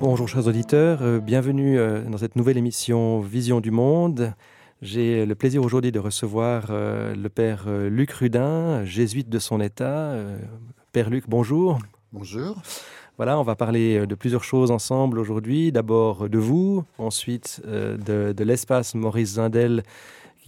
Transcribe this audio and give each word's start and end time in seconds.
Bonjour 0.00 0.28
chers 0.28 0.46
auditeurs, 0.46 1.00
euh, 1.02 1.18
bienvenue 1.18 1.76
euh, 1.76 2.02
dans 2.04 2.18
cette 2.18 2.36
nouvelle 2.36 2.56
émission 2.56 3.18
Vision 3.18 3.60
du 3.60 3.72
Monde. 3.72 4.32
J'ai 4.80 5.26
le 5.26 5.34
plaisir 5.34 5.60
aujourd'hui 5.64 5.90
de 5.90 5.98
recevoir 5.98 6.66
euh, 6.70 7.16
le 7.16 7.28
Père 7.28 7.68
Luc 7.68 8.12
Rudin, 8.12 8.84
jésuite 8.84 9.28
de 9.28 9.40
son 9.40 9.60
état. 9.60 10.14
Père 10.92 11.10
Luc, 11.10 11.24
bonjour. 11.26 11.80
Bonjour. 12.12 12.62
Voilà, 13.16 13.40
on 13.40 13.42
va 13.42 13.56
parler 13.56 14.06
de 14.06 14.14
plusieurs 14.14 14.44
choses 14.44 14.70
ensemble 14.70 15.18
aujourd'hui. 15.18 15.72
D'abord 15.72 16.28
de 16.28 16.38
vous, 16.38 16.84
ensuite 16.98 17.60
de, 17.66 18.32
de 18.32 18.44
l'espace 18.44 18.94
Maurice 18.94 19.30
Zindel 19.30 19.82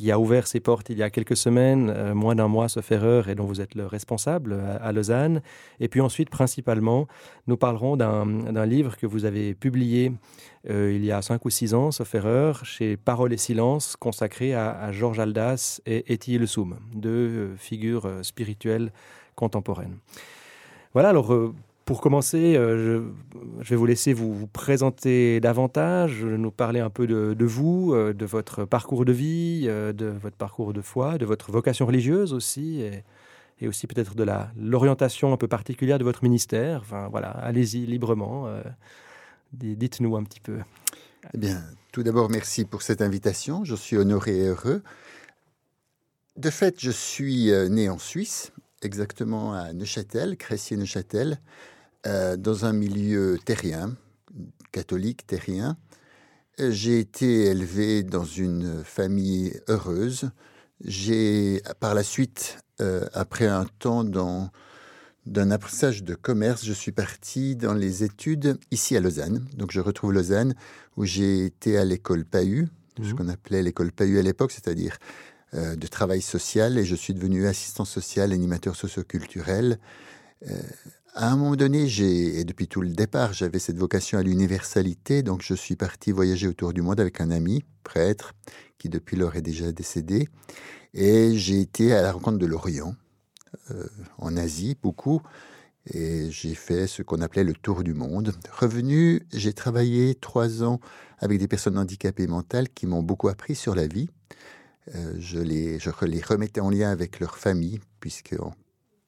qui 0.01 0.11
a 0.11 0.19
ouvert 0.19 0.46
ses 0.46 0.61
portes 0.61 0.89
il 0.89 0.96
y 0.96 1.03
a 1.03 1.11
quelques 1.11 1.37
semaines, 1.37 1.93
euh, 1.95 2.14
moins 2.14 2.35
d'un 2.35 2.49
mois, 2.49 2.71
ce 2.71 2.80
Ferreur, 2.80 3.29
et 3.29 3.35
dont 3.35 3.45
vous 3.45 3.61
êtes 3.61 3.75
le 3.75 3.87
responsable 3.87 4.55
à, 4.55 4.77
à 4.77 4.93
Lausanne. 4.93 5.43
Et 5.79 5.89
puis 5.89 6.00
ensuite, 6.00 6.30
principalement, 6.30 7.07
nous 7.46 7.59
parlerons 7.59 7.96
d'un 7.99 8.67
livre 8.67 8.96
que 8.96 9.07
vous 9.07 9.27
avez 9.27 9.55
publié 9.55 10.13
euh, 10.71 10.91
il 10.95 11.05
y 11.05 11.13
a 11.13 11.21
cinq 11.21 11.44
ou 11.44 11.50
six 11.50 11.75
ans, 11.75 11.91
ce 11.91 12.05
Ferreur, 12.05 12.64
chez 12.64 12.96
Parole 12.96 13.35
et 13.35 13.36
Silence, 13.36 13.94
consacré 13.96 14.55
à, 14.55 14.91
Georges 14.91 15.21
Aldas 15.21 15.81
et 15.85 16.05
Le 16.27 16.46
Soum, 16.46 16.79
deux 16.94 17.11
euh, 17.11 17.57
figures 17.57 18.07
euh, 18.07 18.22
spirituelles 18.22 18.93
contemporaines. 19.35 19.99
Voilà, 20.93 21.11
alors 21.11 21.32
euh, 21.32 21.55
pour 21.90 22.00
commencer, 22.00 22.54
euh, 22.54 23.03
je, 23.62 23.71
vais 23.71 23.75
vous 23.75 23.85
laisser 23.85 24.12
vous, 24.12 24.46
présenter 24.46 25.40
davantage, 25.40 26.25
nous 26.25 26.53
parler 26.53 26.79
un 26.79 26.89
peu 26.89 27.08
de, 27.08 27.44
vous, 27.44 27.94
euh, 27.94 28.13
de 28.13 28.25
votre 28.25 28.64
parcours 28.64 29.04
de 29.04 29.11
vie, 29.11 29.64
euh, 29.66 29.93
de 29.93 30.07
votre 30.07 30.36
parcours 30.36 30.72
de 30.72 30.82
foi, 30.82 31.18
de 31.18 31.26
votre 31.26 31.50
vocation 31.50 31.86
religieuse 31.86 32.33
aussi, 32.33 32.80
et, 33.61 33.66
aussi 33.66 33.89
peut-être 33.89 34.14
de 34.14 34.25
l'orientation 34.56 35.33
un 35.33 35.36
peu 35.36 35.48
particulière 35.48 35.98
de 35.98 36.05
votre 36.05 36.22
ministère. 36.22 36.83
Enfin 36.83 37.08
voilà, 37.08 37.30
allez-y 37.30 37.86
librement, 37.86 38.47
dites-nous 39.52 40.14
un 40.16 40.22
petit 40.22 40.38
peu. 40.38 40.58
Eh 41.34 41.38
bien, 41.38 41.61
tout 41.91 42.05
d'abord, 42.05 42.30
merci 42.30 42.66
pour 42.66 42.83
cette 42.83 43.02
invitation. 43.02 43.64
Je 43.64 43.74
suis 43.74 43.96
honoré 43.96 44.38
et 44.38 44.46
heureux. 44.46 44.84
De 46.36 46.50
fait, 46.50 46.77
je 46.78 46.92
suis 46.92 47.50
né 47.68 47.88
en 47.88 47.98
Suisse, 47.98 48.52
exactement 48.80 49.55
à 49.55 49.72
Neuchâtel, 49.72 50.36
Crécier-Neuchâtel, 50.36 51.41
euh, 52.06 52.36
dans 52.36 52.64
un 52.64 52.72
milieu 52.72 53.38
terrien, 53.44 53.94
catholique 54.72 55.26
terrien. 55.26 55.76
J'ai 56.58 56.98
été 56.98 57.46
élevé 57.46 58.02
dans 58.02 58.24
une 58.24 58.84
famille 58.84 59.58
heureuse. 59.68 60.30
J'ai, 60.84 61.62
par 61.80 61.94
la 61.94 62.02
suite, 62.02 62.58
euh, 62.80 63.06
après 63.12 63.46
un 63.46 63.66
temps 63.78 64.04
dans, 64.04 64.50
d'un 65.26 65.50
apprentissage 65.50 66.02
de 66.02 66.14
commerce, 66.14 66.64
je 66.64 66.72
suis 66.72 66.92
parti 66.92 67.56
dans 67.56 67.74
les 67.74 68.04
études 68.04 68.58
ici 68.70 68.96
à 68.96 69.00
Lausanne. 69.00 69.46
Donc 69.56 69.70
je 69.70 69.80
retrouve 69.80 70.12
Lausanne, 70.12 70.54
où 70.96 71.04
j'ai 71.04 71.44
été 71.44 71.78
à 71.78 71.84
l'école 71.84 72.24
PAU, 72.24 72.64
mmh. 72.98 73.04
ce 73.04 73.14
qu'on 73.14 73.28
appelait 73.28 73.62
l'école 73.62 73.92
PAU 73.92 74.18
à 74.18 74.22
l'époque, 74.22 74.52
c'est-à-dire 74.52 74.98
euh, 75.54 75.76
de 75.76 75.86
travail 75.86 76.22
social, 76.22 76.78
et 76.78 76.84
je 76.84 76.94
suis 76.94 77.12
devenu 77.12 77.46
assistant 77.46 77.84
social, 77.84 78.32
animateur 78.32 78.76
socioculturel. 78.76 79.78
Euh, 80.48 80.54
à 81.14 81.30
un 81.30 81.36
moment 81.36 81.56
donné, 81.56 81.86
et 82.00 82.44
depuis 82.44 82.69
tout 82.69 82.80
le 82.80 82.91
départ, 82.91 83.33
j'avais 83.33 83.58
cette 83.58 83.78
vocation 83.78 84.19
à 84.19 84.22
l'universalité, 84.22 85.22
donc 85.22 85.42
je 85.42 85.55
suis 85.55 85.77
parti 85.77 86.12
voyager 86.12 86.48
autour 86.48 86.72
du 86.72 86.83
monde 86.83 87.00
avec 87.00 87.20
un 87.20 87.30
ami, 87.30 87.64
prêtre, 87.84 88.34
qui 88.78 88.89
depuis 88.89 89.17
lors 89.17 89.34
est 89.36 89.42
déjà 89.42 89.72
décédé, 89.72 90.28
et 90.94 91.36
j'ai 91.36 91.61
été 91.61 91.92
à 91.92 92.02
la 92.02 92.12
rencontre 92.12 92.39
de 92.39 92.47
l'Orient, 92.47 92.94
euh, 93.70 93.86
en 94.19 94.36
Asie, 94.36 94.77
beaucoup, 94.83 95.20
et 95.92 96.30
j'ai 96.30 96.55
fait 96.55 96.86
ce 96.86 97.02
qu'on 97.02 97.20
appelait 97.20 97.45
le 97.45 97.55
tour 97.55 97.83
du 97.83 97.95
monde. 97.95 98.34
Revenu, 98.52 99.27
j'ai 99.33 99.52
travaillé 99.52 100.14
trois 100.14 100.62
ans 100.62 100.80
avec 101.19 101.39
des 101.39 101.48
personnes 101.48 101.78
handicapées 101.78 102.27
mentales 102.27 102.69
qui 102.69 102.86
m'ont 102.86 103.02
beaucoup 103.02 103.28
appris 103.28 103.55
sur 103.55 103.74
la 103.74 103.86
vie. 103.86 104.08
Euh, 104.95 105.14
je, 105.19 105.39
les, 105.39 105.78
je 105.78 105.91
les 106.05 106.20
remettais 106.20 106.61
en 106.61 106.70
lien 106.70 106.91
avec 106.91 107.19
leur 107.19 107.39
famille, 107.39 107.80
puisqu'on 108.01 108.52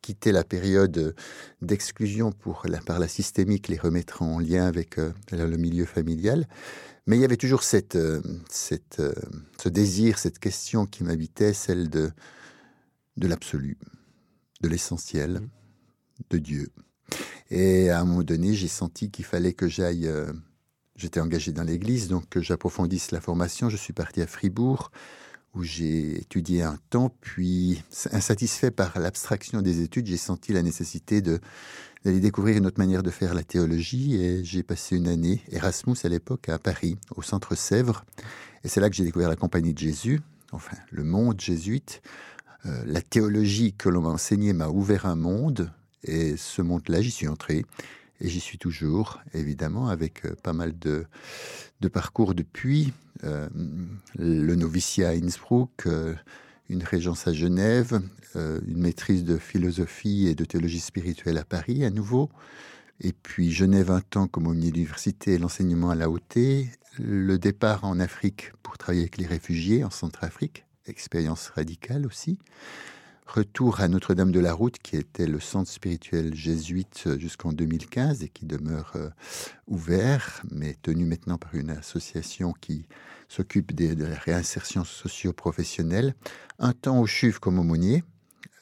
quitter 0.02 0.32
la 0.32 0.44
période 0.44 1.14
d'exclusion 1.62 2.32
pour 2.32 2.62
la, 2.66 2.78
par 2.80 2.98
la 2.98 3.08
systémique 3.08 3.68
les 3.68 3.78
remettre 3.78 4.20
en 4.22 4.38
lien 4.38 4.66
avec 4.66 4.98
euh, 4.98 5.12
le 5.30 5.56
milieu 5.56 5.86
familial. 5.86 6.46
Mais 7.06 7.16
il 7.16 7.20
y 7.20 7.24
avait 7.24 7.36
toujours 7.36 7.62
cette, 7.62 7.96
euh, 7.96 8.20
cette, 8.50 9.00
euh, 9.00 9.14
ce 9.60 9.68
désir, 9.68 10.18
cette 10.18 10.38
question 10.38 10.86
qui 10.86 11.04
m'habitait, 11.04 11.52
celle 11.54 11.88
de, 11.88 12.10
de 13.16 13.26
l'absolu, 13.28 13.78
de 14.60 14.68
l'essentiel, 14.68 15.40
mmh. 15.40 15.48
de 16.30 16.38
Dieu. 16.38 16.68
Et 17.50 17.90
à 17.90 18.00
un 18.00 18.04
moment 18.04 18.22
donné, 18.22 18.54
j'ai 18.54 18.68
senti 18.68 19.10
qu'il 19.10 19.24
fallait 19.24 19.54
que 19.54 19.68
j'aille. 19.68 20.06
Euh, 20.06 20.32
J'étais 20.94 21.20
engagé 21.20 21.52
dans 21.52 21.64
l'église, 21.64 22.06
donc 22.08 22.28
que 22.28 22.40
j'approfondisse 22.40 23.12
la 23.12 23.20
formation. 23.20 23.70
Je 23.70 23.78
suis 23.78 23.94
parti 23.94 24.20
à 24.20 24.26
Fribourg 24.26 24.92
où 25.54 25.62
j'ai 25.62 26.18
étudié 26.18 26.62
un 26.62 26.78
temps, 26.90 27.14
puis 27.20 27.82
insatisfait 28.10 28.70
par 28.70 28.98
l'abstraction 28.98 29.60
des 29.62 29.82
études, 29.82 30.06
j'ai 30.06 30.16
senti 30.16 30.52
la 30.52 30.62
nécessité 30.62 31.20
d'aller 31.20 32.20
découvrir 32.20 32.56
une 32.56 32.66
autre 32.66 32.78
manière 32.78 33.02
de 33.02 33.10
faire 33.10 33.34
la 33.34 33.42
théologie 33.42 34.16
et 34.16 34.44
j'ai 34.44 34.62
passé 34.62 34.96
une 34.96 35.08
année 35.08 35.42
Erasmus 35.50 35.96
à 36.04 36.08
l'époque 36.08 36.48
à 36.48 36.58
Paris, 36.58 36.96
au 37.16 37.22
centre 37.22 37.54
Sèvres, 37.54 38.04
et 38.64 38.68
c'est 38.68 38.80
là 38.80 38.88
que 38.88 38.96
j'ai 38.96 39.04
découvert 39.04 39.28
la 39.28 39.36
compagnie 39.36 39.74
de 39.74 39.78
Jésus, 39.78 40.20
enfin 40.52 40.76
le 40.90 41.04
monde 41.04 41.40
jésuite. 41.40 42.02
Euh, 42.64 42.82
la 42.86 43.02
théologie 43.02 43.72
que 43.72 43.88
l'on 43.88 44.02
m'a 44.02 44.10
enseignée 44.10 44.52
m'a 44.52 44.68
ouvert 44.68 45.06
un 45.06 45.16
monde 45.16 45.72
et 46.04 46.36
ce 46.36 46.62
monde-là, 46.62 47.00
j'y 47.00 47.10
suis 47.10 47.28
entré 47.28 47.64
et 48.22 48.28
j'y 48.28 48.40
suis 48.40 48.56
toujours, 48.56 49.20
évidemment, 49.34 49.88
avec 49.88 50.24
euh, 50.24 50.34
pas 50.42 50.52
mal 50.52 50.78
de, 50.78 51.06
parcours 51.92 52.34
depuis. 52.34 52.92
Euh, 53.24 53.48
le 54.16 54.54
noviciat 54.54 55.10
à 55.10 55.12
Innsbruck, 55.12 55.86
euh, 55.86 56.14
une 56.68 56.84
régence 56.84 57.26
à 57.26 57.32
Genève, 57.32 58.00
une 58.34 58.80
maîtrise 58.80 59.24
de 59.24 59.36
philosophie 59.36 60.26
et 60.26 60.34
de 60.34 60.46
théologie 60.46 60.80
spirituelle 60.80 61.36
à 61.36 61.44
Paris 61.44 61.84
à 61.84 61.90
nouveau, 61.90 62.30
et 63.00 63.12
puis 63.12 63.52
Genève 63.52 63.90
un 63.90 64.00
temps 64.00 64.26
comme 64.26 64.46
au 64.46 64.54
l'université 64.54 65.34
et 65.34 65.38
l'enseignement 65.38 65.90
à 65.90 65.94
la 65.94 66.08
hauteur, 66.08 66.64
le 66.98 67.36
départ 67.36 67.84
en 67.84 68.00
Afrique 68.00 68.52
pour 68.62 68.78
travailler 68.78 69.02
avec 69.02 69.18
les 69.18 69.26
réfugiés 69.26 69.84
en 69.84 69.90
Centrafrique, 69.90 70.64
expérience 70.86 71.48
radicale 71.48 72.06
aussi. 72.06 72.38
Retour 73.26 73.80
à 73.80 73.88
Notre-Dame 73.88 74.32
de 74.32 74.40
la 74.40 74.52
Route, 74.52 74.78
qui 74.78 74.96
était 74.96 75.26
le 75.26 75.40
centre 75.40 75.70
spirituel 75.70 76.34
jésuite 76.34 77.08
jusqu'en 77.18 77.52
2015 77.52 78.22
et 78.22 78.28
qui 78.28 78.44
demeure 78.44 78.92
euh, 78.96 79.08
ouvert, 79.68 80.42
mais 80.50 80.76
tenu 80.82 81.04
maintenant 81.04 81.38
par 81.38 81.54
une 81.54 81.70
association 81.70 82.52
qui 82.60 82.86
s'occupe 83.28 83.74
de, 83.74 84.04
la 84.04 84.16
réinsertion 84.16 84.84
socio-professionnelle. 84.84 86.14
Un 86.58 86.72
temps 86.72 87.00
au 87.00 87.06
CHUV 87.06 87.38
comme 87.38 87.58
aumônier, 87.58 88.04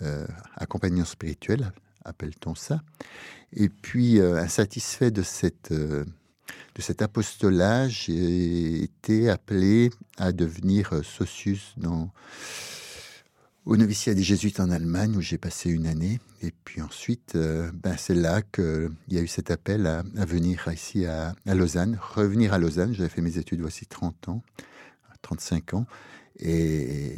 euh, 0.03 0.26
accompagnant 0.56 1.04
spirituel, 1.04 1.72
appelle-t-on 2.04 2.54
ça. 2.54 2.82
Et 3.53 3.69
puis, 3.69 4.20
euh, 4.20 4.37
insatisfait 4.37 5.10
de 5.10 5.22
cette... 5.22 5.72
Euh, 5.72 6.04
de 6.75 6.82
cet 6.82 7.03
apostolat, 7.03 7.88
j'ai 7.88 8.82
été 8.82 9.28
appelé 9.28 9.91
à 10.19 10.32
devenir 10.32 10.93
euh, 10.93 11.03
socius 11.03 11.75
dans 11.76 12.12
au 13.66 13.76
noviciat 13.76 14.15
des 14.15 14.22
Jésuites 14.22 14.60
en 14.60 14.71
Allemagne 14.71 15.16
où 15.16 15.21
j'ai 15.21 15.38
passé 15.38 15.71
une 15.71 15.87
année. 15.87 16.21
Et 16.43 16.53
puis 16.65 16.81
ensuite, 16.81 17.34
euh, 17.37 17.71
ben 17.75 17.94
c'est 17.98 18.15
là 18.15 18.43
qu'il 18.43 18.91
y 19.09 19.19
a 19.19 19.21
eu 19.21 19.26
cet 19.26 19.50
appel 19.50 19.87
à, 19.87 20.03
à 20.16 20.25
venir 20.25 20.66
ici 20.72 21.06
à, 21.06 21.34
à, 21.47 21.54
Lausanne, 21.54 21.99
revenir 22.00 22.53
à 22.54 22.59
Lausanne. 22.59 22.94
J'avais 22.94 23.09
fait 23.09 23.22
mes 23.22 23.38
études 23.38 23.60
voici 23.60 23.87
30 23.87 24.28
ans, 24.28 24.43
35 25.22 25.75
ans, 25.75 25.87
et 26.38 27.15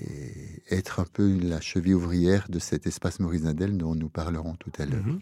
être 0.70 1.00
un 1.00 1.06
peu 1.12 1.38
la 1.38 1.60
cheville 1.60 1.94
ouvrière 1.94 2.46
de 2.48 2.58
cet 2.58 2.86
espace 2.86 3.20
Maurice 3.20 3.42
Nadel 3.42 3.76
dont 3.76 3.94
nous 3.94 4.08
parlerons 4.08 4.56
tout 4.56 4.72
à 4.78 4.86
l'heure. 4.86 5.06
-hmm. 5.06 5.20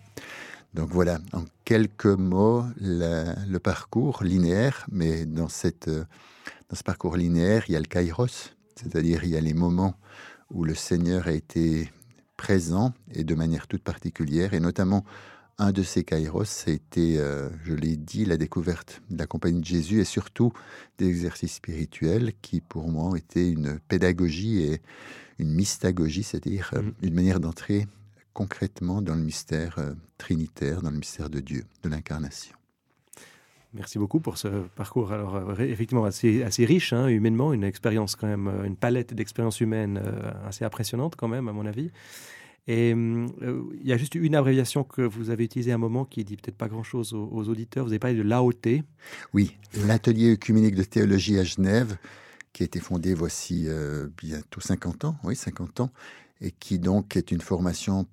Donc 0.72 0.90
voilà, 0.90 1.18
en 1.32 1.44
quelques 1.64 2.06
mots, 2.06 2.64
la, 2.76 3.34
le 3.46 3.58
parcours 3.58 4.22
linéaire, 4.22 4.86
mais 4.92 5.26
dans, 5.26 5.48
cette, 5.48 5.88
dans 5.88 6.76
ce 6.76 6.84
parcours 6.84 7.16
linéaire, 7.16 7.64
il 7.68 7.72
y 7.72 7.76
a 7.76 7.80
le 7.80 7.86
kairos, 7.86 8.54
c'est-à-dire 8.76 9.24
il 9.24 9.30
y 9.30 9.36
a 9.36 9.40
les 9.40 9.54
moments 9.54 9.96
où 10.50 10.64
le 10.64 10.74
Seigneur 10.74 11.28
a 11.28 11.32
été 11.32 11.90
présent 12.36 12.94
et 13.12 13.24
de 13.24 13.34
manière 13.34 13.66
toute 13.66 13.82
particulière, 13.82 14.54
et 14.54 14.60
notamment 14.60 15.04
un 15.58 15.72
de 15.72 15.82
ces 15.82 16.04
kairos, 16.04 16.48
c'était, 16.48 17.16
euh, 17.18 17.50
je 17.64 17.74
l'ai 17.74 17.96
dit, 17.96 18.24
la 18.24 18.38
découverte 18.38 19.02
de 19.10 19.18
la 19.18 19.26
compagnie 19.26 19.60
de 19.60 19.64
Jésus 19.66 20.00
et 20.00 20.04
surtout 20.04 20.52
des 20.96 21.06
exercices 21.06 21.56
spirituels 21.56 22.32
qui, 22.40 22.62
pour 22.62 22.88
moi, 22.88 23.04
ont 23.04 23.14
été 23.14 23.50
une 23.50 23.78
pédagogie 23.80 24.62
et 24.62 24.80
une 25.38 25.52
mystagogie, 25.52 26.22
c'est-à-dire 26.22 26.70
euh, 26.74 26.82
une 27.02 27.14
manière 27.14 27.40
d'entrer 27.40 27.86
concrètement 28.32 29.02
dans 29.02 29.14
le 29.14 29.22
mystère 29.22 29.78
euh, 29.78 29.92
trinitaire, 30.16 30.80
dans 30.80 30.90
le 30.90 30.96
mystère 30.96 31.28
de 31.28 31.40
Dieu, 31.40 31.64
de 31.82 31.90
l'incarnation. 31.90 32.59
Merci 33.72 33.98
beaucoup 33.98 34.18
pour 34.20 34.36
ce 34.36 34.48
parcours 34.74 35.12
alors 35.12 35.36
euh, 35.36 35.54
effectivement 35.58 36.04
assez, 36.04 36.44
riche 36.64 36.92
hein, 36.92 37.06
humainement, 37.08 37.52
une 37.52 37.64
expérience 37.64 38.16
quand 38.16 38.26
même, 38.26 38.50
une 38.64 38.76
palette 38.76 39.14
d'expériences 39.14 39.60
humaines 39.60 40.00
euh, 40.04 40.30
assez 40.46 40.64
impressionnante 40.64 41.14
quand 41.16 41.28
même 41.28 41.48
à 41.48 41.52
mon 41.52 41.66
avis. 41.66 41.90
Et 42.66 42.94
euh, 42.94 43.26
il 43.80 43.86
y 43.86 43.92
a 43.92 43.96
juste 43.96 44.14
une 44.14 44.34
abréviation 44.34 44.84
que 44.84 45.02
vous 45.02 45.30
avez 45.30 45.44
utilisée 45.44 45.72
à 45.72 45.74
un 45.74 45.78
moment 45.78 46.04
qui 46.04 46.24
dit 46.24 46.36
peut-être 46.36 46.56
pas 46.56 46.68
grand-chose 46.68 47.14
aux, 47.14 47.48
auditeurs. 47.48 47.84
Vous 47.84 47.90
avez 47.90 47.98
parlé 47.98 48.16
de 48.16 48.22
l'AOT. 48.22 48.84
Oui, 49.32 49.56
l'atelier 49.86 50.32
œcuménique 50.32 50.74
de 50.74 50.84
théologie 50.84 51.38
à 51.38 51.44
Genève, 51.44 51.96
qui 52.52 52.62
a 52.62 52.66
été 52.66 52.78
fondé 52.78 53.14
voici 53.14 53.64
euh, 53.66 54.08
bientôt 54.16 54.60
50 54.60 55.04
ans, 55.04 55.16
oui, 55.24 55.34
50 55.34 55.80
ans, 55.80 55.90
et 56.40 56.52
qui 56.52 56.78
donc 56.78 57.16
est 57.16 57.32
une 57.32 57.40
formation 57.40 58.06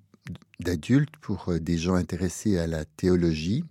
d'adultes 0.60 1.16
pour 1.20 1.50
euh, 1.50 1.60
des 1.60 1.78
gens 1.78 1.94
intéressés 1.94 2.58
à 2.58 2.66
la 2.66 2.84
théologie, 2.84 3.64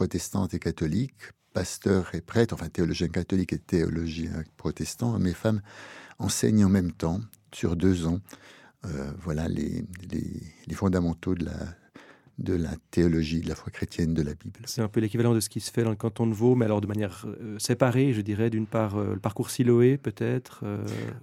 protestante 0.00 0.54
et 0.54 0.58
catholique, 0.58 1.12
pasteurs 1.52 2.14
et 2.14 2.22
prêtres, 2.22 2.54
enfin 2.54 2.70
théologiens 2.70 3.08
catholiques 3.08 3.52
et 3.52 3.58
théologiens 3.58 4.44
protestants. 4.56 5.18
Mes 5.18 5.34
femmes 5.34 5.60
enseignent 6.18 6.64
en 6.64 6.70
même 6.70 6.90
temps, 6.90 7.20
sur 7.52 7.76
deux 7.76 8.06
ans, 8.06 8.20
euh, 8.86 9.12
voilà 9.20 9.46
les, 9.46 9.84
les, 10.10 10.74
fondamentaux 10.74 11.34
de 11.34 11.44
la, 11.44 11.58
de 12.38 12.54
la 12.54 12.70
théologie, 12.90 13.42
de 13.42 13.48
la 13.50 13.54
foi 13.54 13.70
chrétienne 13.70 14.14
de 14.14 14.22
la 14.22 14.32
Bible. 14.32 14.60
C'est 14.64 14.80
un 14.80 14.88
peu 14.88 15.00
l'équivalent 15.00 15.34
de 15.34 15.40
ce 15.40 15.50
qui 15.50 15.60
se 15.60 15.70
fait 15.70 15.82
dans 15.82 15.90
le 15.90 15.96
canton 15.96 16.26
de 16.26 16.32
Vaud, 16.32 16.54
mais 16.54 16.64
alors 16.64 16.80
de 16.80 16.86
manière 16.86 17.26
euh, 17.26 17.58
séparée, 17.58 18.14
je 18.14 18.22
dirais, 18.22 18.48
d'une 18.48 18.66
part 18.66 18.96
euh, 18.96 19.12
le 19.12 19.20
parcours 19.20 19.50
Siloé 19.50 19.98
peut-être. 19.98 20.64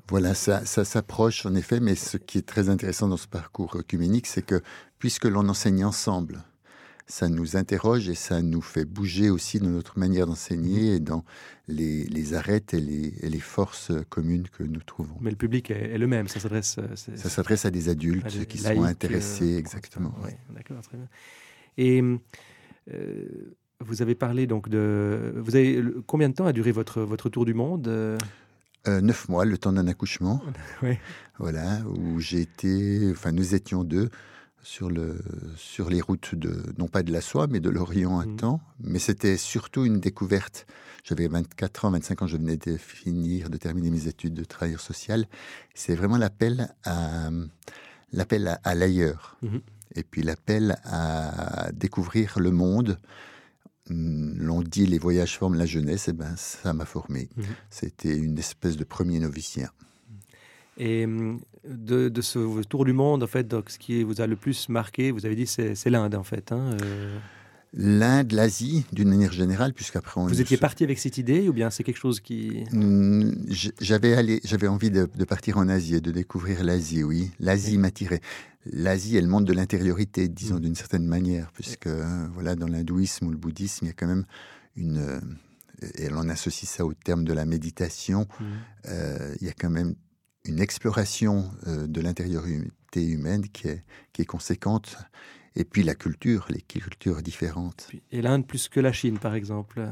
Voilà, 0.07 0.35
ça, 0.35 0.63
ça 0.67 0.85
s'approche 0.85 1.47
en 1.47 1.55
effet, 1.55 1.79
mais 1.79 1.95
ce 1.95 2.17
qui 2.17 2.37
est 2.37 2.47
très 2.47 2.69
intéressant 2.69 3.07
dans 3.07 3.17
ce 3.17 3.27
parcours 3.27 3.75
œcuménique, 3.75 4.27
c'est 4.27 4.45
que 4.45 4.61
puisque 4.99 5.25
l'on 5.25 5.49
enseigne 5.49 5.83
ensemble, 5.83 6.43
ça 7.07 7.29
nous 7.29 7.55
interroge 7.55 8.09
et 8.09 8.15
ça 8.15 8.41
nous 8.41 8.61
fait 8.61 8.83
bouger 8.83 9.29
aussi 9.29 9.59
dans 9.59 9.69
notre 9.69 9.97
manière 9.97 10.27
d'enseigner 10.27 10.95
et 10.95 10.99
dans 10.99 11.23
les, 11.69 12.03
les 12.03 12.33
arêtes 12.33 12.73
et 12.73 12.81
les, 12.81 13.11
les, 13.23 13.39
forces 13.39 13.93
communes 14.09 14.47
que 14.49 14.63
nous 14.63 14.81
trouvons. 14.81 15.15
Mais 15.21 15.29
le 15.29 15.37
public 15.37 15.71
est, 15.71 15.97
le 15.97 16.07
même, 16.07 16.27
ça 16.27 16.41
s'adresse... 16.41 16.77
Euh, 16.79 16.95
ça 16.95 17.29
s'adresse 17.29 17.65
à 17.65 17.71
des 17.71 17.87
adultes 17.87 18.45
qui 18.47 18.57
sont 18.57 18.83
intéressés, 18.83 19.55
euh, 19.55 19.59
exactement. 19.59 20.13
Oui, 20.23 20.31
d'accord, 20.53 20.81
très 20.81 20.97
bien. 20.97 21.07
Et 21.77 22.03
euh, 22.93 23.55
vous 23.79 24.01
avez 24.01 24.15
parlé 24.15 24.45
donc 24.45 24.67
de... 24.67 25.33
Vous 25.37 25.55
avez, 25.55 25.81
combien 26.07 26.27
de 26.27 26.33
temps 26.33 26.45
a 26.45 26.53
duré 26.53 26.73
votre, 26.73 27.01
votre 27.01 27.29
tour 27.29 27.45
du 27.45 27.53
monde 27.53 28.17
neuf 28.85 29.27
mois, 29.27 29.43
le 29.43 29.57
temps 29.57 29.73
d'un 29.73 29.87
accouchement. 29.87 30.41
oui. 30.81 30.97
Voilà, 31.39 31.81
où 31.85 32.21
j'ai 32.21 32.39
été, 32.39 33.11
enfin 33.11 33.33
nous 33.33 33.53
étions 33.53 33.83
deux, 33.83 34.09
sur, 34.63 34.89
le, 34.89 35.19
sur 35.55 35.89
les 35.89 36.01
routes 36.01 36.35
de, 36.35 36.61
non 36.77 36.87
pas 36.87 37.03
de 37.03 37.11
la 37.11 37.21
soie, 37.21 37.47
mais 37.47 37.59
de 37.59 37.69
l'Orient 37.69 38.19
un 38.19 38.25
mmh. 38.25 38.35
temps. 38.35 38.61
Mais 38.81 38.99
c'était 38.99 39.37
surtout 39.37 39.85
une 39.85 39.99
découverte. 39.99 40.67
J'avais 41.03 41.27
24 41.27 41.85
ans, 41.85 41.91
25 41.91 42.21
ans, 42.23 42.27
je 42.27 42.37
venais 42.37 42.57
de 42.57 42.77
finir, 42.77 43.49
de 43.49 43.57
terminer 43.57 43.89
mes 43.89 44.07
études 44.07 44.33
de 44.33 44.43
travailleur 44.43 44.81
social. 44.81 45.25
C'est 45.73 45.95
vraiment 45.95 46.17
l'appel 46.17 46.73
à, 46.83 47.29
l'appel 48.11 48.59
à, 48.63 48.75
l'ailleurs. 48.75 49.37
Mmh. 49.41 49.57
Et 49.95 50.03
puis 50.03 50.21
l'appel 50.21 50.77
à 50.83 51.71
découvrir 51.71 52.39
le 52.39 52.51
monde. 52.51 52.99
Mmh, 53.89 54.33
l'on 54.39 54.61
dit 54.61 54.85
les 54.85 54.99
voyages 54.99 55.37
forment 55.37 55.55
la 55.55 55.65
jeunesse, 55.65 56.09
et 56.09 56.13
ben 56.13 56.35
ça 56.35 56.73
m'a 56.73 56.85
formé. 56.85 57.29
C'était 57.69 58.17
une 58.17 58.37
espèce 58.37 58.75
de 58.75 58.83
premier 58.83 59.19
novicien. 59.19 59.69
Et 60.77 61.05
hum, 61.05 61.39
de, 61.67 62.21
ce 62.21 62.63
tour 62.63 62.85
du 62.85 62.93
monde, 62.93 63.23
en 63.23 63.27
fait, 63.27 63.47
donc, 63.47 63.69
ce 63.69 63.79
qui 63.79 64.03
vous 64.03 64.21
a 64.21 64.27
le 64.27 64.35
plus 64.35 64.69
marqué, 64.69 65.11
vous 65.11 65.25
avez 65.25 65.35
dit, 65.35 65.47
c'est 65.47 65.89
l'Inde, 65.89 66.15
en 66.15 66.23
fait. 66.23 66.51
Hein, 66.51 66.77
euh. 66.81 67.17
L'Inde, 67.73 68.31
l'Asie, 68.31 68.85
d'une 68.93 69.09
manière 69.09 69.33
générale, 69.33 69.73
puisqu'après 69.73 70.21
Vous 70.21 70.41
étiez 70.41 70.57
parti 70.57 70.83
avec 70.83 70.99
cette 70.99 71.17
idée, 71.17 71.49
ou 71.49 71.53
bien 71.53 71.69
c'est 71.69 71.83
quelque 71.83 71.99
chose 71.99 72.19
qui... 72.19 72.63
Hum, 72.73 73.35
j'avais 73.79 74.39
j'avais 74.43 74.67
envie 74.67 74.89
de, 74.89 75.05
partir 75.25 75.57
en 75.57 75.67
Asie 75.67 75.95
et 75.95 76.01
de 76.01 76.11
découvrir 76.11 76.63
l'Asie, 76.63 77.03
oui. 77.03 77.31
L'Asie 77.39 77.77
m'attirait. 77.77 78.21
L'Asie 78.65 79.17
est 79.17 79.21
le 79.21 79.27
monde 79.27 79.45
de 79.45 79.53
l'intériorité, 79.53 80.27
disons 80.27 80.55
mmh. 80.55 80.61
d'une 80.61 80.75
certaine 80.75 81.05
manière, 81.05 81.51
puisque 81.53 81.89
voilà, 82.33 82.55
dans 82.55 82.67
l'hindouisme 82.67 83.27
ou 83.27 83.31
le 83.31 83.37
bouddhisme, 83.37 83.85
il 83.85 83.87
y 83.89 83.91
a 83.91 83.93
quand 83.93 84.07
même 84.07 84.25
une... 84.75 84.97
Euh, 84.97 85.19
et 85.95 86.09
on 86.11 86.27
associe 86.27 86.67
ça 86.67 86.85
au 86.85 86.93
terme 86.93 87.23
de 87.23 87.33
la 87.33 87.45
méditation, 87.45 88.21
mmh. 88.21 88.43
euh, 88.87 89.35
il 89.39 89.47
y 89.47 89.49
a 89.49 89.53
quand 89.53 89.69
même 89.69 89.93
une 90.47 90.59
exploration 90.59 91.49
euh, 91.67 91.87
de 91.87 92.01
l'intériorité 92.01 93.05
humaine 93.05 93.47
qui 93.49 93.67
est, 93.67 93.83
qui 94.13 94.21
est 94.21 94.25
conséquente. 94.25 94.97
Et 95.55 95.65
puis 95.65 95.83
la 95.83 95.95
culture, 95.95 96.47
les 96.49 96.61
cultures 96.61 97.21
différentes. 97.21 97.89
Et 98.11 98.21
l'Inde 98.21 98.45
plus 98.45 98.69
que 98.69 98.79
la 98.79 98.93
Chine, 98.93 99.17
par 99.17 99.33
exemple 99.33 99.89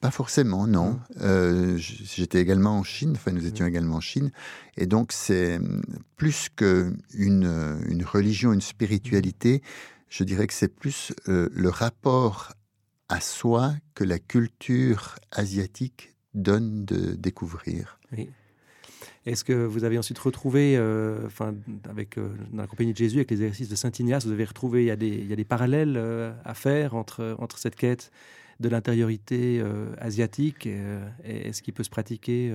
Pas 0.00 0.10
forcément, 0.10 0.66
non. 0.66 1.00
Euh, 1.20 1.76
j'étais 1.76 2.40
également 2.40 2.78
en 2.78 2.84
Chine, 2.84 3.12
enfin 3.16 3.32
nous 3.32 3.46
étions 3.46 3.66
également 3.66 3.96
en 3.96 4.00
Chine. 4.00 4.30
Et 4.76 4.86
donc 4.86 5.12
c'est 5.12 5.56
hum, 5.56 5.82
plus 6.16 6.48
qu'une 6.54 6.98
une 7.14 8.04
religion, 8.04 8.52
une 8.52 8.60
spiritualité, 8.60 9.62
je 10.08 10.24
dirais 10.24 10.46
que 10.46 10.54
c'est 10.54 10.74
plus 10.74 11.12
euh, 11.28 11.48
le 11.52 11.68
rapport 11.68 12.52
à 13.08 13.20
soi 13.20 13.74
que 13.94 14.04
la 14.04 14.18
culture 14.18 15.16
asiatique 15.32 16.14
donne 16.34 16.84
de 16.84 17.14
découvrir. 17.14 17.98
Oui. 18.12 18.30
Est-ce 19.28 19.44
que 19.44 19.52
vous 19.52 19.84
avez 19.84 19.98
ensuite 19.98 20.18
retrouvé, 20.18 20.74
euh, 20.78 21.26
enfin, 21.26 21.54
avec, 21.86 22.16
euh, 22.16 22.30
dans 22.50 22.62
la 22.62 22.66
compagnie 22.66 22.92
de 22.94 22.96
Jésus, 22.96 23.18
avec 23.18 23.30
les 23.30 23.42
exercices 23.42 23.68
de 23.68 23.76
Saint 23.76 23.90
Ignace, 23.98 24.24
vous 24.24 24.32
avez 24.32 24.46
retrouvé, 24.46 24.84
il 24.84 24.86
y 24.86 24.90
a 24.90 24.96
des, 24.96 25.08
il 25.08 25.26
y 25.26 25.32
a 25.34 25.36
des 25.36 25.44
parallèles 25.44 25.96
euh, 25.98 26.32
à 26.46 26.54
faire 26.54 26.94
entre, 26.94 27.36
entre 27.38 27.58
cette 27.58 27.76
quête 27.76 28.10
de 28.58 28.70
l'intériorité 28.70 29.62
asiatique 30.00 30.66
et, 30.66 31.52
ce 31.52 31.62
qui 31.62 31.70
peut 31.70 31.84
se 31.84 31.90
pratiquer 31.90 32.52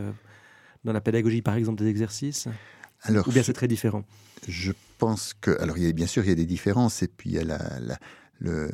dans 0.83 0.91
la 0.91 0.99
pédagogie, 0.99 1.41
par 1.41 1.55
exemple, 1.55 1.81
des 1.81 1.87
exercices? 1.87 2.49
Alors, 3.03 3.25
Ou 3.25 3.31
bien 3.31 3.41
c'est 3.41 3.53
très 3.53 3.69
différent? 3.69 4.03
Je 4.49 4.73
pense 4.97 5.33
que, 5.33 5.51
alors 5.61 5.77
il 5.77 5.85
y 5.85 5.87
a, 5.87 5.93
bien 5.93 6.07
sûr, 6.07 6.25
il 6.25 6.27
y 6.27 6.33
a 6.33 6.35
des 6.35 6.45
différences, 6.45 7.03
et 7.03 7.07
puis 7.07 7.29
il 7.29 7.35
y 7.37 7.39
a 7.39 7.45
la, 7.45 7.57
le, 8.39 8.69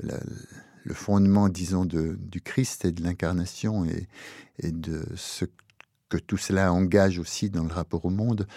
le, 0.85 0.93
fondement, 0.95 1.49
disons, 1.49 1.85
de, 1.85 2.17
du 2.19 2.41
Christ 2.41 2.85
et 2.85 2.91
de 2.91 3.03
l'incarnation 3.03 3.85
et, 3.85 4.07
et 4.57 4.71
de 4.71 5.05
ce 5.15 5.45
que 6.09 6.17
tout 6.17 6.37
cela 6.37 6.73
engage 6.73 7.19
aussi 7.19 7.49
dans 7.49 7.63
le 7.63 7.73
rapport 7.73 8.05
au 8.05 8.09
monde. 8.09 8.47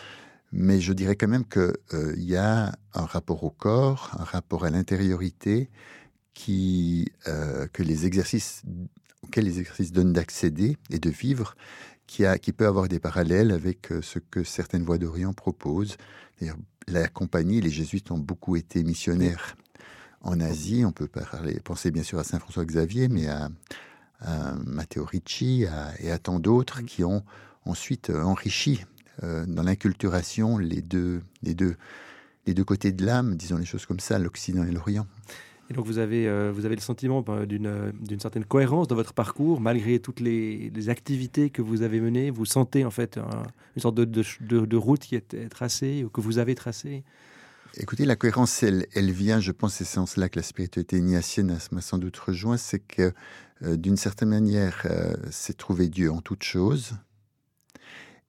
Mais 0.53 0.81
je 0.81 0.93
dirais 0.93 1.17
quand 1.17 1.29
même 1.29 1.47
qu'il 1.47 1.73
euh, 1.95 2.15
y 2.17 2.37
a 2.37 2.73
un 2.95 3.05
rapport 3.05 3.45
au 3.45 3.51
corps, 3.51 4.11
un 4.19 4.25
rapport 4.25 4.65
à 4.65 4.71
l'intériorité 4.71 5.71
qui, 6.35 7.11
euh, 7.27 7.67
que 7.73 7.83
les 7.83 8.07
exercices, 8.07 8.63
auxquels 9.23 9.45
les 9.45 9.61
exercices 9.61 9.93
donnent 9.93 10.13
d'accéder 10.13 10.77
et 10.91 10.99
de 10.99 11.11
vivre, 11.11 11.55
qui, 12.07 12.27
a, 12.27 12.39
qui 12.39 12.53
peut 12.53 12.67
avoir 12.67 12.89
des 12.89 13.01
parallèles 13.01 13.51
avec 13.51 13.93
euh, 13.93 14.03
ce 14.03 14.19
que 14.19 14.45
certaines 14.45 14.83
voies 14.83 14.99
d'Orient 14.99 15.33
proposent. 15.33 15.97
La 16.89 17.07
compagnie, 17.07 17.61
les 17.61 17.71
jésuites 17.71 18.11
ont 18.11 18.19
beaucoup 18.19 18.57
été 18.57 18.83
missionnaires 18.83 19.57
en 20.21 20.41
Asie. 20.41 20.85
On 20.85 20.93
peut 20.93 21.07
parler, 21.07 21.61
penser 21.61 21.91
bien 21.91 22.03
sûr 22.03 22.19
à 22.19 22.25
Saint 22.25 22.41
François 22.41 22.65
Xavier, 22.65 23.09
mais 23.09 23.29
à, 23.29 23.49
à 24.23 24.55
Matteo 24.67 25.05
Ricci 25.05 25.67
et 25.99 26.11
à 26.11 26.19
tant 26.19 26.39
d'autres 26.39 26.83
qui 26.83 27.05
ont 27.05 27.23
ensuite 27.65 28.11
euh, 28.11 28.23
enrichi 28.23 28.85
euh, 29.23 29.45
dans 29.47 29.63
l'inculturation 29.63 30.59
les 30.59 30.83
deux, 30.83 31.23
les, 31.43 31.55
deux, 31.55 31.77
les 32.47 32.55
deux 32.55 32.65
côtés 32.65 32.93
de 32.93 33.05
l'âme, 33.05 33.37
disons 33.37 33.57
les 33.57 33.65
choses 33.65 33.87
comme 33.87 34.01
ça, 34.01 34.19
l'Occident 34.19 34.65
et 34.65 34.71
l'Orient. 34.71 35.07
Et 35.71 35.75
donc 35.75 35.87
vous 35.87 35.99
avez, 35.99 36.27
euh, 36.27 36.53
vous 36.53 36.67
avez 36.67 36.75
le 36.75 36.81
sentiment 36.81 37.23
ben, 37.23 37.47
d'une 37.47 38.21
certaine 38.21 38.45
cohérence 38.45 38.89
dans 38.89 38.97
votre 38.97 39.13
parcours, 39.13 39.61
malgré 39.61 40.01
toutes 40.01 40.21
les, 40.21 40.89
activités 40.89 41.51
que 41.51 41.63
vous 41.63 41.83
avez 41.83 42.01
menées. 42.01 42.31
Vous 42.31 42.45
sentez 42.45 42.85
en 42.85 42.91
fait 42.91 43.19
une 43.77 43.83
sorte 43.83 43.95
de, 43.95 44.05
de, 44.41 44.77
route 44.77 45.01
qui 45.01 45.15
est 45.15 45.49
tracée, 45.49 46.05
ou 46.05 46.11
que 46.11 46.21
vous 46.21 46.39
avez 46.39 46.55
tracée? 46.55 47.05
Écoutez, 47.79 48.05
la 48.05 48.17
cohérence, 48.17 48.63
elle, 48.63 49.11
vient, 49.13 49.41
je 49.41 49.51
pense, 49.51 49.83
c'est 49.83 49.99
en 49.99 50.05
cela 50.05 50.29
que 50.29 50.39
la 50.39 50.43
spiritualité 50.43 50.99
ignatienne 50.99 51.57
m'a 51.71 51.81
sans 51.81 51.97
doute 51.97 52.19
rejoint, 52.19 52.59
c'est 52.59 52.81
que 52.81 53.15
euh, 53.63 53.77
d'une 53.77 53.97
certaine 53.97 54.29
manière, 54.29 54.83
euh, 54.85 55.15
c'est 55.31 55.57
trouver 55.57 55.89
Dieu 55.89 56.13
en 56.13 56.21
toute 56.21 56.43
chose. 56.43 56.93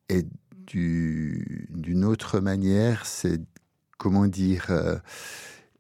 Et 0.08 0.26
d'une 0.68 2.06
autre 2.06 2.40
manière, 2.40 3.06
c'est, 3.06 3.42
comment 3.98 4.28
dire, 4.28 4.68
euh, 4.70 4.98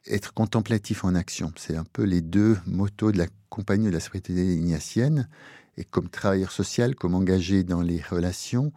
être 0.07 0.33
contemplatif 0.33 1.05
en 1.05 1.15
action. 1.15 1.53
C'est 1.55 1.77
un 1.77 1.85
peu 1.85 2.03
les 2.03 2.21
deux 2.21 2.57
motos 2.65 3.13
de 3.13 3.17
la 3.17 3.27
compagnie 3.47 3.85
de 3.85 3.91
la 3.91 4.01
spiritualité 4.01 4.55
ignatienne. 4.55 5.29
Et 5.77 5.85
comme 5.85 6.09
travailleur 6.09 6.51
social, 6.51 6.95
comme 6.95 7.15
engagé 7.15 7.63
dans 7.63 7.81
les 7.81 8.01
relations, 8.01 8.73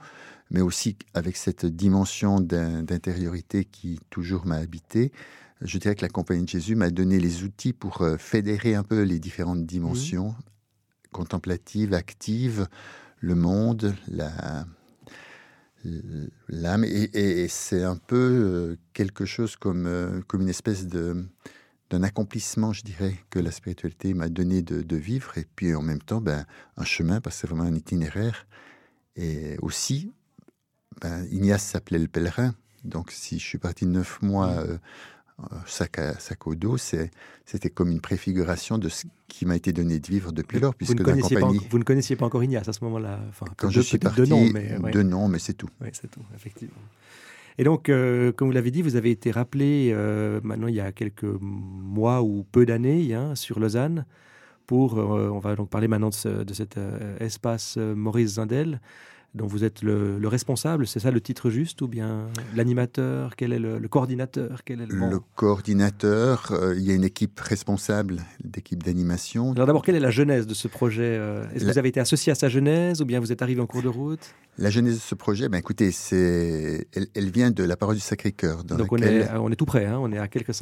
mais 0.51 0.61
aussi 0.61 0.97
avec 1.15 1.37
cette 1.37 1.67
dimension 1.67 2.41
d'intériorité 2.41 3.65
qui 3.65 4.01
toujours 4.11 4.47
m'a 4.47 4.57
habité, 4.57 5.13
je 5.61 5.79
dirais 5.79 5.95
que 5.95 6.03
la 6.03 6.09
Compagnie 6.09 6.45
de 6.45 6.49
Jésus 6.49 6.77
m'a 6.77 6.91
donné 6.91 7.19
les 7.19 7.43
outils 7.43 7.73
pour 7.73 8.07
fédérer 8.19 8.75
un 8.75 8.83
peu 8.83 9.03
les 9.03 9.19
différentes 9.19 9.65
dimensions, 9.65 10.35
contemplative, 11.13 11.95
active, 11.95 12.69
le 13.21 13.35
monde, 13.35 13.95
la, 14.09 14.67
l'âme. 16.49 16.85
Et, 16.85 17.49
c'est 17.49 17.83
un 17.83 17.97
peu 17.97 18.17
euh, 18.17 18.77
quelque 18.93 19.25
chose 19.25 19.57
comme, 19.57 19.87
euh, 19.87 20.21
comme 20.27 20.43
une 20.43 20.49
espèce 20.49 20.87
de 20.87 21.25
d'un 21.89 22.03
accomplissement, 22.03 22.73
je 22.73 22.83
dirais, 22.83 23.15
que 23.31 23.39
la 23.39 23.53
spiritualité 23.53 24.13
m'a 24.13 24.29
donné 24.29 24.61
de, 24.61 24.97
vivre, 24.97 25.39
et 25.39 25.47
puis 25.55 25.73
en 25.73 25.83
même 25.83 26.03
temps, 26.03 26.21
ben, 26.21 26.45
un 26.77 26.85
chemin, 26.85 27.21
parce 27.21 27.37
que 27.37 27.41
c'est 27.43 27.47
vraiment 27.47 27.63
un 27.63 27.77
itinéraire. 27.77 28.49
Et 29.15 29.57
aussi, 29.63 30.13
ben, 31.01 31.27
Ignace 31.31 31.65
s'appelait 31.65 31.99
le 31.99 32.09
pèlerin, 32.09 32.55
donc 32.85 33.11
si 33.11 33.39
je 33.39 33.45
suis 33.45 33.59
parti 33.59 33.87
neuf 33.87 34.21
mois 34.23 34.49
mmh. 34.49 34.59
euh, 34.59 34.79
sac, 35.67 35.99
à, 35.99 36.19
sac 36.19 36.47
au 36.47 36.55
dos, 36.55 36.77
c'était 36.79 37.71
comme 37.71 37.91
une 37.91 38.01
préfiguration 38.01 38.79
de 38.79 38.89
ce 38.89 39.05
qui 39.29 39.45
m'a 39.45 39.57
été 39.57 39.73
donné 39.73 39.99
de 39.99 40.07
vivre 40.07 40.33
depuis 40.33 40.61
lors. 40.61 40.75
Puisque 40.75 41.01
vous, 41.01 41.11
ne 41.11 41.21
compagnie... 41.21 41.61
vous 41.71 41.79
ne 41.79 41.85
connaissiez 41.85 42.17
pas 42.17 42.27
encore 42.27 42.43
Ignace 42.43 42.69
à 42.69 42.73
ce 42.73 42.83
moment-là 42.85 43.21
enfin, 43.29 43.47
Quand 43.57 43.71
je 43.71 43.81
suis 43.81 43.99
parti, 43.99 44.23
de 44.23 44.27
nom, 44.27 44.49
mais, 44.53 44.79
ouais. 44.79 44.91
de 44.91 45.03
nom, 45.03 45.29
mais 45.29 45.39
c'est 45.39 45.55
tout. 45.55 45.69
Oui, 45.81 45.89
c'est 45.93 46.11
tout, 46.11 46.23
effectivement. 46.35 46.75
Et 47.59 47.65
donc, 47.65 47.89
euh, 47.89 48.33
comme 48.33 48.49
vous 48.49 48.55
l'avez 48.55 48.71
dit, 48.71 48.83
vous 48.83 48.97
avez 48.97 49.11
été 49.11 49.31
rappelé 49.31 49.91
euh, 49.93 50.41
maintenant 50.43 50.67
il 50.67 50.75
y 50.75 50.81
a 50.81 50.93
quelques 50.93 51.25
mois 51.25 52.23
ou 52.23 52.45
peu 52.51 52.67
d'années 52.67 53.15
hein, 53.15 53.35
sur 53.35 53.61
Lausanne 53.61 54.05
pour, 54.67 54.99
euh, 54.99 55.31
on 55.33 55.39
va 55.39 55.57
donc 55.57 55.71
parler 55.71 55.89
maintenant 55.89 56.11
de, 56.11 56.45
de 56.45 56.55
cet 56.55 56.79
espace 57.21 57.77
Maurice 57.77 58.35
Zindel 58.35 58.81
dont 59.35 59.47
vous 59.47 59.65
êtes 59.65 59.83
le, 59.83 60.19
responsable, 60.27 60.87
c'est 60.87 61.01
ça 61.01 61.11
le 61.11 61.21
titre 61.21 61.51
juste 61.51 61.83
ou 61.83 61.89
bien 61.89 62.29
l'animateur 62.55 63.37
Quel 63.37 63.53
est 63.53 63.59
le, 63.59 63.81
coordinateur 63.89 64.63
Quel 64.65 64.81
est 64.81 64.87
le, 64.87 65.21
coordinateur, 65.35 66.53
il 66.77 66.83
y 66.83 66.91
a 66.91 66.95
une 66.95 67.05
équipe 67.05 67.39
responsable 67.41 68.19
d'équipe 68.43 68.83
d'animation. 68.83 69.53
Alors 69.53 69.67
d'abord, 69.67 69.83
quelle 69.83 69.97
est 69.97 70.01
la 70.01 70.11
genèse 70.11 70.47
de 70.47 70.55
ce 70.55 70.69
projet 70.69 71.21
Est-ce 71.55 71.65
que 71.65 71.71
vous 71.71 71.79
avez 71.79 71.89
été 71.89 72.01
associé 72.01 72.33
à 72.33 72.35
sa 72.35 72.49
genèse 72.49 73.03
ou 73.03 73.05
bien 73.05 73.21
vous 73.21 73.33
êtes 73.33 73.43
arrivé 73.43 73.61
en 73.61 73.67
cours 73.67 73.83
de 73.83 73.89
route? 73.89 74.35
La 74.59 74.71
genèse 74.71 74.95
de 74.95 75.01
ce 75.01 75.15
projet, 75.15 75.51
ben 75.51 75.59
écoutez, 75.59 75.93
c'est, 75.93 76.87
elle, 77.15 77.31
vient 77.31 77.51
de 77.51 77.63
la 77.63 77.77
parole 77.77 77.97
du 77.97 78.01
Sacré-Cœur. 78.01 78.65
Donc 78.65 78.91
on, 78.91 78.97
est, 78.97 79.31
on 79.35 79.53
est 79.53 79.57
tout 79.57 79.67
près, 79.67 79.85
hein. 79.85 79.99
on 80.01 80.11
est 80.13 80.19
à 80.19 80.29
quelques 80.29 80.53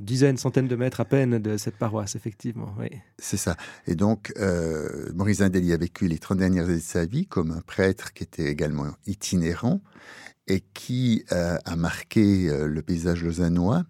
dizaines, 0.00 0.36
centaines 0.36 0.66
de 0.66 0.74
mètres 0.74 1.00
à 1.00 1.04
peine 1.04 1.38
de 1.38 1.56
cette 1.56 1.76
paroisse, 1.76 2.16
effectivement. 2.16 2.74
Oui. 2.80 2.88
C'est 3.18 3.36
ça. 3.36 3.56
Et 3.86 3.94
donc, 3.94 4.32
euh, 4.40 5.12
Maurice 5.14 5.42
Indeli 5.42 5.72
a 5.72 5.76
vécu 5.76 6.08
les 6.08 6.18
30 6.18 6.38
dernières 6.38 6.64
années 6.64 6.76
de 6.76 6.80
sa 6.80 7.06
vie 7.06 7.26
comme 7.26 7.52
un 7.52 7.60
prêtre 7.60 7.89
qui 8.14 8.22
était 8.22 8.46
également 8.46 8.86
itinérant 9.06 9.80
et 10.46 10.60
qui 10.74 11.24
euh, 11.32 11.58
a 11.64 11.76
marqué 11.76 12.48
euh, 12.48 12.66
le 12.66 12.82
paysage 12.82 13.22
lausannois. 13.22 13.84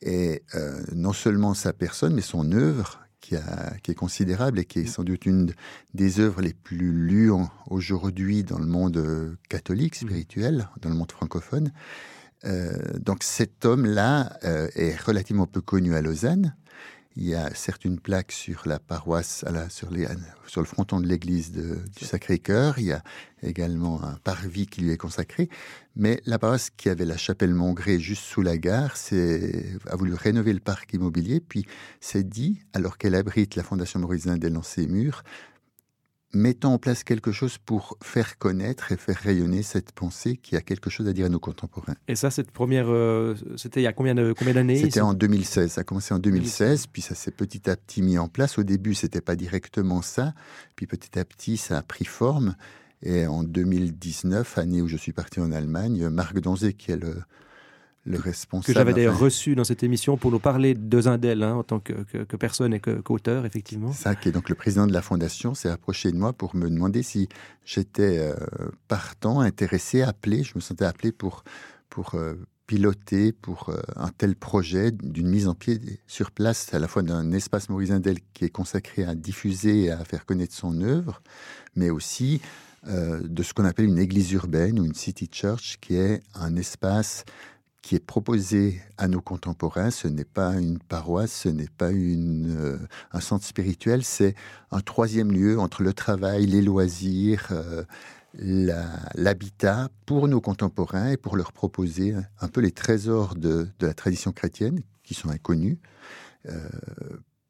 Et 0.00 0.44
non 0.92 1.12
seulement 1.12 1.54
sa 1.54 1.72
personne, 1.72 2.14
mais 2.14 2.20
son 2.20 2.52
œuvre, 2.52 3.00
qui, 3.82 3.90
est 3.92 3.94
considérable 3.94 4.58
et 4.58 4.64
qui 4.64 4.80
est 4.80 4.86
sans 4.86 5.04
doute 5.04 5.26
une 5.26 5.52
des 5.94 6.20
œuvres 6.20 6.40
les 6.40 6.54
plus 6.54 6.92
lues 6.92 7.30
aujourd'hui 7.66 8.42
dans 8.42 8.58
le 8.58 8.66
monde 8.66 8.96
euh, 8.96 9.36
catholique, 9.48 10.00
mmh. 10.00 10.06
spirituel, 10.06 10.68
dans 10.80 10.88
le 10.88 10.94
monde 10.94 11.12
francophone. 11.12 11.72
Euh, 12.44 12.72
donc 12.98 13.22
cet 13.22 13.64
homme-là 13.64 14.38
euh, 14.44 14.68
est 14.74 14.98
relativement 15.00 15.46
peu 15.46 15.60
connu 15.60 15.94
à 15.94 16.02
Lausanne. 16.02 16.54
Il 17.20 17.26
y 17.26 17.34
a 17.34 17.52
certes 17.52 17.84
une 17.84 17.98
plaque 17.98 18.30
sur 18.30 18.62
la 18.66 18.78
paroisse, 18.78 19.44
sur, 19.70 19.88
sur, 20.46 20.60
le 20.60 20.66
fronton 20.66 21.00
de 21.00 21.08
l'église 21.08 21.50
du 21.50 22.04
Sacré-Cœur. 22.04 22.78
Il 22.78 22.84
y 22.84 22.92
a 22.92 23.02
également 23.42 24.04
un 24.04 24.14
parvis 24.22 24.68
qui 24.68 24.82
lui 24.82 24.92
est 24.92 24.96
consacré. 24.96 25.48
Mais 25.96 26.22
la 26.26 26.38
paroisse 26.38 26.70
qui 26.70 26.88
avait 26.88 27.04
la 27.04 27.16
chapelle 27.16 27.54
Montgré 27.54 27.98
juste 27.98 28.22
sous 28.22 28.40
la 28.40 28.56
gare 28.56 28.94
a 29.88 29.96
voulu 29.96 30.14
rénover 30.14 30.52
le 30.52 30.60
parc 30.60 30.94
immobilier, 30.94 31.40
puis 31.40 31.66
s'est 31.98 32.22
dit, 32.22 32.60
alors 32.72 32.98
qu'elle 32.98 33.16
abrite 33.16 33.56
la 33.56 33.64
Fondation 33.64 33.98
Maurice 33.98 34.22
Zindel 34.22 34.52
dans 34.52 34.62
ses 34.62 34.86
murs, 34.86 35.24
mettons 36.32 36.74
en 36.74 36.78
place 36.78 37.04
quelque 37.04 37.32
chose 37.32 37.58
pour 37.58 37.96
faire 38.02 38.38
connaître 38.38 38.92
et 38.92 38.96
faire 38.96 39.16
rayonner 39.16 39.62
cette 39.62 39.92
pensée 39.92 40.36
qui 40.36 40.56
a 40.56 40.60
quelque 40.60 40.90
chose 40.90 41.08
à 41.08 41.12
dire 41.12 41.26
à 41.26 41.28
nos 41.28 41.38
contemporains. 41.38 41.96
Et 42.06 42.16
ça, 42.16 42.30
cette 42.30 42.50
première, 42.50 42.86
euh, 42.88 43.34
c'était 43.56 43.80
il 43.80 43.84
y 43.84 43.86
a 43.86 43.92
combien, 43.92 44.14
de, 44.14 44.34
combien 44.38 44.54
d'années? 44.54 44.76
C'était 44.76 45.00
en 45.00 45.14
2016. 45.14 45.72
Ça 45.72 45.80
a 45.80 45.84
commencé 45.84 46.12
en 46.12 46.18
2016, 46.18 46.88
puis 46.88 47.02
ça 47.02 47.14
s'est 47.14 47.30
petit 47.30 47.68
à 47.70 47.76
petit 47.76 48.02
mis 48.02 48.18
en 48.18 48.28
place. 48.28 48.58
Au 48.58 48.62
début, 48.62 48.94
c'était 48.94 49.20
pas 49.20 49.36
directement 49.36 50.02
ça, 50.02 50.34
puis 50.76 50.86
petit 50.86 51.18
à 51.18 51.24
petit, 51.24 51.56
ça 51.56 51.78
a 51.78 51.82
pris 51.82 52.04
forme. 52.04 52.54
Et 53.02 53.26
en 53.26 53.44
2019, 53.44 54.58
année 54.58 54.82
où 54.82 54.88
je 54.88 54.96
suis 54.96 55.12
parti 55.12 55.40
en 55.40 55.52
Allemagne, 55.52 56.08
Marc 56.08 56.40
Donzé, 56.40 56.72
qui 56.72 56.90
est 56.90 56.96
le, 56.96 57.14
le 58.08 58.18
responsable. 58.18 58.66
Que 58.66 58.72
j'avais 58.72 58.92
d'ailleurs 58.92 59.18
reçu 59.18 59.54
dans 59.54 59.64
cette 59.64 59.82
émission 59.82 60.16
pour 60.16 60.30
nous 60.30 60.38
parler 60.38 60.74
de 60.74 61.00
Zindel 61.00 61.42
hein, 61.42 61.54
en 61.54 61.62
tant 61.62 61.78
que, 61.78 61.94
personne 62.36 62.74
et 62.74 62.80
qu'auteur, 62.80 63.46
effectivement. 63.46 63.92
Ça, 63.92 64.14
qui 64.14 64.28
est 64.28 64.32
donc 64.32 64.48
le 64.48 64.54
président 64.54 64.86
de 64.86 64.92
la 64.92 65.02
fondation, 65.02 65.54
s'est 65.54 65.68
approché 65.68 66.10
de 66.10 66.16
moi 66.16 66.32
pour 66.32 66.56
me 66.56 66.68
demander 66.68 67.02
si 67.02 67.28
j'étais 67.64 68.18
euh, 68.18 68.34
partant, 68.88 69.40
intéressé, 69.40 70.02
appelé. 70.02 70.42
Je 70.42 70.52
me 70.54 70.60
sentais 70.60 70.84
appelé 70.84 71.12
pour, 71.12 71.44
pour 71.90 72.14
euh, 72.14 72.34
piloter 72.66 73.32
pour 73.32 73.68
euh, 73.68 73.80
un 73.96 74.08
tel 74.08 74.36
projet 74.36 74.90
d'une 74.90 75.28
mise 75.28 75.46
en 75.46 75.54
pied 75.54 75.80
sur 76.06 76.30
place 76.30 76.72
à 76.72 76.78
la 76.78 76.88
fois 76.88 77.02
d'un 77.02 77.32
espace 77.32 77.68
Maurice 77.68 77.90
Zindel 77.90 78.18
qui 78.32 78.44
est 78.44 78.50
consacré 78.50 79.04
à 79.04 79.14
diffuser 79.14 79.84
et 79.84 79.90
à 79.90 80.04
faire 80.04 80.24
connaître 80.24 80.54
son 80.54 80.80
œuvre, 80.80 81.22
mais 81.76 81.90
aussi 81.90 82.40
de 82.86 83.42
ce 83.42 83.52
qu'on 83.52 83.64
appelle 83.64 83.86
une 83.86 83.98
église 83.98 84.30
urbaine 84.32 84.78
ou 84.78 84.84
une 84.84 84.94
city 84.94 85.28
church, 85.30 85.78
qui 85.80 85.96
est 85.96 86.22
un 86.34 86.54
espace 86.54 87.24
qui 87.82 87.94
est 87.94 88.04
proposé 88.04 88.80
à 88.96 89.08
nos 89.08 89.20
contemporains. 89.20 89.90
Ce 89.90 90.08
n'est 90.08 90.24
pas 90.24 90.54
une 90.54 90.78
paroisse, 90.78 91.32
ce 91.32 91.48
n'est 91.48 91.68
pas 91.68 91.90
euh, 91.90 92.78
un 93.12 93.20
centre 93.20 93.44
spirituel, 93.44 94.04
c'est 94.04 94.34
un 94.70 94.80
troisième 94.80 95.32
lieu 95.32 95.58
entre 95.58 95.82
le 95.82 95.92
travail, 95.92 96.46
les 96.46 96.62
loisirs, 96.62 97.48
euh, 97.50 97.84
l'habitat 98.34 99.88
pour 100.06 100.28
nos 100.28 100.40
contemporains 100.40 101.10
et 101.10 101.16
pour 101.16 101.36
leur 101.36 101.52
proposer 101.52 102.14
un 102.40 102.48
peu 102.48 102.60
les 102.60 102.72
trésors 102.72 103.34
de, 103.34 103.68
la 103.80 103.94
tradition 103.94 104.32
chrétienne 104.32 104.82
qui 105.02 105.14
sont 105.14 105.30
inconnus. 105.30 105.78
Euh, 106.46 106.68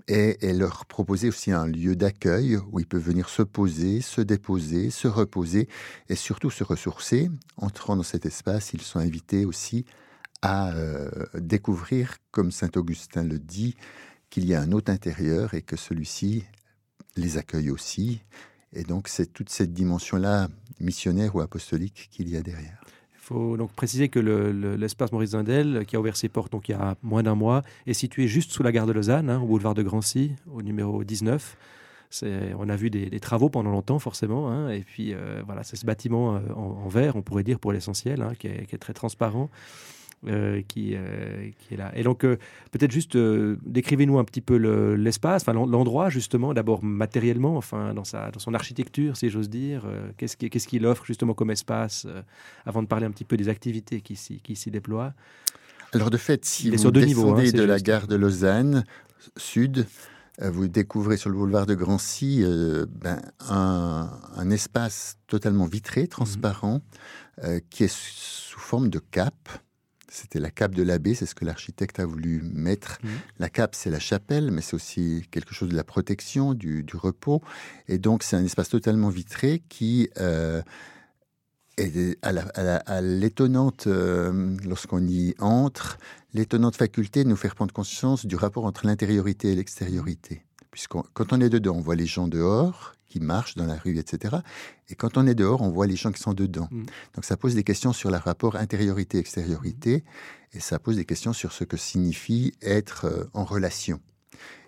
et, 0.09 0.55
leur 0.55 0.87
proposer 0.87 1.29
aussi 1.29 1.53
un 1.53 1.67
lieu 1.67 1.95
d'accueil 1.95 2.57
où 2.73 2.81
ils 2.81 2.87
peuvent 2.87 3.03
venir 3.03 3.29
se 3.29 3.43
poser, 3.43 4.01
se 4.01 4.23
déposer, 4.23 4.89
se 4.89 5.07
reposer 5.07 5.69
et 6.09 6.15
surtout 6.15 6.51
se 6.51 6.65
ressourcer. 6.65 7.31
Entrant 7.59 7.95
dans 7.95 8.03
cet 8.03 8.25
espace, 8.25 8.73
ils 8.73 8.81
sont 8.81 9.01
invités 9.01 9.45
aussi 9.45 9.85
à 10.43 10.73
euh, 10.73 11.11
découvrir, 11.35 12.17
comme 12.31 12.51
saint 12.51 12.71
Augustin 12.77 13.25
le 13.25 13.39
dit, 13.39 13.77
qu'il 14.31 14.47
y 14.47 14.55
a 14.55 14.61
un 14.61 14.73
autre 14.73 14.93
intérieur 14.93 15.55
et 15.55 15.63
que 15.63 15.77
celui-ci 15.77 16.45
les 17.17 17.39
accueille 17.39 17.71
aussi. 17.71 18.21
Et 18.73 18.83
donc 18.83 19.09
c'est 19.09 19.33
toute 19.33 19.49
cette 19.49 19.73
dimension-là 19.73 20.49
missionnaire 20.81 21.35
ou 21.35 21.41
apostolique 21.41 22.09
qu'il 22.13 22.29
y 22.29 22.37
a 22.37 22.43
derrière. 22.43 22.81
Il 23.15 23.21
faut 23.21 23.57
donc 23.57 23.73
préciser 23.73 24.09
que 24.09 24.21
l'espace 24.21 25.13
Maurice 25.13 25.31
Zindel, 25.31 25.85
qui 25.87 25.97
a 25.97 26.01
ouvert 26.01 26.17
ses 26.17 26.29
portes 26.29 26.53
donc 26.53 26.69
il 26.69 26.73
y 26.73 26.75
a 26.75 26.97
moins 27.03 27.23
d'un 27.23 27.35
mois, 27.35 27.63
est 27.87 27.93
situé 27.93 28.27
juste 28.27 28.53
sous 28.53 28.63
la 28.63 28.73
gare 28.73 28.87
de 28.87 28.93
Lausanne, 28.93 29.29
hein, 29.29 29.41
au 29.41 29.47
boulevard 29.47 29.75
de 29.75 29.83
Grancy, 29.83 30.33
au 30.51 30.63
numéro 30.63 31.05
19. 31.05 31.57
On 32.23 32.69
a 32.69 32.77
vu 32.77 32.91
des, 32.91 33.21
travaux 33.21 33.51
pendant 33.51 33.71
longtemps, 33.71 33.99
forcément. 33.99 34.51
Hein, 34.51 34.71
et 34.71 34.81
puis, 34.81 35.13
euh, 35.13 35.43
voilà, 35.45 35.63
c'est 35.63 35.77
ce 35.77 35.85
bâtiment 35.85 36.37
euh, 36.37 36.41
en, 36.55 36.89
verre, 36.89 37.17
on 37.17 37.23
pourrait 37.23 37.45
dire, 37.45 37.59
pour 37.59 37.73
l'essentiel, 37.73 38.23
hein, 38.23 38.33
qui, 38.39 38.47
est 38.47 38.79
très 38.79 38.95
transparent. 38.95 39.51
Euh, 40.27 40.63
qui, 40.67 40.97
euh, 40.97 41.49
qui, 41.61 41.75
est 41.75 41.77
là. 41.77 41.93
Et 41.95 42.03
donc, 42.03 42.25
euh, 42.25 42.39
peut-être 42.73 42.91
juste 42.91 43.17
décrivez-nous 43.17 44.19
un 44.19 44.25
petit 44.25 44.41
peu 44.41 44.57
l'espace, 44.97 45.43
enfin 45.43 45.53
l'endroit 45.53 46.11
justement, 46.11 46.53
d'abord 46.53 46.83
matériellement, 46.83 47.57
enfin 47.57 47.95
dans, 47.95 48.03
sa, 48.03 48.33
dans 48.33 48.41
son 48.41 48.53
architecture, 48.53 49.17
si 49.17 49.31
j'ose 49.31 49.49
dire. 49.49 49.87
Qu'est-ce 50.17 50.37
qu'il 50.37 50.51
qu 50.81 50.87
offre 50.87 51.05
justement 51.05 51.35
comme 51.35 51.53
espace, 51.53 52.09
avant 52.67 52.83
de 52.83 52.89
parler 52.89 53.07
un 53.07 53.13
petit 53.13 53.23
peu 53.23 53.37
des 53.37 53.49
activités 53.49 54.01
qui 54.01 54.17
s'y 54.17 54.71
déploient 54.73 55.15
Alors 55.93 56.11
de 56.11 56.17
fait, 56.17 56.45
si 56.45 56.65
vous 56.65 56.91
descendez 56.91 57.51
hein, 57.51 57.57
de 57.57 57.63
la 57.63 57.79
gare 57.79 58.09
de 58.09 58.17
Lausanne, 58.17 58.85
sud, 59.37 59.87
vous 60.43 60.67
découvrez 60.67 61.17
sur 61.17 61.31
le 61.31 61.37
boulevard 61.37 61.67
de 61.67 61.77
Grancy 61.77 62.45
ben, 62.89 63.23
un, 63.49 64.11
un, 64.35 64.51
espace 64.51 65.17
totalement 65.29 65.67
vitré, 65.67 66.09
transparent, 66.09 66.81
mmh. 67.41 67.59
qui 67.71 67.85
est 67.85 67.95
sous 67.95 68.59
forme 68.59 68.89
de 68.89 68.99
cape. 68.99 69.49
C'était 70.11 70.41
la 70.41 70.51
cape 70.51 70.75
de 70.75 70.83
l'abbé, 70.83 71.15
c'est 71.15 71.27
ce 71.27 71.35
que 71.35 71.45
l'architecte 71.45 72.01
a 72.01 72.07
voulu 72.07 72.41
mettre. 72.43 72.99
Mmh. 73.03 73.09
La 73.39 73.49
cape, 73.51 73.75
c'est 73.75 73.91
la 73.91 74.01
chapelle, 74.01 74.51
mais 74.51 74.63
c'est 74.63 74.75
aussi 74.75 75.27
quelque 75.31 75.55
chose 75.55 75.69
de 75.69 75.77
la 75.77 75.85
protection, 75.85 76.55
du, 76.55 76.85
repos. 76.95 77.43
Et 77.89 77.99
donc, 77.99 78.23
c'est 78.23 78.37
un 78.37 78.45
espace 78.45 78.69
totalement 78.69 79.11
vitré 79.11 79.63
qui 79.69 80.09
euh, 80.19 80.63
est 81.77 82.19
à 82.23 83.01
l'étonnante, 83.01 83.87
euh, 83.87 84.57
lorsqu'on 84.65 85.07
y 85.07 85.35
entre, 85.39 85.99
l'étonnante 86.35 86.77
faculté 86.77 87.25
de 87.25 87.29
nous 87.29 87.37
faire 87.37 87.55
prendre 87.55 87.73
conscience 87.73 88.27
du 88.27 88.37
rapport 88.37 88.65
entre 88.65 88.87
l'intériorité 88.87 89.53
et 89.53 89.55
l'extériorité. 89.55 90.43
Puisque 90.79 90.93
quand 91.13 91.33
on 91.33 91.41
est 91.41 91.49
dedans, 91.49 91.75
on 91.75 91.81
voit 91.81 91.97
les 91.97 92.07
gens 92.07 92.29
dehors, 92.29 92.95
qui 93.09 93.19
marchent 93.19 93.57
dans 93.57 93.67
la 93.67 93.75
rue, 93.75 93.99
etc. 93.99 94.37
Et 94.89 94.95
quand 94.95 95.17
on 95.17 95.27
est 95.27 95.35
dehors, 95.35 95.61
on 95.61 95.71
voit 95.71 95.89
les 95.89 95.97
gens 95.97 96.13
qui 96.13 96.23
sont 96.23 96.35
dedans. 96.35 96.69
Mm. 96.71 96.85
Donc 97.17 97.25
ça 97.25 97.37
pose 97.37 97.57
des 97.57 97.65
questions 97.65 97.93
sur 97.93 98.13
le 98.13 98.17
rapport 98.17 98.55
intériorité-extériorité, 98.55 100.05
et 100.53 100.61
ça 100.61 100.79
pose 100.79 100.95
des 100.95 101.05
questions 101.05 101.33
sur 101.33 101.51
ce 101.51 101.65
que 101.65 101.77
signifie 101.77 102.53
être 102.63 103.07
euh, 103.07 103.25
en 103.35 103.43
relation. 103.43 104.01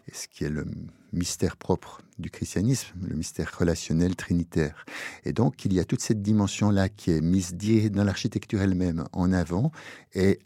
Et 0.09 0.13
ce 0.13 0.27
qui 0.27 0.43
est 0.43 0.51
le 0.51 0.67
mystère 1.13 1.57
propre 1.57 2.03
du 2.21 2.31
christianisme, 2.31 2.89
le 3.09 3.17
mystère 3.17 3.51
relationnel 3.59 4.17
trinitaire. 4.17 4.85
Et 5.25 5.33
donc, 5.33 5.65
il 5.65 5.73
y 5.73 5.81
a 5.81 5.85
toute 5.85 6.01
cette 6.01 6.23
dimension-là 6.23 6.89
qui 6.89 7.11
est 7.11 7.21
mise 7.21 7.55
dans 7.91 8.05
l'architecture 8.05 8.61
elle-même 8.63 9.05
en 9.13 9.33
avant. 9.33 9.73
Et 10.15 10.41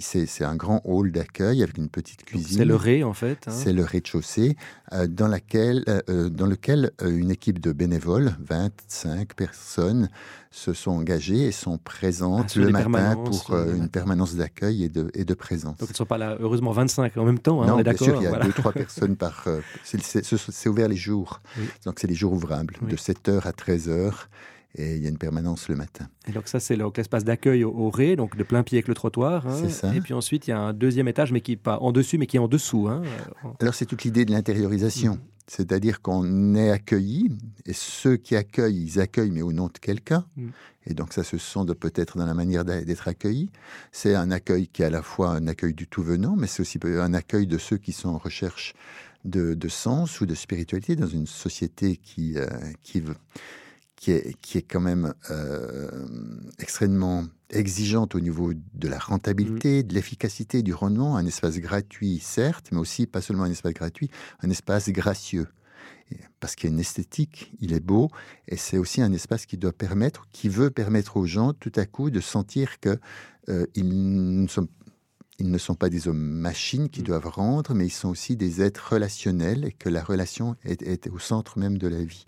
c'est 0.00 0.44
un 0.44 0.56
grand 0.56 0.80
hall 0.84 1.12
d'accueil 1.12 1.62
avec 1.62 1.78
une 1.78 1.88
petite 1.88 2.24
cuisine. 2.24 2.58
C'est 2.58 2.64
le 2.64 2.74
rez, 2.74 3.04
en 3.04 3.12
fait. 3.12 3.38
Hein. 3.46 3.52
C'est 3.52 3.72
le 3.72 3.84
rez-de-chaussée, 3.84 4.56
euh, 4.92 5.06
dans, 5.06 5.28
laquelle, 5.28 5.84
euh, 5.88 6.00
euh, 6.08 6.28
dans 6.28 6.46
lequel 6.46 6.90
une 7.04 7.30
équipe 7.30 7.60
de 7.60 7.72
bénévoles, 7.72 8.36
25 8.40 9.34
personnes, 9.34 10.08
se 10.50 10.72
sont 10.72 10.92
engagées 10.92 11.42
et 11.42 11.52
sont 11.52 11.76
présentes 11.76 12.54
ah, 12.56 12.60
le 12.60 12.70
matin 12.70 13.14
pour 13.16 13.54
une 13.54 13.90
permanence 13.90 14.36
d'accueil 14.36 14.84
et 14.84 14.88
de, 14.88 15.10
et 15.12 15.24
de 15.24 15.34
présence. 15.34 15.76
Donc, 15.76 15.90
ils 15.90 15.92
ne 15.92 15.96
sont 15.96 16.06
pas 16.06 16.16
là, 16.16 16.36
heureusement, 16.40 16.72
25 16.72 17.16
en 17.18 17.24
même 17.24 17.38
temps, 17.38 17.62
hein, 17.62 17.66
non, 17.66 17.74
on 17.74 17.78
est 17.78 17.84
d'accord. 17.84 18.08
il 18.08 18.22
y 18.22 18.26
a 18.26 18.38
deux, 18.38 18.52
trois 18.52 18.72
personnes 18.72 19.16
par... 19.16 19.44
c'est 19.84 20.68
ouvert 20.68 20.88
les 20.88 20.96
jours. 21.06 21.40
Donc, 21.84 21.98
c'est 22.00 22.06
les 22.06 22.14
jours 22.14 22.32
ouvrables, 22.32 22.74
de 22.82 22.96
7h 22.96 23.46
à 23.46 23.52
13h. 23.52 24.12
Et 24.78 24.96
il 24.96 25.02
y 25.02 25.06
a 25.06 25.08
une 25.08 25.16
permanence 25.16 25.70
le 25.70 25.76
matin. 25.76 26.06
Et 26.28 26.32
donc 26.32 26.48
ça, 26.48 26.60
c'est 26.60 26.76
l'espace 26.76 27.24
d'accueil 27.24 27.64
au, 27.64 27.88
rez, 27.88 28.14
donc 28.14 28.36
de 28.36 28.42
plein 28.42 28.62
pied 28.62 28.76
avec 28.76 28.88
le 28.88 28.94
trottoir. 28.94 29.46
Hein. 29.46 29.58
C'est 29.58 29.70
ça. 29.70 29.94
Et 29.94 30.02
puis 30.02 30.12
ensuite, 30.12 30.46
il 30.46 30.50
y 30.50 30.52
a 30.52 30.58
un 30.58 30.74
deuxième 30.74 31.08
étage, 31.08 31.32
mais 31.32 31.40
qui 31.40 31.52
n'est 31.52 31.56
pas 31.56 31.78
en 31.78 31.92
dessus, 31.92 32.18
mais 32.18 32.26
qui 32.26 32.36
est 32.36 32.40
en 32.40 32.48
dessous. 32.48 32.86
Hein. 32.86 33.02
Alors 33.60 33.74
c'est 33.74 33.86
toute 33.86 34.04
l'idée 34.04 34.26
de 34.26 34.32
l'intériorisation. 34.32 35.14
Mm. 35.14 35.20
C'est-à-dire 35.46 36.02
qu'on 36.02 36.54
est 36.56 36.70
accueilli, 36.70 37.30
et 37.64 37.72
ceux 37.72 38.16
qui 38.16 38.36
accueillent, 38.36 38.82
ils 38.82 39.00
accueillent, 39.00 39.30
mais 39.30 39.42
au 39.42 39.52
nom 39.52 39.68
de 39.68 39.78
quelqu'un. 39.80 40.26
Mm. 40.36 40.48
Et 40.88 40.94
donc 40.94 41.12
ça 41.12 41.24
se 41.24 41.38
sent 41.38 41.60
peut-être 41.78 42.18
dans 42.18 42.26
la 42.26 42.34
manière 42.34 42.64
d'être 42.64 43.08
accueilli. 43.08 43.50
C'est 43.92 44.14
un 44.14 44.30
accueil 44.30 44.68
qui 44.68 44.82
est 44.82 44.86
à 44.86 44.90
la 44.90 45.02
fois 45.02 45.30
un 45.30 45.46
accueil 45.48 45.74
du 45.74 45.86
tout 45.86 46.02
venant, 46.02 46.36
mais 46.36 46.46
c'est 46.46 46.60
aussi 46.60 46.78
un 46.84 47.14
accueil 47.14 47.46
de 47.46 47.58
ceux 47.58 47.76
qui 47.76 47.92
sont 47.92 48.10
en 48.10 48.18
recherche 48.18 48.74
de, 49.26 49.68
sens 49.68 50.20
ou 50.20 50.26
de 50.26 50.34
spiritualité 50.34 50.96
dans 50.96 51.06
une 51.06 51.26
société 51.26 51.96
qui, 51.96 52.38
euh, 52.38 52.46
qui, 52.82 53.02
qui, 53.96 54.12
est, 54.12 54.36
qui 54.40 54.58
est 54.58 54.62
quand 54.62 54.80
même 54.80 55.14
euh, 55.30 56.06
extrêmement 56.58 57.24
exigeante 57.50 58.14
au 58.14 58.20
niveau 58.20 58.52
de 58.54 58.88
la 58.88 58.98
rentabilité, 58.98 59.82
de 59.82 59.94
l'efficacité, 59.94 60.62
du 60.62 60.74
rendement. 60.74 61.16
Un 61.16 61.26
espace 61.26 61.58
gratuit, 61.58 62.18
certes, 62.18 62.68
mais 62.72 62.78
aussi 62.78 63.06
pas 63.06 63.20
seulement 63.20 63.44
un 63.44 63.50
espace 63.50 63.72
gratuit, 63.72 64.10
un 64.40 64.50
espace 64.50 64.88
gracieux. 64.90 65.46
Parce 66.38 66.54
qu'il 66.54 66.70
y 66.70 66.72
a 66.72 66.74
une 66.74 66.80
esthétique, 66.80 67.52
il 67.60 67.72
est 67.72 67.80
beau, 67.80 68.10
et 68.46 68.56
c'est 68.56 68.78
aussi 68.78 69.02
un 69.02 69.12
espace 69.12 69.44
qui 69.44 69.56
doit 69.56 69.72
permettre, 69.72 70.28
qui 70.30 70.48
veut 70.48 70.70
permettre 70.70 71.16
aux 71.16 71.26
gens 71.26 71.52
tout 71.52 71.72
à 71.74 71.84
coup 71.84 72.10
de 72.10 72.20
sentir 72.20 72.78
que 72.78 72.96
euh, 73.48 73.66
ils 73.74 74.42
ne 74.42 74.46
sont 74.46 74.68
ils 75.38 75.50
ne 75.50 75.58
sont 75.58 75.74
pas 75.74 75.88
des 75.88 76.08
hommes 76.08 76.18
machines 76.18 76.88
qui 76.88 77.00
mm. 77.00 77.04
doivent 77.04 77.28
rendre, 77.28 77.74
mais 77.74 77.86
ils 77.86 77.90
sont 77.90 78.08
aussi 78.08 78.36
des 78.36 78.62
êtres 78.62 78.92
relationnels 78.92 79.64
et 79.64 79.72
que 79.72 79.88
la 79.88 80.02
relation 80.02 80.56
est, 80.64 81.08
au 81.08 81.18
centre 81.18 81.58
même 81.58 81.78
de 81.78 81.88
la 81.88 82.02
vie. 82.02 82.24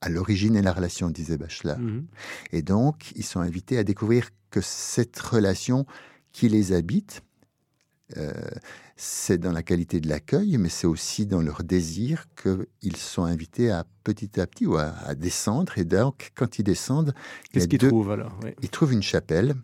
À 0.00 0.08
l'origine 0.08 0.56
est 0.56 0.62
la 0.62 0.72
relation, 0.72 1.10
disait 1.10 1.38
Bachelard. 1.38 1.80
Mm-hmm. 1.80 2.04
Et 2.52 2.62
donc, 2.62 3.12
ils 3.16 3.24
sont 3.24 3.40
invités 3.40 3.78
à 3.78 3.84
découvrir 3.84 4.28
que 4.50 4.60
cette 4.60 5.18
relation 5.18 5.86
qui 6.32 6.48
les 6.48 6.72
habite, 6.72 7.22
euh, 8.16 8.32
c'est 8.96 9.38
dans 9.38 9.52
la 9.52 9.62
qualité 9.62 10.00
de 10.00 10.08
l'accueil, 10.08 10.58
mais 10.58 10.68
c'est 10.68 10.86
aussi 10.86 11.26
dans 11.26 11.40
leur 11.40 11.64
désir 11.64 12.26
qu'ils 12.36 12.96
sont 12.96 13.24
invités 13.24 13.70
à 13.70 13.84
petit 14.04 14.38
à 14.38 14.46
petit 14.46 14.66
ou 14.66 14.76
à, 14.76 15.14
descendre. 15.14 15.78
Et 15.78 15.84
donc, 15.84 16.32
quand 16.34 16.58
ils 16.58 16.64
descendent, 16.64 17.14
qu'est-ce 17.52 17.66
qu'ils 17.66 17.78
trouvent 17.78 18.10
alors? 18.10 18.38
Ils 18.62 18.68
trouvent 18.68 18.92
une 18.92 19.02
chapelle 19.02 19.54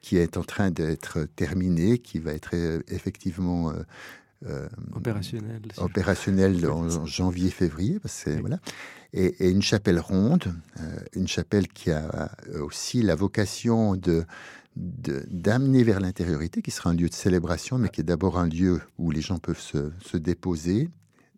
qui 0.00 0.16
est 0.16 0.36
en 0.36 0.44
train 0.44 0.70
d'être 0.70 1.26
terminé, 1.36 1.98
qui 1.98 2.18
va 2.18 2.32
être 2.32 2.50
euh, 2.54 2.80
effectivement 2.88 3.70
euh, 3.70 3.82
euh, 4.46 4.68
opérationnel, 4.94 5.60
opérationnel 5.76 6.66
en 6.66 7.06
janvier-février, 7.06 7.98
voilà, 8.40 8.58
et, 9.12 9.50
une 9.50 9.62
chapelle 9.62 10.00
ronde, 10.00 10.54
une 11.14 11.28
chapelle 11.28 11.68
qui 11.68 11.90
a 11.90 12.30
aussi 12.60 13.02
la 13.02 13.14
vocation 13.14 13.96
de 13.96 14.24
d'amener 14.76 15.82
vers 15.82 15.98
l'intériorité, 15.98 16.62
qui 16.62 16.70
sera 16.70 16.90
un 16.90 16.94
lieu 16.94 17.08
de 17.08 17.14
célébration, 17.14 17.76
mais 17.76 17.88
qui 17.88 18.00
est 18.00 18.04
d'abord 18.04 18.38
un 18.38 18.46
lieu 18.46 18.80
où 18.98 19.10
les 19.10 19.20
gens 19.20 19.38
peuvent 19.38 19.60
se, 19.60 19.90
se 20.00 20.16
déposer 20.16 20.88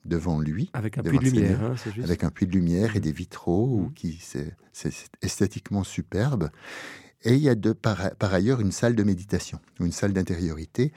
devant 0.05 0.39
lui. 0.39 0.71
Avec 0.75 0.99
un 0.99 1.03
puits 1.03 1.19
de 1.19 1.25
lumière. 1.25 1.63
Hein, 1.63 1.75
avec 2.05 2.25
un 2.25 2.31
puits 2.31 2.47
de 2.47 2.53
lumière 2.53 2.95
et 2.95 3.01
des 3.01 3.11
vitraux, 3.11 3.89
mmh. 3.89 3.95
qui 3.95 4.19
c'est 4.21 4.55
esthétiquement 5.23 5.83
superbe. 5.83 6.51
Et 7.25 7.35
il 7.35 7.41
y 7.41 7.49
a 7.49 7.55
de, 7.55 7.73
par, 7.73 8.11
ailleurs 8.21 8.61
une 8.61 8.73
salle 8.73 8.95
de 8.95 9.03
méditation, 9.03 9.61
une 9.81 9.93
salle 9.93 10.13
d'intériorité 10.13 10.93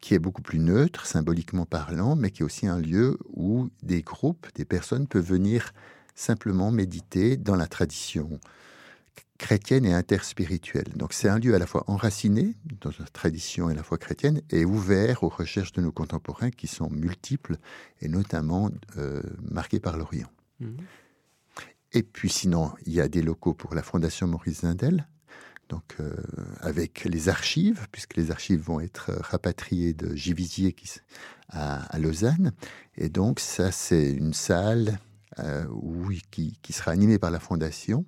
qui 0.00 0.14
est 0.14 0.18
beaucoup 0.18 0.42
plus 0.42 0.58
neutre, 0.58 1.06
symboliquement 1.06 1.66
parlant, 1.66 2.16
mais 2.16 2.30
qui 2.30 2.42
est 2.42 2.44
aussi 2.44 2.66
un 2.66 2.78
lieu 2.78 3.18
où 3.34 3.68
des 3.82 4.02
groupes, 4.02 4.46
des 4.54 4.64
personnes 4.64 5.06
peuvent 5.06 5.26
venir 5.26 5.72
simplement 6.14 6.70
méditer 6.70 7.36
dans 7.36 7.56
la 7.56 7.66
tradition 7.66 8.38
chrétienne 9.36 9.84
et 9.84 9.92
interspirituelle. 9.92 10.88
Donc 10.96 11.12
c'est 11.12 11.28
un 11.28 11.38
lieu 11.38 11.54
à 11.54 11.58
la 11.58 11.66
fois 11.66 11.84
enraciné 11.88 12.54
dans 12.80 12.90
la 12.98 13.06
tradition 13.06 13.68
et 13.68 13.74
la 13.74 13.82
foi 13.82 13.98
chrétienne 13.98 14.40
et 14.50 14.64
ouvert 14.64 15.22
aux 15.22 15.28
recherches 15.28 15.72
de 15.72 15.82
nos 15.82 15.92
contemporains 15.92 16.50
qui 16.50 16.66
sont 16.66 16.88
multiples 16.88 17.56
et 18.00 18.08
notamment 18.08 18.70
euh, 18.96 19.22
marqués 19.50 19.80
par 19.80 19.98
l'Orient. 19.98 20.30
Mmh. 20.60 20.76
Et 21.92 22.02
puis 22.02 22.30
sinon, 22.30 22.72
il 22.86 22.92
y 22.92 23.00
a 23.00 23.08
des 23.08 23.22
locaux 23.22 23.54
pour 23.54 23.74
la 23.74 23.82
Fondation 23.82 24.26
Maurice 24.26 24.60
Zindel, 24.60 25.06
donc 25.68 25.96
euh, 26.00 26.14
avec 26.60 27.04
les 27.04 27.28
archives, 27.28 27.86
puisque 27.90 28.16
les 28.16 28.30
archives 28.30 28.60
vont 28.60 28.80
être 28.80 29.12
rapatriées 29.20 29.94
de 29.94 30.14
Givisier 30.14 30.72
qui, 30.72 30.88
à, 31.48 31.98
Lausanne. 31.98 32.52
Et 32.96 33.08
donc 33.08 33.40
ça, 33.40 33.72
c'est 33.72 34.12
une 34.12 34.32
salle 34.32 34.98
euh, 35.38 35.64
qui, 36.30 36.56
sera 36.70 36.92
animée 36.92 37.18
par 37.18 37.30
la 37.30 37.40
Fondation. 37.40 38.04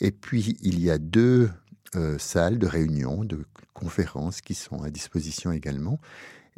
Et 0.00 0.12
puis, 0.12 0.56
il 0.62 0.80
y 0.80 0.90
a 0.90 0.98
deux 0.98 1.50
euh, 1.96 2.18
salles 2.18 2.58
de 2.58 2.66
réunion, 2.66 3.24
de 3.24 3.44
conférences 3.74 4.40
qui 4.40 4.54
sont 4.54 4.82
à 4.82 4.90
disposition 4.90 5.50
également. 5.52 5.98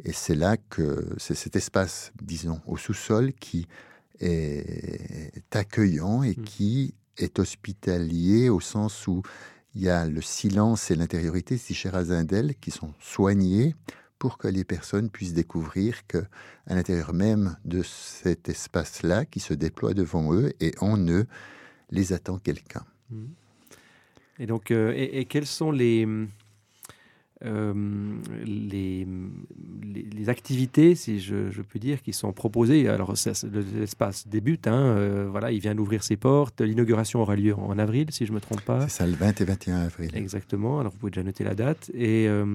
Et 0.03 0.13
c'est 0.13 0.35
là 0.35 0.57
que 0.57 1.07
c'est 1.17 1.35
cet 1.35 1.55
espace, 1.55 2.11
disons, 2.21 2.61
au 2.65 2.77
sous-sol 2.77 3.33
qui 3.33 3.67
est 4.19 5.55
accueillant 5.55 6.21
et 6.21 6.31
mmh. 6.31 6.43
qui 6.43 6.93
est 7.17 7.39
hospitalier 7.39 8.49
au 8.49 8.59
sens 8.59 9.07
où 9.07 9.21
il 9.75 9.81
y 9.81 9.89
a 9.89 10.05
le 10.05 10.21
silence 10.21 10.91
et 10.91 10.95
l'intériorité, 10.95 11.57
si 11.57 11.73
cher 11.73 11.95
à 11.95 12.03
qui 12.59 12.71
sont 12.71 12.93
soignés 12.99 13.75
pour 14.19 14.37
que 14.37 14.47
les 14.47 14.63
personnes 14.63 15.09
puissent 15.09 15.33
découvrir 15.33 16.05
que 16.07 16.23
à 16.67 16.75
l'intérieur 16.75 17.13
même 17.13 17.57
de 17.65 17.81
cet 17.81 18.49
espace-là 18.49 19.25
qui 19.25 19.39
se 19.39 19.53
déploie 19.53 19.93
devant 19.93 20.33
eux 20.33 20.53
et 20.59 20.73
en 20.79 20.97
eux 21.07 21.25
les 21.89 22.13
attend 22.13 22.37
quelqu'un. 22.37 22.85
Et 24.37 24.45
donc, 24.45 24.71
euh, 24.71 24.93
et, 24.95 25.25
quels 25.25 25.47
sont 25.47 25.71
les 25.71 26.07
euh, 27.43 27.73
les, 28.45 29.07
les, 30.13 30.29
activités, 30.29 30.93
si 30.93 31.19
je, 31.19 31.49
je, 31.49 31.61
peux 31.61 31.79
dire, 31.79 32.01
qui 32.01 32.13
sont 32.13 32.31
proposées. 32.33 32.87
Alors, 32.87 33.13
l'espace 33.73 34.27
débute, 34.27 34.67
hein, 34.67 34.79
euh, 34.79 35.27
voilà, 35.29 35.51
il 35.51 35.59
vient 35.59 35.73
d'ouvrir 35.73 36.03
ses 36.03 36.17
portes. 36.17 36.61
L'inauguration 36.61 37.21
aura 37.21 37.35
lieu 37.35 37.55
en 37.55 37.79
avril, 37.79 38.07
si 38.11 38.25
je 38.25 38.31
ne 38.31 38.35
me 38.35 38.41
trompe 38.41 38.61
pas. 38.61 38.81
C'est 38.81 38.99
ça, 38.99 39.07
le 39.07 39.13
20 39.13 39.41
et 39.41 39.45
21 39.45 39.77
avril. 39.77 40.11
Exactement. 40.13 40.79
Alors, 40.79 40.91
vous 40.91 40.99
pouvez 40.99 41.11
déjà 41.11 41.23
noter 41.23 41.43
la 41.43 41.55
date. 41.55 41.89
Et, 41.95 42.27
euh, 42.27 42.45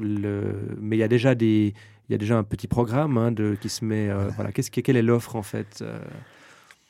le... 0.00 0.76
Mais 0.80 0.96
il 0.96 1.00
y 1.00 1.04
a 1.04 1.08
déjà 1.08 1.34
des. 1.34 1.72
Il 2.10 2.12
y 2.12 2.14
a 2.14 2.18
déjà 2.18 2.36
un 2.36 2.44
petit 2.44 2.68
programme 2.68 3.16
hein, 3.16 3.32
de, 3.32 3.56
qui 3.58 3.70
se 3.70 3.82
met. 3.82 4.10
voilà. 4.36 4.52
Qu'est-ce, 4.52 4.70
quelle 4.70 4.98
est 4.98 5.02
l'offre 5.02 5.36
en 5.36 5.42
fait 5.42 5.82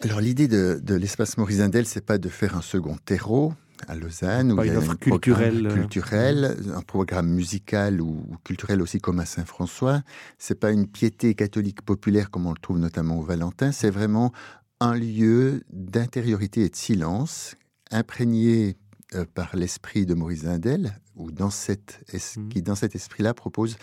Alors 0.01 0.21
l'idée 0.21 0.49
de, 0.49 0.81
de 0.83 0.97
l'espace 0.97 1.39
Maurice 1.39 1.61
Indel, 1.61 1.87
c'est 1.87 2.05
pas 2.05 2.19
de 2.19 2.29
faire 2.29 2.57
un 2.57 2.63
second 2.63 2.97
terreau, 3.05 3.53
à 3.89 3.95
Lausanne, 3.95 4.53
où 4.53 4.63
il 4.63 4.69
y 4.69 4.71
a 4.71 4.79
euh, 4.79 4.95
culturel, 4.95 6.57
un 6.75 6.83
programme 6.83 7.29
musical 7.29 8.01
ou, 8.01 8.25
culturel 8.45 8.83
aussi 8.83 9.01
comme 9.01 9.21
à 9.21 9.27
Saint-François. 9.27 10.03
C'est 10.39 10.59
pas 10.59 10.71
une 10.71 10.87
piété 10.87 11.35
catholique 11.35 11.83
populaire 11.83 12.31
comme 12.31 12.47
on 12.47 12.53
le 12.53 12.59
trouve 12.59 12.79
notamment 12.79 13.19
au 13.19 13.23
Valentin. 13.23 13.73
C'est 13.73 13.91
vraiment 13.91 14.33
un 14.81 14.95
lieu 14.95 15.63
d'intériorité 15.71 16.63
et 16.63 16.69
de 16.69 16.77
silence 16.77 17.55
imprégné 17.91 18.77
euh, 19.15 19.25
par 19.35 19.57
l'esprit 19.57 20.07
de 20.07 20.15
Maurice 20.15 20.43
Zindel, 20.43 20.99
ou 21.17 21.31
dans 21.31 21.51
cette 21.51 22.01
mmh. 22.13 22.49
qui 22.49 22.63
dans 22.63 22.75
cet 22.75 22.95
esprit-là 22.95 23.35
propose 23.35 23.77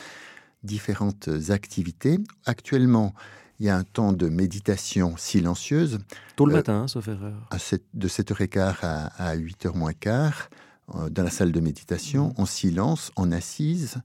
différentes 0.64 1.30
activités. 1.50 2.20
Actuellement, 2.46 3.14
il 3.62 3.66
y 3.66 3.70
a 3.70 3.78
un 3.78 3.84
temps 3.84 4.12
de 4.12 4.28
méditation 4.28 5.16
silencieuse. 5.18 6.00
Tôt 6.36 6.48
le 6.48 6.54
euh, 6.54 6.58
matin, 6.58 6.88
sauf 6.88 7.08
erreur. 7.08 7.48
de 7.94 8.08
7h15 8.08 8.76
à, 8.82 9.38
8h 9.38 9.78
moins 9.78 9.94
quart, 9.94 10.50
euh, 10.96 11.12
dans 11.12 11.22
la 11.22 11.30
salle 11.30 11.52
de 11.52 11.60
méditation, 11.60 12.30
mmh. 12.30 12.42
en 12.42 12.46
silence, 12.48 13.12
en 13.16 13.32
assise, 13.32 13.98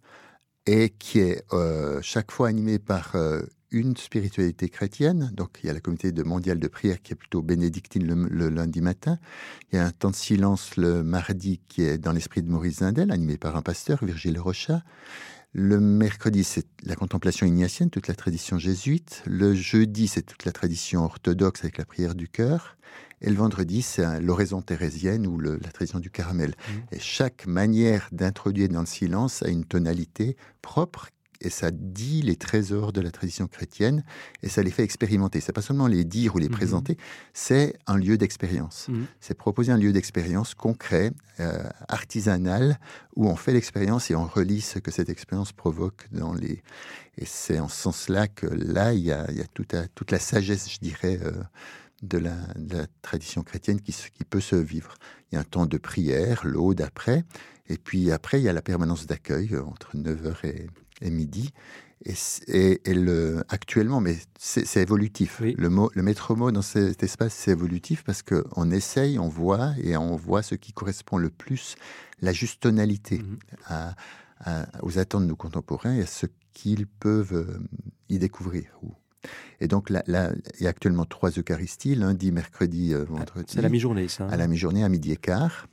et 0.66 0.90
qui 0.90 1.20
est 1.20 1.42
euh, 1.54 2.00
chaque 2.02 2.32
fois 2.32 2.48
animée 2.48 2.78
par 2.78 3.16
une 3.70 3.96
spiritualité 3.96 4.68
chrétienne. 4.68 5.30
Donc, 5.32 5.60
il 5.62 5.68
y 5.68 5.70
a 5.70 5.72
la 5.72 5.80
communauté 5.80 6.12
de 6.12 6.22
mondiale 6.22 6.58
de 6.58 6.68
prière 6.68 7.00
qui 7.00 7.14
est 7.14 7.16
plutôt 7.16 7.40
bénédictine 7.40 8.06
le, 8.06 8.48
lundi 8.50 8.82
matin. 8.82 9.18
Il 9.72 9.76
y 9.76 9.78
a 9.78 9.86
un 9.86 9.90
temps 9.90 10.10
de 10.10 10.16
silence 10.16 10.76
le 10.76 11.02
mardi 11.02 11.62
qui 11.66 11.82
est 11.82 11.96
dans 11.96 12.12
l'esprit 12.12 12.42
de 12.42 12.50
Maurice 12.50 12.80
Zindel, 12.80 13.10
animé 13.10 13.38
par 13.38 13.56
un 13.56 13.62
pasteur, 13.62 14.04
Virgile 14.04 14.38
Rochat. 14.38 14.82
Le 15.58 15.80
mercredi, 15.80 16.44
c'est 16.44 16.66
la 16.84 16.96
contemplation 16.96 17.46
ignatienne, 17.46 17.88
toute 17.88 18.08
la 18.08 18.14
tradition 18.14 18.58
jésuite. 18.58 19.22
Le 19.24 19.54
jeudi, 19.54 20.06
c'est 20.06 20.20
toute 20.20 20.44
la 20.44 20.52
tradition 20.52 21.02
orthodoxe 21.02 21.60
avec 21.60 21.78
la 21.78 21.86
prière 21.86 22.14
du 22.14 22.28
cœur. 22.28 22.76
Et 23.22 23.30
le 23.30 23.36
vendredi, 23.36 23.80
c'est 23.80 24.20
l'oraison 24.20 24.60
thérésienne 24.60 25.26
ou 25.26 25.40
la 25.40 25.56
tradition 25.72 25.98
du 25.98 26.10
caramel. 26.10 26.50
Mmh. 26.50 26.72
Et 26.92 26.98
chaque 27.00 27.46
manière 27.46 28.10
d'introduire 28.12 28.68
dans 28.68 28.80
le 28.80 28.86
silence 28.86 29.42
a 29.42 29.48
une 29.48 29.64
tonalité 29.64 30.36
propre 30.60 31.08
et 31.40 31.50
ça 31.50 31.70
dit 31.70 32.22
les 32.22 32.36
trésors 32.36 32.92
de 32.92 33.00
la 33.00 33.10
tradition 33.10 33.46
chrétienne 33.46 34.04
et 34.42 34.48
ça 34.48 34.62
les 34.62 34.70
fait 34.70 34.82
expérimenter. 34.82 35.40
C'est 35.40 35.52
pas 35.52 35.62
seulement 35.62 35.86
les 35.86 36.04
dire 36.04 36.34
ou 36.34 36.38
les 36.38 36.48
mmh 36.48 36.56
présenter, 36.56 36.96
c'est 37.34 37.76
un 37.86 37.98
lieu 37.98 38.16
d'expérience. 38.16 38.86
Mmh. 38.88 39.04
C'est 39.20 39.34
proposer 39.34 39.72
un 39.72 39.76
lieu 39.76 39.92
d'expérience 39.92 40.54
concret, 40.54 41.12
euh, 41.40 41.68
artisanal, 41.88 42.78
où 43.14 43.28
on 43.28 43.36
fait 43.36 43.52
l'expérience 43.52 44.10
et 44.10 44.14
on 44.14 44.26
relit 44.26 44.62
ce 44.62 44.78
que 44.78 44.90
cette 44.90 45.10
expérience 45.10 45.52
provoque 45.52 46.06
dans 46.12 46.32
les. 46.32 46.62
Et 47.18 47.26
c'est 47.26 47.60
en 47.60 47.68
ce 47.68 47.76
sens-là 47.76 48.28
que 48.28 48.46
là, 48.46 48.94
il 48.94 49.00
y 49.00 49.12
a, 49.12 49.26
il 49.30 49.36
y 49.36 49.42
a 49.42 49.46
toute, 49.52 49.74
toute, 49.94 50.10
la 50.10 50.18
sagesse, 50.18 50.70
je 50.72 50.78
dirais. 50.78 51.18
Euh, 51.22 51.32
de 52.02 52.18
la, 52.18 52.36
tradition 53.00 53.42
chrétienne 53.42 53.80
qui, 53.80 53.90
qui, 53.92 54.24
peut 54.24 54.40
se 54.40 54.54
vivre. 54.54 54.94
Il 55.32 55.34
y 55.34 55.38
a 55.38 55.40
un 55.40 55.44
temps 55.44 55.64
de 55.64 55.78
prière, 55.78 56.46
l'aude 56.46 56.82
après, 56.82 57.24
et 57.68 57.78
puis 57.78 58.12
après, 58.12 58.40
il 58.40 58.44
y 58.44 58.48
a 58.48 58.52
la 58.52 58.62
permanence 58.62 59.06
d'accueil 59.06 59.54
euh, 59.54 59.64
entre 59.64 59.96
9h 59.96 60.46
et, 60.46 60.66
et 61.00 61.10
midi. 61.10 61.52
Et, 62.04 62.80
et, 62.84 62.94
le, 62.94 63.42
actuellement, 63.48 64.00
mais 64.00 64.16
c'est 64.38 64.82
évolutif. 64.82 65.40
Le, 65.40 65.68
mot, 65.68 65.90
le 65.94 66.02
maître 66.02 66.34
mot 66.34 66.52
dans 66.52 66.62
cet 66.62 67.02
espace, 67.02 67.34
c'est 67.34 67.52
évolutif 67.52 68.04
parce 68.04 68.22
qu'on 68.22 68.70
essaye, 68.70 69.18
on 69.18 69.28
voit, 69.28 69.72
et 69.82 69.96
on 69.96 70.14
voit 70.14 70.42
ce 70.42 70.54
qui 70.54 70.72
correspond 70.72 71.16
le 71.16 71.30
plus, 71.30 71.74
la 72.20 72.32
juste 72.32 72.62
tonalité 72.62 73.18
mhm. 73.18 73.94
aux 74.82 74.98
attentes 74.98 75.22
de 75.22 75.28
nos 75.28 75.36
contemporains 75.36 75.94
et 75.94 76.02
à 76.02 76.06
ce 76.06 76.26
qu'ils 76.52 76.86
peuvent 76.86 77.34
euh, 77.34 77.58
y 78.08 78.18
découvrir. 78.18 78.78
Et 79.60 79.68
donc 79.68 79.90
là, 79.90 80.02
il 80.06 80.62
y 80.62 80.66
a 80.66 80.70
actuellement 80.70 81.04
trois 81.04 81.30
Eucharisties, 81.30 81.94
lundi, 81.94 82.30
mercredi, 82.32 82.94
euh, 82.94 83.04
vendredi. 83.04 83.46
C'est 83.48 83.62
la 83.62 83.68
mi-journée, 83.68 84.08
ça. 84.08 84.24
Hein. 84.24 84.30
À 84.30 84.36
la 84.36 84.46
mi-journée, 84.46 84.84
à 84.84 84.88
midi 84.88 85.12
et 85.12 85.16
quart. 85.16 85.66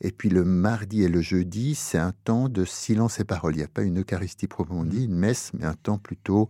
Et 0.00 0.12
puis 0.12 0.28
le 0.28 0.44
mardi 0.44 1.02
et 1.02 1.08
le 1.08 1.20
jeudi, 1.20 1.74
c'est 1.74 1.98
un 1.98 2.12
temps 2.24 2.48
de 2.48 2.64
silence 2.64 3.20
et 3.20 3.24
parole. 3.24 3.54
Il 3.54 3.58
n'y 3.58 3.64
a 3.64 3.68
pas 3.68 3.82
une 3.82 4.00
Eucharistie 4.00 4.46
proprement 4.46 4.84
dit, 4.84 5.04
une 5.04 5.16
messe, 5.16 5.52
mais 5.54 5.64
un 5.64 5.74
temps 5.74 5.98
plutôt 5.98 6.48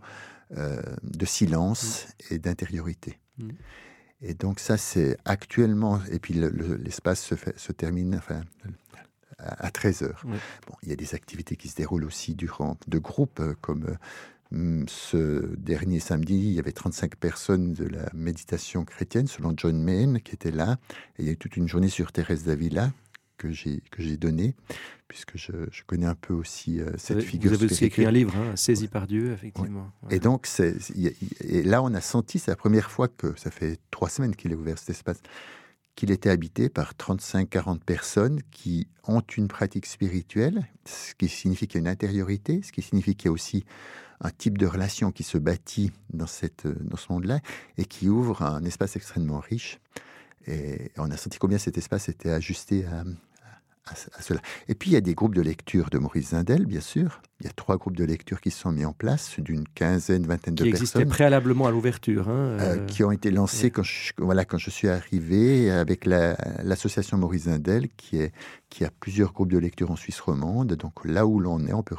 euh, 0.57 0.81
de 1.03 1.25
silence 1.25 2.07
mmh. 2.07 2.33
et 2.33 2.39
d'intériorité. 2.39 3.19
Mmh. 3.37 3.49
Et 4.21 4.33
donc 4.33 4.59
ça, 4.59 4.77
c'est 4.77 5.17
actuellement, 5.25 6.01
et 6.11 6.19
puis 6.19 6.33
l'espace 6.33 7.23
se, 7.23 7.35
se, 7.55 7.71
termine 7.71 8.15
enfin, 8.15 8.41
à 9.37 9.71
13 9.71 10.03
heures. 10.03 10.21
Bon, 10.25 10.75
il 10.83 10.89
y 10.89 10.91
a 10.91 10.95
des 10.95 11.15
activités 11.15 11.55
qui 11.55 11.69
se 11.69 11.75
déroulent 11.75 12.03
aussi 12.03 12.35
durant 12.35 12.77
de 12.87 12.97
groupes, 12.99 13.39
euh, 13.39 13.55
comme 13.61 13.85
euh, 13.85 14.83
ce 14.87 15.55
dernier 15.57 15.99
samedi, 15.99 16.35
il 16.35 16.53
y 16.53 16.59
avait 16.59 16.71
35 16.71 17.15
personnes 17.15 17.73
de 17.73 17.85
la 17.85 18.09
méditation 18.13 18.83
chrétienne, 18.83 19.27
selon 19.27 19.53
John 19.55 19.81
Mayne, 19.81 20.21
qui 20.21 20.33
étaient 20.33 20.51
là. 20.51 20.77
Et 21.17 21.23
il 21.23 21.25
y 21.25 21.29
a 21.29 21.33
eu 21.33 21.37
toute 21.37 21.55
une 21.55 21.67
journée 21.67 21.89
sur 21.89 22.11
Thérèse 22.11 22.43
d'Avila, 22.43 22.91
que 23.39 23.49
j'ai 23.51 23.81
que 23.89 24.03
j'ai 24.03 24.17
donné, 24.17 24.55
puisque 25.07 25.37
je, 25.37 25.51
je, 25.71 25.81
connais 25.87 26.05
un 26.05 26.13
peu 26.13 26.35
aussi 26.35 26.79
euh, 26.79 26.91
cette 26.97 27.23
figure. 27.23 27.49
Vous 27.49 27.57
avez 27.57 27.65
aussi 27.65 27.85
écrit 27.85 28.05
un 28.05 28.11
livre, 28.11 28.35
hein, 28.37 28.55
Saisi 28.55 28.87
par 28.87 29.07
Dieu, 29.07 29.31
effectivement. 29.31 29.91
Et 30.11 30.19
donc, 30.19 30.47
et 31.43 31.63
là, 31.63 31.81
on 31.81 31.93
a 31.95 32.01
senti, 32.01 32.37
c'est 32.37 32.51
la 32.51 32.57
première 32.57 32.91
fois 32.91 33.07
que 33.07 33.33
ça 33.39 33.49
fait 33.49 33.79
trois 33.89 34.09
semaines 34.09 34.35
qu'il 34.35 34.51
est 34.51 34.55
ouvert 34.55 34.77
cet 34.77 34.91
espace, 34.91 35.21
qu'il 35.95 36.11
était 36.11 36.29
habité 36.29 36.69
par 36.69 36.93
35-40 36.93 37.79
personnes 37.79 38.41
qui 38.51 38.87
ont 39.07 39.23
une 39.35 39.47
pratique 39.47 39.87
spirituelle, 39.87 40.67
ce 40.85 41.15
qui 41.15 41.27
signifie 41.27 41.67
qu'il 41.67 41.77
y 41.77 41.79
a 41.79 41.81
une 41.81 41.87
intériorité, 41.87 42.61
ce 42.61 42.71
qui 42.71 42.81
signifie 42.81 43.15
qu'il 43.15 43.25
y 43.25 43.29
a 43.29 43.31
aussi 43.31 43.65
un 44.21 44.29
type 44.29 44.57
de 44.57 44.67
relation 44.67 45.11
qui 45.11 45.23
se 45.23 45.37
bâtit 45.37 45.91
dans, 46.13 46.27
cette, 46.27 46.67
dans 46.67 46.97
ce 46.97 47.11
monde-là 47.11 47.39
et 47.77 47.85
qui 47.85 48.09
ouvre 48.09 48.43
un 48.43 48.63
espace 48.65 48.95
extrêmement 48.95 49.39
riche. 49.39 49.79
Et 50.45 50.91
on 50.97 51.09
a 51.11 51.17
senti 51.17 51.37
combien 51.37 51.57
cet 51.57 51.77
espace 51.77 52.09
était 52.09 52.31
ajusté 52.31 52.85
à, 52.85 53.03
cela. 53.95 54.41
Et 54.67 54.75
puis 54.75 54.91
il 54.91 54.93
y 54.93 54.97
a 54.97 55.01
des 55.01 55.15
groupes 55.15 55.35
de 55.35 55.41
lecture 55.41 55.89
de 55.89 55.97
Maurice 55.97 56.29
Zindel, 56.29 56.65
bien 56.65 56.81
sûr. 56.81 57.21
Il 57.41 57.45
y 57.45 57.49
a 57.49 57.53
trois 57.53 57.77
groupes 57.77 57.95
de 57.95 58.03
lecture 58.03 58.41
qui 58.41 58.51
sont 58.51 58.73
mis 58.73 58.83
en 58.83 58.91
place, 58.91 59.39
d'une 59.39 59.65
quinzaine, 59.65 60.25
vingtaine 60.25 60.55
de 60.55 60.63
personnes. 60.63 60.71
Qui 60.71 60.81
existaient 60.81 61.05
préalablement 61.05 61.67
à 61.67 61.71
l'ouverture. 61.71 62.27
Hein, 62.27 62.57
euh, 62.59 62.59
euh, 62.59 62.85
qui 62.85 63.01
ont 63.05 63.11
été 63.11 63.31
lancés 63.31 63.71
quand 63.71 63.83
je, 63.83 64.11
voilà, 64.17 64.43
quand 64.43 64.57
je 64.57 64.69
suis 64.69 64.89
arrivé 64.89 65.71
avec 65.71 66.05
l'association 66.05 67.17
Maurice 67.17 67.43
Zindel, 67.43 67.87
qui, 67.95 68.17
est, 68.17 68.33
qui 68.69 68.83
a 68.83 68.91
plusieurs 68.99 69.31
groupes 69.31 69.51
de 69.51 69.57
lecture 69.57 69.89
en 69.89 69.95
Suisse 69.95 70.19
romande. 70.19 70.73
Donc 70.73 71.05
là 71.05 71.25
où 71.25 71.39
l'on 71.39 71.65
est, 71.65 71.71
on 71.71 71.81
peut 71.81 71.95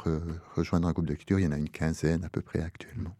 rejoindre 0.55 0.87
un 0.87 0.91
groupe 0.91 1.07
de 1.07 1.11
lecture. 1.11 1.39
Il 1.39 1.45
y 1.45 1.47
en 1.47 1.51
a 1.53 1.57
une 1.57 1.69
quinzaine 1.69 2.23
à 2.23 2.29
peu 2.29 2.41
près 2.41 2.61
actuellement. 2.61 3.15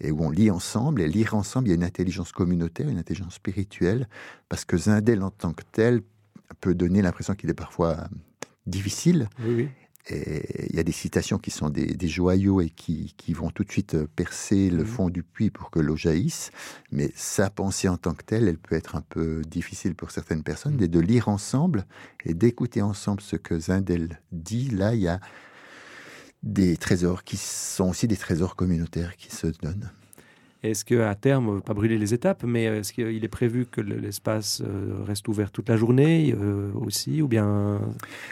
Et 0.00 0.12
où 0.12 0.22
on 0.22 0.30
lit 0.30 0.52
ensemble. 0.52 1.00
Et 1.00 1.08
lire 1.08 1.34
ensemble, 1.34 1.66
il 1.66 1.70
y 1.70 1.74
a 1.74 1.76
une 1.76 1.82
intelligence 1.84 2.30
communautaire, 2.30 2.88
une 2.88 2.98
intelligence 2.98 3.34
spirituelle, 3.34 4.08
parce 4.48 4.64
que 4.64 4.76
Zindel 4.76 5.24
en 5.24 5.30
tant 5.30 5.52
que 5.52 5.64
tel 5.72 6.02
peut 6.60 6.74
donner 6.74 7.02
l'impression 7.02 7.34
qu'il 7.34 7.50
est 7.50 7.54
parfois 7.54 8.08
difficile. 8.66 9.28
Et 10.06 10.68
il 10.68 10.76
y 10.76 10.78
a 10.78 10.82
des 10.82 10.92
citations 10.92 11.38
qui 11.38 11.50
sont 11.50 11.70
des, 11.70 12.08
joyaux 12.08 12.60
et 12.60 12.68
qui, 12.68 13.14
qui, 13.16 13.32
vont 13.32 13.48
tout 13.48 13.64
de 13.64 13.70
suite 13.70 13.96
percer 14.04 14.68
le 14.68 14.82
mmh. 14.82 14.86
fond 14.86 15.08
du 15.08 15.22
puits 15.22 15.50
pour 15.50 15.70
que 15.70 15.80
l'eau 15.80 15.96
jaillisse. 15.96 16.50
Mais 16.92 17.10
sa 17.16 17.48
pensée 17.48 17.88
en 17.88 17.96
tant 17.96 18.12
que 18.12 18.22
telle, 18.22 18.46
elle 18.46 18.58
peut 18.58 18.76
être 18.76 18.96
un 18.96 19.00
peu 19.00 19.40
difficile 19.48 19.94
pour 19.94 20.10
certaines 20.10 20.42
personnes. 20.42 20.82
Et 20.82 20.88
de 20.88 21.00
lire 21.00 21.28
ensemble 21.28 21.86
et 22.24 22.34
d'écouter 22.34 22.82
ensemble 22.82 23.22
ce 23.22 23.36
que 23.36 23.58
Zindel 23.58 24.20
dit, 24.30 24.68
là, 24.68 24.94
il 24.94 25.00
y 25.00 25.08
a 25.08 25.20
des 26.42 26.76
trésors 26.76 27.24
qui 27.24 27.38
sont 27.38 27.88
aussi 27.88 28.06
des 28.06 28.18
trésors 28.18 28.56
communautaires 28.56 29.16
qui 29.16 29.34
se 29.34 29.46
donnent. 29.46 29.90
Est-ce 30.64 30.86
qu'à 30.86 31.14
terme, 31.14 31.60
pas 31.60 31.74
brûler 31.74 31.98
les 31.98 32.14
étapes, 32.14 32.42
mais 32.42 32.64
est-ce 32.64 32.94
qu'il 32.94 33.22
est 33.22 33.28
prévu 33.28 33.66
que 33.66 33.82
l'espace 33.82 34.62
euh, 34.64 35.04
reste 35.04 35.28
ouvert 35.28 35.50
toute 35.50 35.68
la 35.68 35.76
journée 35.76 36.34
euh, 36.40 36.70
aussi 36.74 37.20
ou 37.20 37.28
bien... 37.28 37.82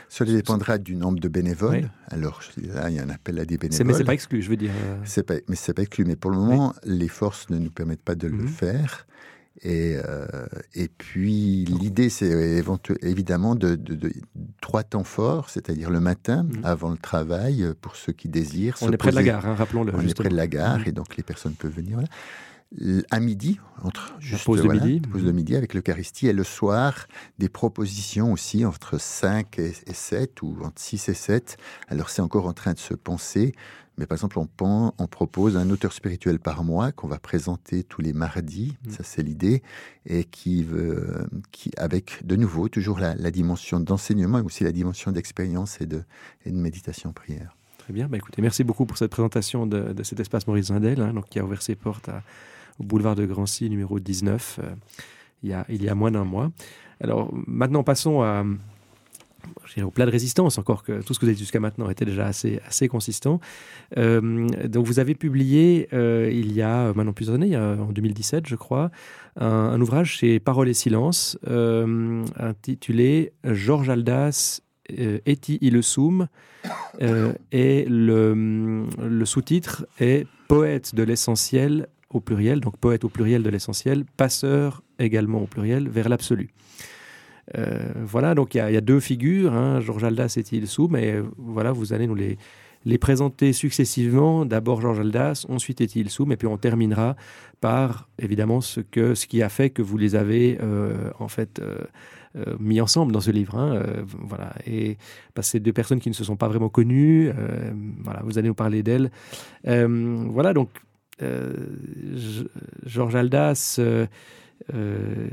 Cela 0.08 0.32
dépendra 0.32 0.78
du 0.78 0.96
nombre 0.96 1.20
de 1.20 1.28
bénévoles. 1.28 1.90
Alors 2.08 2.40
là, 2.56 2.88
il 2.88 2.96
y 2.96 2.98
a 2.98 3.02
un 3.02 3.10
appel 3.10 3.38
à 3.38 3.44
des 3.44 3.58
bénévoles. 3.58 3.86
Mais 3.86 3.92
ce 3.92 3.98
n'est 3.98 4.04
pas 4.04 4.14
exclu, 4.14 4.40
je 4.40 4.48
veux 4.48 4.56
dire. 4.56 4.70
C'est 5.04 5.24
pas, 5.24 5.34
mais 5.46 5.56
ce 5.56 5.70
n'est 5.70 5.74
pas 5.74 5.82
exclu. 5.82 6.06
Mais 6.06 6.16
pour 6.16 6.30
le 6.30 6.38
moment, 6.38 6.74
les 6.84 7.08
forces 7.08 7.50
ne 7.50 7.58
nous 7.58 7.70
permettent 7.70 8.02
pas 8.02 8.14
de 8.14 8.28
le 8.28 8.38
mhm. 8.38 8.48
faire. 8.48 9.06
Et, 9.60 9.96
euh, 9.96 10.26
et 10.74 10.88
puis 10.88 11.64
l'idée, 11.66 12.08
c'est 12.08 12.62
évidemment 13.02 13.54
de, 13.54 13.78
trois 14.60 14.82
temps 14.82 15.04
forts, 15.04 15.50
c'est-à-dire 15.50 15.90
le 15.90 16.00
matin, 16.00 16.44
mmh. 16.44 16.64
avant 16.64 16.90
le 16.90 16.96
travail, 16.96 17.66
pour 17.80 17.96
ceux 17.96 18.12
qui 18.12 18.28
désirent. 18.28 18.76
On 18.80 18.90
est 18.90 18.96
près 18.96 19.10
de 19.10 19.16
la 19.16 19.22
gare, 19.22 19.46
hein, 19.46 19.54
rappelons-le. 19.54 19.92
On 19.94 20.00
est 20.00 20.14
près 20.14 20.30
de 20.30 20.36
la 20.36 20.46
gare, 20.46 20.80
mmh. 20.80 20.88
et 20.88 20.92
donc 20.92 21.16
les 21.16 21.22
personnes 21.22 21.54
peuvent 21.54 21.74
venir. 21.74 22.00
À 23.10 23.20
midi, 23.20 23.60
entre 23.82 24.14
juste, 24.18 24.46
pause 24.46 24.62
de 24.62 24.68
midi, 24.68 25.00
pause 25.00 25.24
de 25.24 25.30
midi 25.30 25.54
avec 25.54 25.74
l'Eucharistie, 25.74 26.28
et 26.28 26.32
le 26.32 26.42
soir, 26.42 27.06
des 27.38 27.50
propositions 27.50 28.32
aussi 28.32 28.64
entre 28.64 28.98
5 28.98 29.58
et 29.58 29.74
7, 29.92 30.40
ou 30.40 30.56
entre 30.64 30.80
6 30.80 31.10
et 31.10 31.14
7. 31.14 31.58
Alors 31.88 32.08
c'est 32.08 32.22
encore 32.22 32.46
en 32.46 32.54
train 32.54 32.72
de 32.72 32.78
se 32.78 32.94
penser 32.94 33.54
mais 33.98 34.06
par 34.06 34.16
exemple, 34.16 34.38
on, 34.38 34.48
on 34.98 35.06
propose 35.06 35.56
un 35.56 35.68
auteur 35.70 35.92
spirituel 35.92 36.38
par 36.38 36.64
mois 36.64 36.92
qu'on 36.92 37.08
va 37.08 37.18
présenter 37.18 37.84
tous 37.84 38.00
les 38.00 38.12
mardis, 38.12 38.76
mm. 38.86 38.90
ça 38.90 39.02
c'est 39.04 39.22
l'idée, 39.22 39.62
et 40.06 40.24
qui, 40.24 40.62
veut, 40.62 41.26
qui, 41.50 41.70
avec 41.76 42.24
de 42.24 42.36
nouveau 42.36 42.68
toujours 42.68 42.98
la, 42.98 43.14
dimension 43.30 43.80
d'enseignement 43.80 44.38
et 44.38 44.42
aussi 44.42 44.64
la 44.64 44.72
dimension 44.72 45.12
d'expérience 45.12 45.80
et 45.80 45.86
de, 45.86 46.02
et 46.44 46.50
de 46.50 46.56
méditation 46.56 47.12
prière. 47.12 47.56
Très 47.78 47.92
bien, 47.92 48.08
bah 48.08 48.16
écoutez, 48.16 48.40
merci 48.40 48.64
beaucoup 48.64 48.86
pour 48.86 48.96
cette 48.96 49.10
présentation 49.10 49.66
de, 49.66 49.94
cet 50.02 50.20
espace 50.20 50.46
Maurice 50.46 50.66
Zindel, 50.66 51.00
hein, 51.00 51.12
donc, 51.12 51.28
qui 51.28 51.38
a 51.38 51.44
ouvert 51.44 51.62
ses 51.62 51.74
portes 51.74 52.08
au 52.78 52.84
boulevard 52.84 53.16
de 53.16 53.26
Grancy, 53.26 53.68
numéro 53.68 53.98
19, 53.98 54.60
euh, 54.62 54.74
il, 55.42 55.50
y 55.50 55.52
a, 55.52 55.66
il 55.68 55.82
y 55.82 55.88
a 55.88 55.94
moins 55.94 56.10
d'un 56.10 56.24
mois. 56.24 56.50
Alors 57.00 57.30
maintenant, 57.46 57.82
passons 57.82 58.22
à, 58.22 58.44
au 59.82 59.90
plat 59.90 60.06
de 60.06 60.10
résistance, 60.10 60.58
encore 60.58 60.82
que 60.82 61.02
tout 61.02 61.14
ce 61.14 61.18
que 61.18 61.24
vous 61.24 61.30
avez 61.30 61.34
dit 61.34 61.42
jusqu'à 61.42 61.60
maintenant 61.60 61.88
était 61.88 62.04
déjà 62.04 62.26
assez, 62.26 62.60
assez 62.66 62.88
consistant. 62.88 63.40
Euh, 63.96 64.46
donc 64.66 64.86
vous 64.86 64.98
avez 64.98 65.14
publié 65.14 65.88
euh, 65.92 66.30
il 66.32 66.52
y 66.52 66.62
a 66.62 66.92
maintenant 66.94 67.12
plusieurs 67.12 67.36
années, 67.36 67.56
en 67.56 67.92
2017 67.92 68.46
je 68.46 68.56
crois, 68.56 68.90
un, 69.36 69.80
ouvrage 69.80 70.18
chez 70.18 70.40
Parole 70.40 70.68
et 70.68 70.74
Silence 70.74 71.38
euh, 71.48 72.24
intitulé 72.38 73.32
Georges 73.44 73.88
Aldas 73.88 74.60
Eti 74.88 75.58
Ilesum 75.62 76.28
et 77.00 77.84
le, 77.88 78.86
le 78.98 79.24
sous-titre 79.24 79.86
est 80.00 80.26
Poète 80.48 80.94
de 80.94 81.02
l'essentiel 81.02 81.88
au 82.10 82.20
pluriel, 82.20 82.60
donc 82.60 82.76
poète 82.76 83.04
au 83.04 83.08
pluriel 83.08 83.42
de 83.42 83.48
l'essentiel, 83.48 84.04
passeur 84.16 84.82
également 84.98 85.42
au 85.42 85.46
pluriel 85.46 85.88
vers 85.88 86.08
l'absolu. 86.08 86.50
Euh, 87.56 87.92
voilà, 87.96 88.34
donc 88.34 88.54
il 88.54 88.58
y, 88.58 88.76
a 88.76 88.80
deux 88.80 89.00
figures, 89.00 89.52
hein, 89.52 89.80
Georges 89.80 90.04
Aldas 90.04 90.38
et 90.38 90.66
Sou, 90.66 90.88
mais 90.90 91.12
euh, 91.12 91.24
voilà, 91.36 91.72
vous 91.72 91.92
allez 91.92 92.06
nous 92.06 92.14
les, 92.14 92.38
présenter 92.98 93.52
successivement. 93.52 94.44
D'abord 94.46 94.80
Georges 94.80 95.00
Aldas, 95.00 95.44
ensuite 95.48 95.80
Étienne 95.80 96.08
Soum, 96.08 96.32
et 96.32 96.36
puis 96.36 96.46
on 96.46 96.56
terminera 96.56 97.16
par 97.60 98.08
évidemment 98.18 98.60
ce, 98.60 98.80
qui 98.80 99.42
a 99.42 99.48
fait 99.48 99.70
que 99.70 99.82
vous 99.82 99.98
les 99.98 100.14
avez 100.14 100.58
euh, 100.62 101.10
en 101.18 101.28
fait 101.28 101.60
mis 102.58 102.80
ensemble 102.80 103.12
dans 103.12 103.20
ce 103.20 103.30
livre. 103.30 103.56
Hein, 103.56 103.82
voilà. 104.06 104.54
Et 104.66 104.96
c'est 105.42 105.60
deux 105.60 105.72
personnes 105.72 106.00
qui 106.00 106.08
ne 106.08 106.14
se 106.14 106.24
sont 106.24 106.36
pas 106.36 106.48
vraiment 106.48 106.70
connues. 106.70 107.30
voilà, 108.02 108.22
vous 108.24 108.38
allez 108.38 108.48
nous 108.48 108.54
parler 108.54 108.82
d'elles. 108.82 109.10
voilà, 109.64 110.54
donc 110.54 110.70
Georges 112.86 113.16
Aldas. 113.16 113.78
Euh, 114.74 115.28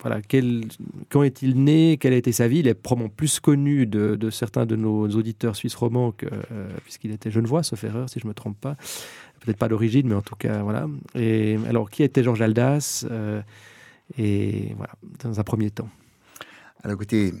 voilà, 0.00 0.22
quel, 0.22 0.64
quand 1.10 1.22
est-il 1.22 1.62
né? 1.62 1.96
Quelle 1.98 2.12
a 2.12 2.16
été 2.16 2.32
sa 2.32 2.48
vie? 2.48 2.60
Il 2.60 2.68
est 2.68 2.74
probablement 2.74 3.12
plus 3.14 3.40
connu 3.40 3.86
de, 3.86 4.30
certains 4.30 4.66
de 4.66 4.76
nos 4.76 5.08
auditeurs 5.08 5.56
suisses 5.56 5.74
romans 5.74 6.14
euh, 6.22 6.68
puisqu'il 6.84 7.10
était 7.10 7.30
genevois, 7.30 7.62
sauf 7.62 7.84
erreur, 7.84 8.08
si 8.08 8.20
je 8.20 8.24
ne 8.24 8.30
me 8.30 8.34
trompe 8.34 8.58
pas. 8.60 8.76
Peut-être 9.40 9.58
pas 9.58 9.68
d'origine, 9.68 10.08
mais 10.08 10.14
en 10.14 10.22
tout 10.22 10.36
cas, 10.36 10.62
voilà. 10.62 10.86
Et 11.14 11.58
alors, 11.68 11.90
qui 11.90 12.02
était 12.02 12.22
Georges 12.22 12.42
Aldas 12.42 13.06
euh, 13.10 13.40
Et 14.18 14.74
voilà, 14.76 14.92
dans 15.22 15.40
un 15.40 15.44
premier 15.44 15.70
temps. 15.70 15.88
Alors, 16.82 16.94
écoutez, 16.94 17.32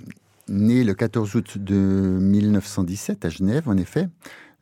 né 0.48 0.84
le 0.84 0.94
14 0.94 1.34
août 1.36 1.58
de 1.58 2.18
1917 2.20 3.24
à 3.24 3.28
Genève, 3.28 3.68
en 3.68 3.76
effet, 3.76 4.08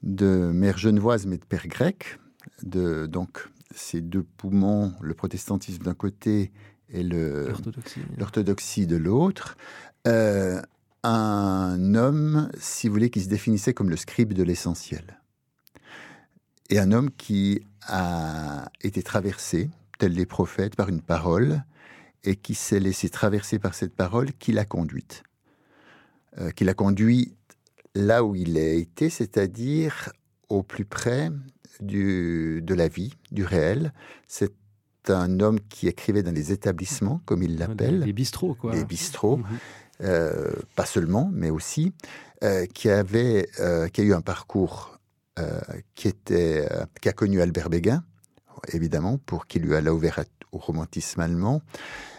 de 0.03 0.51
mère 0.53 0.79
genevoise 0.79 1.27
mais 1.27 1.39
de 1.39 1.45
père 1.45 1.67
grec, 1.67 2.19
de, 2.63 3.07
donc 3.07 3.49
ces 3.75 4.01
deux 4.01 4.23
poumons, 4.23 4.95
le 5.01 5.15
protestantisme 5.15 5.83
d'un 5.83 5.95
côté 5.95 6.53
et 6.91 7.03
l'orthodoxie 7.03 8.87
de 8.87 8.97
l'autre. 8.97 9.57
Euh, 10.07 10.61
un 11.03 11.95
homme, 11.95 12.51
si 12.59 12.89
vous 12.89 12.95
voulez, 12.95 13.11
qui 13.11 13.21
se 13.21 13.29
définissait 13.29 13.75
comme 13.75 13.91
le 13.91 13.97
scribe 13.97 14.33
de 14.33 14.43
l'essentiel. 14.43 15.21
Et 16.71 16.79
un 16.79 16.93
homme 16.93 17.11
qui 17.11 17.63
a 17.87 18.71
été 18.83 19.03
traversé, 19.03 19.71
tel 19.99 20.13
les 20.13 20.27
prophètes, 20.27 20.77
par 20.77 20.89
une 20.89 21.01
parole, 21.01 21.63
et 22.25 22.37
qui 22.37 22.55
s'est 22.55 22.81
laissé 22.81 23.09
traverser 23.09 23.59
par 23.59 23.75
cette 23.75 23.95
parole, 23.95 24.33
qui 24.33 24.53
l'a 24.53 24.65
conduite. 24.65 25.23
Euh, 26.39 26.51
qui 26.51 26.65
l'a 26.65 26.75
conduit 26.75 27.35
là 27.95 28.25
où 28.25 28.35
il 28.35 28.57
a 28.59 28.73
été, 28.73 29.09
c'est-à-dire 29.09 30.13
au 30.49 30.63
plus 30.63 30.85
près 30.85 31.31
de 31.81 32.75
la 32.75 32.89
vie, 32.89 33.15
du 33.31 33.45
réel. 33.45 33.93
C'est 34.27 34.53
un 35.09 35.41
homme 35.41 35.59
qui 35.69 35.89
écrivait 35.89 36.23
dans 36.23 36.35
les 36.35 36.53
établissements, 36.53 37.21
comme 37.25 37.43
il 37.43 37.59
l'appelle. 37.59 38.01
Les 38.01 38.13
bistrots, 38.13 38.55
quoi. 38.55 38.75
Les 38.75 38.85
bistrots. 38.85 39.39
Mhm. 39.39 39.59
Euh, 40.03 40.53
pas 40.77 40.87
seulement, 40.87 41.29
mais 41.33 41.51
aussi, 41.51 41.93
euh, 42.45 42.67
qui, 42.67 42.89
avait, 42.89 43.49
euh, 43.59 43.89
qui 43.89 44.01
a 44.01 44.05
eu 44.05 44.15
un 44.15 44.21
parcours 44.21 44.95
qui, 45.95 46.09
était, 46.09 46.69
qui 47.01 47.09
a 47.09 47.13
connu 47.13 47.41
Albert 47.41 47.71
Béguin, 47.71 48.03
évidemment, 48.73 49.19
pour 49.19 49.47
qui 49.47 49.61
lui 49.61 49.77
a 49.77 49.95
ouvert 49.95 50.25
au 50.51 50.59
romantisme 50.59 51.21
allemand, 51.21 51.63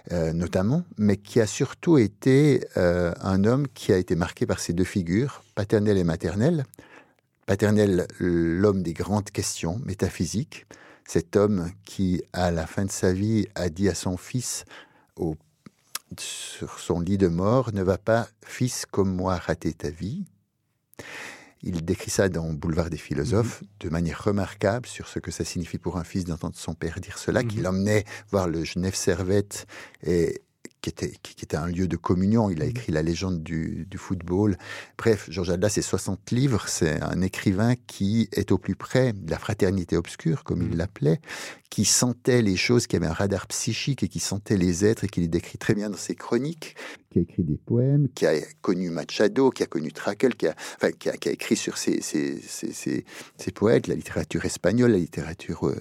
notamment, 0.09 0.85
mais 0.97 1.17
qui 1.17 1.41
a 1.41 1.45
surtout 1.45 1.97
été 1.97 2.65
un 2.77 3.43
homme 3.43 3.67
qui 3.73 3.91
a 3.91 3.97
été 3.97 4.15
marqué 4.15 4.45
par 4.45 4.61
ces 4.61 4.71
deux 4.71 4.85
figures, 4.85 5.43
paternelle 5.53 5.97
et 5.97 6.05
maternelle, 6.05 6.63
paternel, 7.49 8.05
l'homme 8.19 8.83
des 8.83 8.93
grandes 8.93 9.31
questions 9.31 9.81
métaphysiques, 9.83 10.67
cet 11.03 11.35
homme 11.35 11.71
qui, 11.83 12.21
à 12.31 12.51
la 12.51 12.67
fin 12.67 12.85
de 12.85 12.91
sa 12.91 13.11
vie, 13.11 13.47
a 13.55 13.69
dit 13.69 13.89
à 13.89 13.95
son 13.95 14.17
fils, 14.17 14.65
au, 15.15 15.35
sur 16.19 16.77
son 16.77 16.99
lit 16.99 17.17
de 17.17 17.27
mort, 17.27 17.73
ne 17.73 17.81
va 17.81 17.97
pas, 17.97 18.27
fils 18.45 18.85
comme 18.85 19.15
moi, 19.15 19.35
rater 19.35 19.73
ta 19.73 19.89
vie. 19.89 20.25
Il 21.63 21.83
décrit 21.83 22.11
ça 22.11 22.29
dans 22.29 22.53
Boulevard 22.53 22.91
des 22.91 22.97
philosophes 22.97 23.63
mm-hmm. 23.63 23.83
de 23.85 23.89
manière 23.89 24.23
remarquable 24.23 24.85
sur 24.85 25.07
ce 25.07 25.17
que 25.17 25.31
ça 25.31 25.43
signifie 25.43 25.79
pour 25.79 25.97
un 25.97 26.03
fils 26.03 26.25
d'entendre 26.25 26.55
son 26.55 26.75
père 26.75 26.99
dire 26.99 27.17
cela, 27.17 27.43
qu'il 27.43 27.63
mm-hmm. 27.63 27.69
emmenait 27.69 28.05
voir 28.29 28.47
le 28.47 28.63
Genève 28.63 28.93
Servette 28.93 29.65
et 30.03 30.43
qui 30.81 30.89
était, 30.89 31.13
qui, 31.23 31.43
était 31.43 31.57
un 31.57 31.67
lieu 31.67 31.87
de 31.87 31.97
communion. 31.97 32.49
Il 32.49 32.61
a 32.61 32.65
mmh. 32.65 32.69
écrit 32.69 32.91
La 32.91 33.01
légende 33.01 33.43
du, 33.43 33.87
football. 33.97 34.57
Bref, 34.97 35.27
Georges 35.29 35.49
Alda, 35.51 35.69
c'est 35.69 35.81
60 35.81 36.31
livres. 36.31 36.67
C'est 36.67 37.01
un 37.01 37.21
écrivain 37.21 37.75
qui 37.87 38.29
est 38.31 38.51
au 38.51 38.57
plus 38.57 38.75
près 38.75 39.13
de 39.13 39.29
la 39.29 39.39
fraternité 39.39 39.97
obscure, 39.97 40.43
comme 40.43 40.61
il 40.61 40.69
mmh. 40.69 40.77
l'appelait, 40.77 41.21
qui 41.69 41.85
sentait 41.85 42.41
les 42.41 42.55
choses, 42.55 42.87
qui 42.87 42.95
avait 42.95 43.07
un 43.07 43.13
radar 43.13 43.47
psychique 43.47 44.03
et 44.03 44.07
qui 44.07 44.19
sentait 44.19 44.57
les 44.57 44.85
êtres 44.85 45.03
et 45.03 45.07
qui 45.07 45.21
les 45.21 45.27
décrit 45.27 45.57
très 45.57 45.75
bien 45.75 45.89
dans 45.89 45.97
ses 45.97 46.15
chroniques, 46.15 46.75
qui 47.09 47.19
a 47.19 47.21
écrit 47.23 47.43
des 47.43 47.57
poèmes, 47.57 48.07
qui 48.09 48.25
a 48.25 48.33
connu 48.61 48.89
Machado, 48.89 49.49
qui 49.49 49.63
a 49.63 49.65
connu 49.65 49.91
Trakel, 49.91 50.35
qui 50.35 50.47
a, 50.47 50.55
enfin, 50.75 50.91
qui 50.91 51.09
a, 51.09 51.31
écrit 51.31 51.55
sur 51.55 51.77
ses, 51.77 51.99
poètes, 53.55 53.87
la 53.87 53.95
littérature 53.95 54.45
espagnole, 54.45 54.91
la 54.91 54.97
littérature... 54.99 55.67
Euh, 55.67 55.75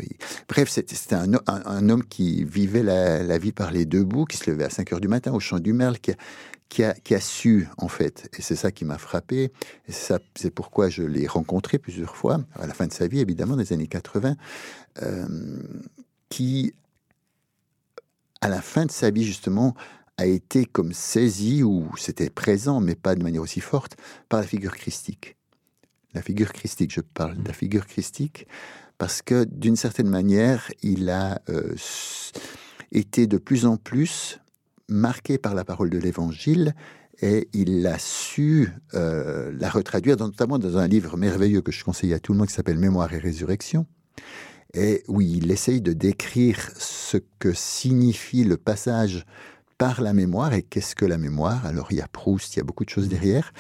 bref, 0.49 0.71
c'était 0.71 1.15
un, 1.15 1.89
homme 1.89 2.05
qui 2.05 2.45
vivait 2.45 2.83
la, 2.83 3.39
vie 3.39 3.53
par 3.53 3.71
les 3.71 3.85
deux 3.85 4.05
bouts, 4.05 4.25
qui 4.25 4.39
se 4.39 4.51
levait 4.51 4.65
à 4.65 4.71
5 4.71 4.93
heures 4.95 5.01
du 5.01 5.09
matin 5.09 5.33
au 5.33 5.41
champ 5.41 5.59
du 5.59 5.75
Merle, 5.75 5.99
qui 5.99 6.85
a, 6.85 7.21
su, 7.21 7.69
en 7.77 7.89
fait, 7.89 8.31
et 8.39 8.43
c'est 8.43 8.57
ça 8.57 8.71
qui 8.71 8.87
m'a 8.87 8.99
frappé, 8.99 9.53
et 9.87 9.93
c'est 9.93 10.51
pourquoi 10.51 10.89
je 10.89 11.03
l'ai 11.03 11.27
rencontré 11.27 11.79
plusieurs 11.79 12.17
fois, 12.17 12.41
à 12.55 12.67
la 12.67 12.73
fin 12.73 12.87
de 12.87 12.93
sa 12.93 13.07
vie, 13.07 13.21
évidemment, 13.21 13.57
des 13.57 13.75
années 13.75 13.87
80, 13.87 14.35
euh, 15.03 15.27
qui, 16.31 16.73
à 18.41 18.49
la 18.49 18.63
fin 18.63 18.87
de 18.87 18.91
sa 18.91 19.11
vie, 19.11 19.25
justement, 19.25 19.75
a 20.19 20.27
été 20.27 20.67
comme 20.67 20.93
saisi, 20.93 21.63
ou 21.63 21.89
c'était 21.97 22.29
présent, 22.29 22.81
mais 22.81 22.95
pas 22.95 23.15
de 23.15 23.23
manière 23.23 23.43
aussi 23.43 23.61
forte, 23.61 23.97
par 24.29 24.41
la 24.41 24.47
figure 24.47 24.77
christique. 24.77 25.37
La 26.13 26.23
figure 26.23 26.53
christique, 26.53 26.93
je 26.93 27.01
parle 27.01 27.39
de 27.39 27.47
la 27.47 27.55
figure 27.55 27.87
christique, 27.87 28.47
parce 28.99 29.23
que 29.23 29.45
d'une 29.45 29.77
certaine 29.77 30.09
manière, 30.09 30.71
il 30.83 31.09
a 31.09 31.41
euh, 31.49 31.75
été 32.91 33.27
de 33.27 33.39
plus 33.39 33.65
en 33.65 33.77
plus 33.77 34.41
marqué 34.89 35.39
par 35.39 35.55
la 35.55 35.65
parole 35.65 35.91
de 35.91 35.99
l'Évangile 35.99 36.75
et 37.21 37.49
il 37.53 37.87
a 37.87 37.99
su 37.99 38.71
euh, 38.95 39.53
la 39.59 39.71
retraduire, 39.71 40.17
notamment 40.17 40.59
dans 40.59 40.79
un 40.79 40.87
livre 40.87 41.17
merveilleux 41.17 41.63
que 41.63 41.73
je 41.73 41.85
conseille 41.85 42.15
à 42.15 42.21
tout 42.21 42.33
le 42.33 42.39
monde 42.39 42.49
qui 42.49 42.55
s'appelle 42.55 42.79
Mémoire 42.79 43.13
et 43.13 43.19
Résurrection. 43.19 43.87
Et 44.75 45.03
oui, 45.09 45.35
il 45.37 45.51
essaye 45.51 45.81
de 45.81 45.93
décrire 45.93 46.71
ce 46.77 47.19
que 47.39 47.53
signifie 47.53 48.45
le 48.45 48.57
passage 48.57 49.25
par 49.79 50.03
la 50.03 50.13
mémoire 50.13 50.53
et 50.53 50.63
qu'est-ce 50.63 50.95
que 50.95 51.05
la 51.05 51.19
mémoire? 51.19 51.65
Alors 51.65 51.89
il 51.91 51.99
y 51.99 52.01
a 52.01 52.09
Proust, 52.09 52.55
il 52.57 52.59
y 52.59 52.61
a 52.61 52.65
beaucoup 52.65 52.85
de 52.85 52.91
choses 52.91 53.09
derrière, 53.09 53.53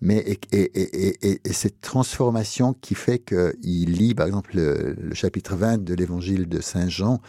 mais 0.00 0.38
et, 0.52 1.40
cette 1.52 1.80
transformation 1.80 2.74
qui 2.74 2.94
fait 2.94 3.18
qu'il 3.18 3.92
lit 3.92 4.14
par 4.14 4.26
exemple 4.26 4.56
le, 4.56 4.96
le 4.98 5.14
chapitre 5.14 5.56
20 5.56 5.82
de 5.82 5.94
l'évangile 5.94 6.48
de 6.48 6.60
Saint 6.60 6.88
Jean 6.88 7.20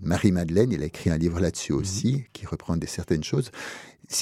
Marie-Madeleine, 0.00 0.72
il 0.72 0.82
a 0.82 0.86
écrit 0.86 1.10
un 1.10 1.18
livre 1.18 1.40
là-dessus 1.40 1.72
mhm. 1.72 1.78
aussi, 1.78 2.24
qui 2.32 2.46
reprend 2.46 2.76
des 2.76 2.86
certaines 2.86 3.24
choses. 3.24 3.50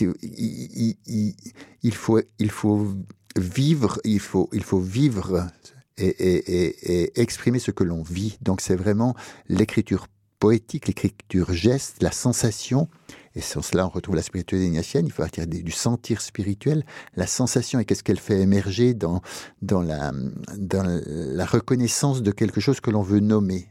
Il, 0.00 1.94
faut, 1.94 2.20
il 2.38 2.50
faut 2.50 2.86
vivre, 3.36 4.00
il 4.04 4.20
faut, 4.20 4.48
il 4.52 4.62
faut 4.62 4.78
vivre 4.78 5.48
et, 5.98 7.20
exprimer 7.20 7.58
ce 7.58 7.70
que 7.70 7.82
l'on 7.82 8.02
vit. 8.02 8.38
Donc 8.40 8.60
c'est 8.60 8.76
vraiment 8.76 9.16
l'écriture 9.48 10.06
poétique, 10.38 10.86
l'écriture 10.86 11.52
geste, 11.52 12.02
la 12.02 12.12
sensation. 12.12 12.88
Et 13.36 13.40
sans 13.40 13.62
cela, 13.62 13.86
on 13.86 13.90
retrouve 13.90 14.16
la 14.16 14.22
spiritualité 14.22 14.66
ignatienne. 14.66 15.06
Il 15.06 15.12
faut 15.12 15.22
partir 15.22 15.46
du 15.46 15.70
sentir 15.70 16.20
spirituel, 16.20 16.84
la 17.14 17.26
sensation 17.26 17.78
et 17.78 17.84
qu'est-ce 17.84 18.02
qu'elle 18.02 18.18
fait 18.18 18.40
émerger 18.40 18.94
dans, 18.94 19.22
dans, 19.62 19.82
la, 19.82 20.12
dans 20.56 21.00
la 21.04 21.46
reconnaissance 21.46 22.22
de 22.22 22.32
quelque 22.32 22.60
chose 22.60 22.80
que 22.80 22.90
l'on 22.90 23.02
veut 23.02 23.20
nommer? 23.20 23.68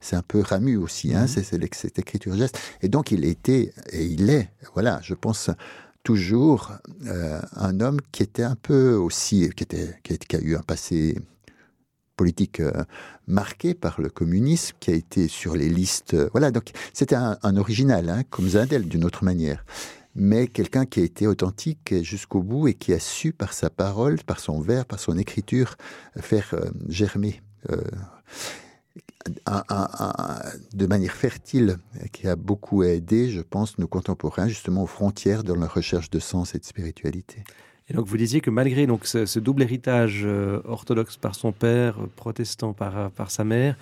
C'est 0.00 0.16
un 0.16 0.22
peu 0.22 0.40
Ramu 0.40 0.76
aussi, 0.76 1.14
hein, 1.14 1.22
mhm. 1.22 1.28
c'est 1.28 1.42
cette 1.42 1.98
écriture 1.98 2.34
geste. 2.34 2.58
Et 2.80 2.88
donc 2.88 3.10
il 3.10 3.24
était, 3.24 3.74
et 3.92 4.04
il 4.04 4.30
est, 4.30 4.50
voilà, 4.74 5.00
je 5.02 5.14
pense 5.14 5.50
toujours 6.02 6.72
euh, 7.06 7.40
un 7.52 7.80
homme 7.80 7.98
qui 8.12 8.22
était 8.22 8.42
un 8.42 8.56
peu 8.56 8.94
aussi, 8.94 9.50
qui, 9.54 9.64
était, 9.64 9.98
qui, 10.02 10.36
a, 10.36 10.40
eu 10.40 10.56
un 10.56 10.62
passé 10.62 11.18
politique 12.20 12.60
euh, 12.60 12.84
marqué 13.26 13.72
par 13.72 13.98
le 13.98 14.10
communisme, 14.10 14.76
qui 14.78 14.90
a 14.90 14.94
été 14.94 15.26
sur 15.26 15.56
les 15.56 15.70
listes. 15.70 16.12
Euh, 16.12 16.28
voilà, 16.32 16.50
donc 16.50 16.72
c'était 16.92 17.16
un, 17.16 17.56
original, 17.56 18.10
hein, 18.10 18.24
comme 18.28 18.46
Zindel 18.46 18.86
d'une 18.86 19.06
autre 19.06 19.24
manière. 19.24 19.64
Mais 20.14 20.46
quelqu'un 20.46 20.84
qui 20.84 21.00
a 21.00 21.02
été 21.02 21.26
authentique 21.26 21.94
jusqu'au 22.02 22.42
bout 22.42 22.68
et 22.68 22.74
qui 22.74 22.92
a 22.92 22.98
su, 22.98 23.32
par 23.32 23.54
sa 23.54 23.70
parole, 23.70 24.18
par 24.22 24.38
son 24.38 24.60
vers, 24.60 24.84
par 24.84 25.00
son 25.00 25.16
écriture, 25.16 25.76
faire 26.18 26.54
germer 26.88 27.40
de 30.74 30.86
manière 30.86 31.14
fertile 31.14 31.78
qui 32.12 32.28
a 32.28 32.36
beaucoup 32.36 32.82
aidé, 32.82 33.30
je 33.30 33.40
pense, 33.40 33.78
nos 33.78 33.88
contemporains 33.88 34.48
justement 34.48 34.82
aux 34.82 34.92
frontières 34.98 35.42
dans 35.42 35.56
leur 35.56 35.72
recherche 35.72 36.10
de 36.10 36.18
sens 36.18 36.54
et 36.54 36.58
de 36.58 36.64
spiritualité. 36.64 37.44
Et 37.90 37.94
donc 37.94 38.06
vous 38.06 38.16
disiez 38.16 38.40
que 38.40 38.50
malgré 38.50 38.86
donc 38.86 39.06
ce, 39.06 39.38
double 39.38 39.62
héritage 39.62 40.22
euh, 40.24 40.60
orthodoxe 40.64 41.16
par 41.16 41.34
son 41.34 41.52
père, 41.52 41.96
protestant 42.16 42.72
par, 42.72 43.10
par 43.10 43.30
sa 43.30 43.44
mère, 43.44 43.76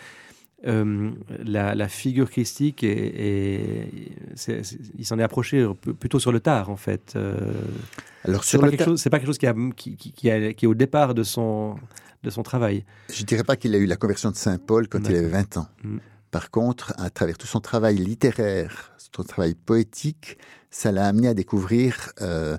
euh, 0.66 1.10
la, 1.44 1.88
figure 1.88 2.28
christique, 2.28 2.82
et 2.82 3.88
il 4.98 5.06
s'en 5.06 5.18
est 5.18 5.22
approché 5.22 5.64
plutôt 6.00 6.18
sur 6.18 6.32
le 6.32 6.40
tard 6.40 6.70
en 6.70 6.76
fait. 6.76 7.12
Euh. 7.14 7.36
Alors 8.24 8.42
sur 8.42 8.60
c'est 8.68 8.76
pas, 8.76 8.96
c'est 8.96 9.10
pas 9.10 9.18
quelque 9.18 9.28
chose 9.28 9.38
qui, 9.38 9.46
a, 9.46 9.54
qui, 9.76 9.96
qui, 9.96 10.12
qui, 10.12 10.28
est 10.28 10.66
au 10.66 10.74
départ 10.74 11.14
de 11.14 11.22
son, 11.22 11.76
de 12.24 12.30
son 12.30 12.42
travail. 12.42 12.84
Je 13.12 13.22
dirais 13.24 13.44
pas 13.44 13.56
qu'il 13.56 13.74
a 13.74 13.78
eu 13.78 13.86
la 13.86 13.96
conversion 13.96 14.30
de 14.30 14.36
Saint 14.36 14.58
Paul 14.58 14.88
quand 14.88 15.08
il 15.08 15.14
avait 15.14 15.28
20 15.28 15.58
ans. 15.58 15.68
Mm. 15.84 15.98
Par 16.30 16.50
contre, 16.50 16.92
à 16.98 17.08
travers 17.10 17.38
tout 17.38 17.46
son 17.46 17.60
travail 17.60 17.96
littéraire, 17.96 18.92
son 19.14 19.22
travail 19.22 19.54
poétique, 19.54 20.38
ça 20.70 20.92
l'a 20.92 21.06
amené 21.06 21.28
à 21.28 21.34
découvrir 21.34 22.12
euh, 22.20 22.58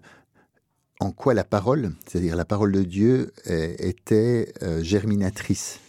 en 0.99 1.11
quoi 1.11 1.33
la 1.33 1.43
parole, 1.43 1.93
c'est-à-dire 2.05 2.35
la 2.35 2.45
parole 2.45 2.71
de 2.71 2.83
Dieu, 2.83 3.31
était 3.45 4.53
euh, 4.63 4.83
germinatrice 4.83 5.79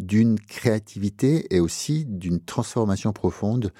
d'une 0.00 0.40
créativité 0.40 1.54
et 1.54 1.60
aussi 1.60 2.04
d'une 2.06 2.40
transformation 2.40 3.12
profonde 3.12 3.72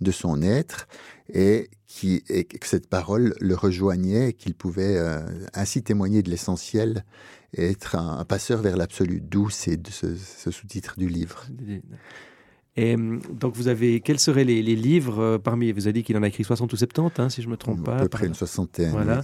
de 0.00 0.10
son 0.10 0.42
être 0.42 0.88
et, 1.32 1.70
qui, 1.86 2.22
que 2.22 2.66
cette 2.66 2.88
parole 2.88 3.34
le 3.40 3.54
rejoignait, 3.54 4.32
qu'il 4.32 4.54
pouvait 4.54 4.96
euh, 4.96 5.20
ainsi 5.54 5.82
témoigner 5.82 6.22
de 6.22 6.30
l'essentiel 6.30 7.04
et 7.54 7.70
être 7.70 7.96
un, 7.96 8.24
passeur 8.24 8.60
vers 8.60 8.76
l'absolu. 8.76 9.20
D'où 9.20 9.50
c'est 9.50 9.78
ce, 9.88 10.14
ce 10.16 10.50
sous-titre 10.50 10.94
du 10.98 11.08
livre. 11.08 11.46
Et 12.78 12.94
hum, 12.94 13.20
donc, 13.32 13.56
vous 13.56 13.66
avez, 13.66 14.00
quels 14.00 14.20
seraient 14.20 14.44
les, 14.44 14.62
livres 14.62 15.18
euh, 15.18 15.38
parmi, 15.38 15.72
vous 15.72 15.88
avez 15.88 15.94
dit 15.94 16.02
qu'il 16.04 16.16
en 16.16 16.22
a 16.22 16.28
écrit 16.28 16.44
60 16.44 16.72
ou 16.72 16.76
70, 16.76 17.20
hein, 17.20 17.28
si 17.28 17.42
je 17.42 17.48
ne 17.48 17.52
me 17.52 17.56
trompe 17.56 17.84
pas. 17.84 17.96
À 17.96 18.02
peu 18.02 18.08
près 18.08 18.26
une 18.26 18.34
soixantaine. 18.34 18.92
Voilà. 18.92 19.22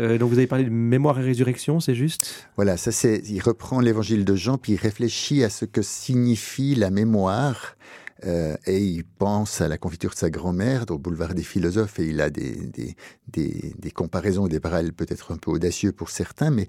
Euh, 0.00 0.18
donc, 0.18 0.30
vous 0.30 0.38
avez 0.38 0.48
parlé 0.48 0.64
de 0.64 0.70
mémoire 0.70 1.18
et 1.20 1.22
résurrection, 1.22 1.78
c'est 1.78 1.94
juste? 1.94 2.48
Voilà, 2.56 2.76
ça 2.76 2.90
c'est, 2.90 3.22
il 3.28 3.40
reprend 3.40 3.80
l'évangile 3.80 4.24
de 4.24 4.34
Jean, 4.34 4.58
puis 4.58 4.72
il 4.72 4.78
réfléchit 4.78 5.44
à 5.44 5.48
ce 5.48 5.64
que 5.64 5.80
signifie 5.80 6.74
la 6.74 6.90
mémoire. 6.90 7.76
Euh, 8.24 8.56
et 8.66 8.78
il 8.78 9.04
pense 9.04 9.60
à 9.60 9.68
la 9.68 9.78
confiture 9.78 10.10
de 10.10 10.16
sa 10.16 10.28
grand-mère 10.28 10.86
au 10.90 10.98
boulevard 10.98 11.34
des 11.34 11.44
philosophes 11.44 12.00
et 12.00 12.08
il 12.08 12.20
a 12.20 12.30
des, 12.30 12.66
des, 12.66 12.96
des, 13.28 13.72
des 13.78 13.90
comparaisons, 13.92 14.48
des 14.48 14.58
parallèles 14.58 14.92
peut-être 14.92 15.32
un 15.32 15.36
peu 15.36 15.52
audacieux 15.52 15.92
pour 15.92 16.10
certains, 16.10 16.50
mais 16.50 16.66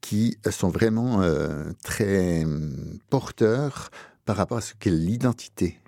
qui 0.00 0.36
sont 0.50 0.68
vraiment 0.68 1.22
euh, 1.22 1.70
très 1.84 2.44
hum, 2.44 2.98
porteurs 3.08 3.90
par 4.24 4.36
rapport 4.36 4.58
à 4.58 4.62
ce 4.62 4.74
qu'est 4.74 4.90
l'identité 4.90 5.78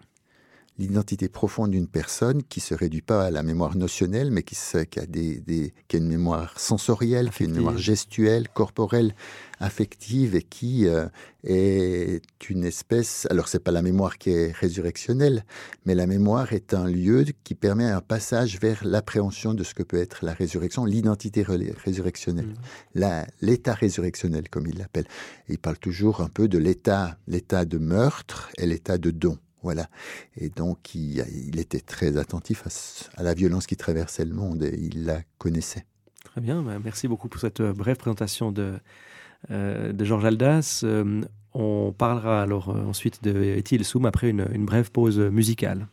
l'identité 0.79 1.29
profonde 1.29 1.71
d'une 1.71 1.87
personne 1.87 2.43
qui 2.43 2.61
se 2.61 2.75
réduit 2.75 3.03
pas 3.03 3.27
à 3.27 3.31
la 3.31 3.43
mémoire 3.43 3.77
notionnelle, 3.77 4.31
mais 4.31 4.43
qui, 4.43 4.57
qui, 4.91 4.99
a, 4.99 5.07
des, 5.07 5.73
qui 5.89 5.97
a 5.97 5.99
une 5.99 6.09
mémoire 6.09 6.59
sensorielle, 6.59 7.31
qui 7.31 7.43
a 7.43 7.47
une 7.47 7.55
mémoire 7.55 7.79
gestuelle, 7.79 8.49
corporelle, 8.49 9.15
affective, 9.61 10.35
et 10.35 10.43
qui 10.43 10.87
euh, 10.87 11.07
est 11.45 12.23
une 12.49 12.65
espèce. 12.65 13.27
Alors 13.31 13.49
c'est 13.49 13.63
pas 13.63 13.71
la 13.71 13.83
mémoire 13.83 14.19
qui 14.19 14.31
est 14.31 14.53
résurrectionnelle, 14.53 15.45
mais 15.85 15.95
la 15.95 16.07
mémoire 16.07 16.53
est 16.53 16.75
un 16.75 16.87
lieu 16.87 17.25
qui 17.45 17.55
permet 17.55 17.85
un 17.85 18.01
passage 18.01 18.59
vers 18.59 18.85
l'appréhension 18.85 19.55
de 19.55 19.65
ce 19.65 19.75
que 19.75 19.83
peut 19.83 19.99
être 19.99 20.25
la 20.25 20.33
résurrection, 20.33 20.85
l'identité 20.85 21.45
résurrectionnelle, 21.85 22.55
mmh. 22.95 23.03
l'état 23.43 23.75
résurrectionnel 23.75 24.49
comme 24.49 24.67
il 24.67 24.79
l'appelle. 24.79 25.07
Il 25.49 25.59
parle 25.59 25.79
toujours 25.79 26.23
un 26.23 26.29
peu 26.29 26.49
de 26.49 26.59
l'état, 26.59 27.19
l'état 27.27 27.65
de 27.65 27.79
meurtre 27.79 28.51
et 28.57 28.67
l'état 28.67 28.99
de 28.99 29.11
don. 29.11 29.39
Voilà. 29.63 29.89
Et 30.37 30.49
donc, 30.49 30.95
il, 30.95 31.59
était 31.59 31.81
très 31.81 32.17
attentif 32.17 32.65
à, 33.17 33.23
la 33.23 33.35
violence 33.35 33.67
qui 33.67 33.77
traversait 33.77 34.25
le 34.25 34.35
monde 34.35 34.63
et 34.63 34.79
il 34.79 35.05
la 35.05 35.23
connaissait. 35.39 35.87
Très 36.25 36.41
bien. 36.41 36.63
Bah, 36.63 36.79
merci 36.83 37.09
beaucoup 37.09 37.29
pour 37.29 37.41
cette 37.41 37.61
euh, 37.61 37.73
brève 37.73 37.97
présentation 37.97 38.53
de, 38.53 38.75
euh, 39.51 39.93
de 39.93 40.05
Georges 40.05 40.25
Aldas. 40.25 40.81
Euh, 40.85 41.23
on 41.55 41.93
parlera 41.93 42.43
alors 42.43 42.71
ensuite 42.71 43.23
de 43.23 43.43
Ethel 43.43 43.85
Soum 43.85 44.07
après 44.07 44.31
une 44.31 44.65
brève 44.65 44.91
pause 44.91 45.19
musicale. 45.19 45.87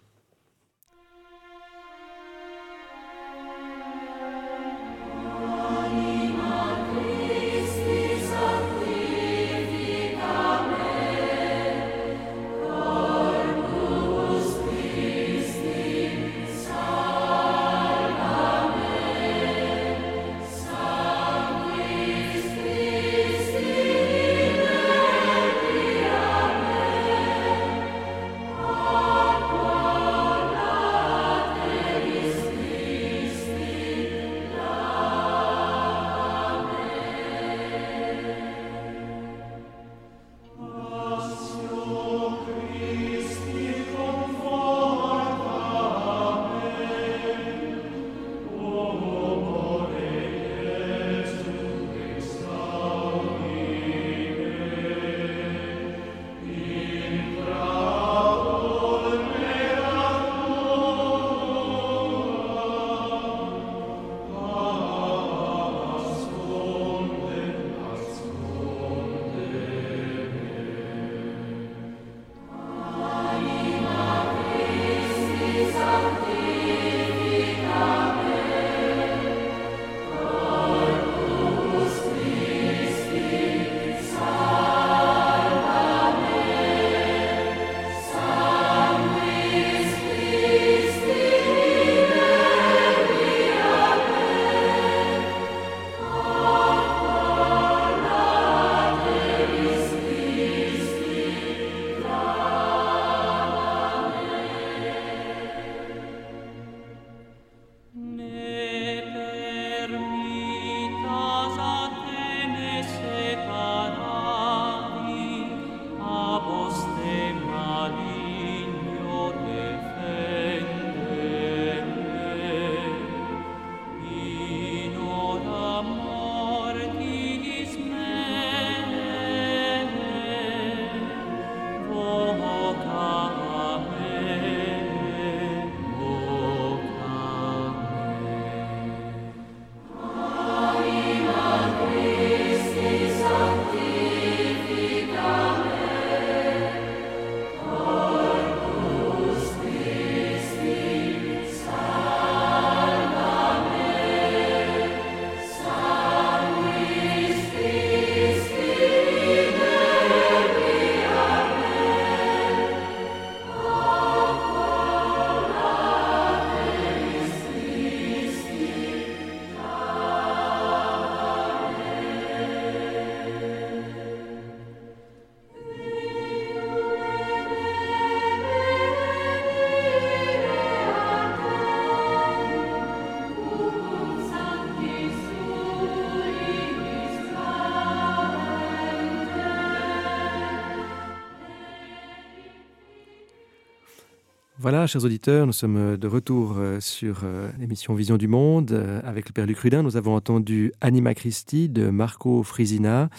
Voilà, 194.72 194.86
chers 194.86 195.04
auditeurs, 195.04 195.48
nous 195.48 195.52
sommes 195.52 195.98
de 195.98 196.08
retour 196.08 196.58
euh, 196.60 196.80
sur 196.80 197.22
euh, 197.24 197.50
l'émission 197.60 197.96
Vision 197.96 198.18
du 198.18 198.28
Monde 198.28 198.72
euh, 198.72 199.02
avec 199.04 199.28
le 199.28 199.34
Père 199.34 199.48
Luc 199.48 199.58
Rudin. 199.58 199.82
Nous 199.82 199.98
avons 199.98 200.14
entendu 200.14 200.74
Anima 200.80 201.16
Christi 201.16 201.70
de 201.70 201.90
Marco 201.90 202.44
Frisina. 202.44 203.10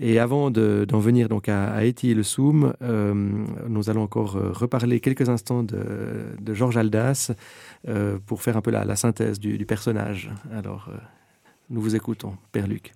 Et 0.00 0.20
avant 0.20 0.50
d'en 0.50 0.98
venir 0.98 1.28
donc 1.28 1.48
à, 1.48 1.72
à 1.72 1.82
et 1.82 1.92
le 2.02 2.22
Soum, 2.22 2.72
euh, 2.82 3.12
nous 3.68 3.90
allons 3.90 4.02
encore 4.02 4.32
reparler 4.32 5.00
quelques 5.00 5.28
instants 5.28 5.64
de, 5.64 6.54
Georges 6.54 6.76
Aldas 6.76 7.32
euh, 7.88 8.18
pour 8.24 8.40
faire 8.40 8.56
un 8.56 8.60
peu 8.60 8.70
la, 8.70 8.96
synthèse 8.96 9.40
du, 9.40 9.66
personnage. 9.66 10.30
Alors, 10.54 10.88
euh, 10.88 10.96
nous 11.68 11.80
vous 11.80 11.96
écoutons, 11.96 12.36
Père 12.52 12.68
Luc. 12.68 12.92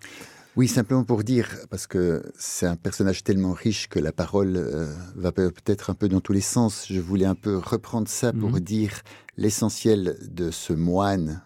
Oui, 0.54 0.68
simplement 0.68 1.02
pour 1.02 1.24
dire, 1.24 1.48
parce 1.70 1.86
que 1.86 2.22
c'est 2.36 2.66
un 2.66 2.76
personnage 2.76 3.24
tellement 3.24 3.52
riche 3.52 3.88
que 3.88 3.98
la 3.98 4.12
parole 4.12 4.56
euh, 4.56 4.92
va 5.14 5.32
peut-être 5.32 5.88
un 5.88 5.94
peu 5.94 6.10
dans 6.10 6.20
tous 6.20 6.34
les 6.34 6.42
sens. 6.42 6.86
Je 6.90 7.00
voulais 7.00 7.24
un 7.24 7.34
peu 7.34 7.56
reprendre 7.56 8.06
ça 8.06 8.34
pour 8.34 8.50
mmh. 8.50 8.60
dire 8.60 9.00
l'essentiel 9.38 10.18
de 10.28 10.50
ce 10.50 10.74
moine. 10.74 11.42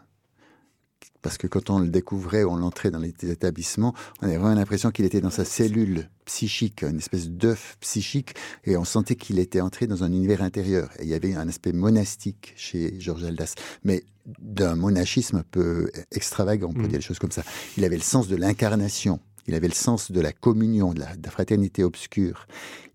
Parce 1.27 1.39
que 1.39 1.49
quand 1.49 1.70
on 1.70 1.81
le 1.81 1.89
découvrait, 1.89 2.45
on 2.45 2.55
l'entrait 2.55 2.93
dans 2.93 3.01
les 3.01 3.12
établissements, 3.20 3.95
on 4.22 4.29
avait 4.29 4.37
vraiment 4.37 4.55
l'impression 4.55 4.93
qu'il 4.93 5.05
était 5.05 5.20
dans 5.20 5.31
sa 5.31 5.45
cellule 5.45 6.09
psychique, 6.24 6.85
une 6.85 6.99
espèce 6.99 7.29
d'œuf 7.29 7.77
psychique, 7.81 8.37
et 8.64 8.77
on 8.77 8.85
sentait 8.85 9.16
qu'il 9.16 9.41
était 9.41 9.61
entré 9.61 9.89
dans 9.89 10.05
un 10.05 10.12
univers 10.12 10.41
intérieur. 10.41 10.89
Et 11.01 11.03
il 11.03 11.09
y 11.09 11.14
avait 11.14 11.35
un 11.35 11.49
aspect 11.49 11.72
monastique 11.72 12.55
chez 12.57 12.95
Georges 13.01 13.24
Aldas. 13.24 13.55
Mais 13.83 14.05
d'un 14.39 14.77
monachisme 14.77 15.39
un 15.39 15.45
peu 15.51 15.91
extravagant, 16.12 16.68
on 16.68 16.74
peut 16.74 16.83
mmh. 16.83 16.89
dire 16.89 16.99
des 17.01 17.05
choses 17.05 17.18
comme 17.18 17.33
ça. 17.33 17.43
Il 17.77 17.85
avait 17.85 17.97
le 17.97 18.03
sens 18.03 18.29
de 18.29 18.37
l'incarnation. 18.37 19.18
Il 19.47 19.55
avait 19.55 19.68
le 19.68 19.74
sens 19.74 20.11
de 20.11 20.20
la 20.20 20.32
communion, 20.32 20.92
de 20.92 21.01
la, 21.01 21.30
fraternité 21.30 21.84
obscure. 21.84 22.47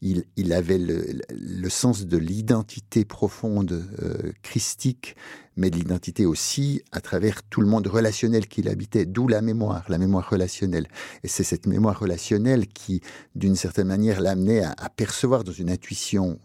Il, 0.01 0.53
avait 0.53 0.77
le, 0.77 1.21
le, 1.29 1.69
sens 1.69 2.05
de 2.05 2.17
l'identité 2.17 3.05
profonde 3.05 3.87
euh, 4.01 4.31
christique, 4.41 5.15
mais 5.55 5.69
de 5.69 5.77
l'identité 5.77 6.25
aussi 6.25 6.81
à 6.91 7.01
travers 7.01 7.43
tout 7.43 7.61
le 7.61 7.67
monde 7.67 7.87
relationnel 7.87 8.47
qu'il 8.47 8.67
habitait, 8.67 9.05
d'où 9.05 9.27
la 9.27 9.41
mémoire, 9.41 9.85
la 9.89 9.97
mémoire 9.97 10.29
relationnelle. 10.29 10.87
Et 11.23 11.27
c'est 11.27 11.43
cette 11.43 11.67
mémoire 11.67 11.99
relationnelle 11.99 12.67
qui, 12.67 13.01
d'une 13.35 13.55
certaine 13.55 13.87
manière, 13.87 14.21
l'amenait 14.21 14.63
à, 14.63 14.73
à 14.77 14.89
percevoir 14.89 15.43
dans 15.43 15.51
une 15.51 15.69
intuition 15.69 16.39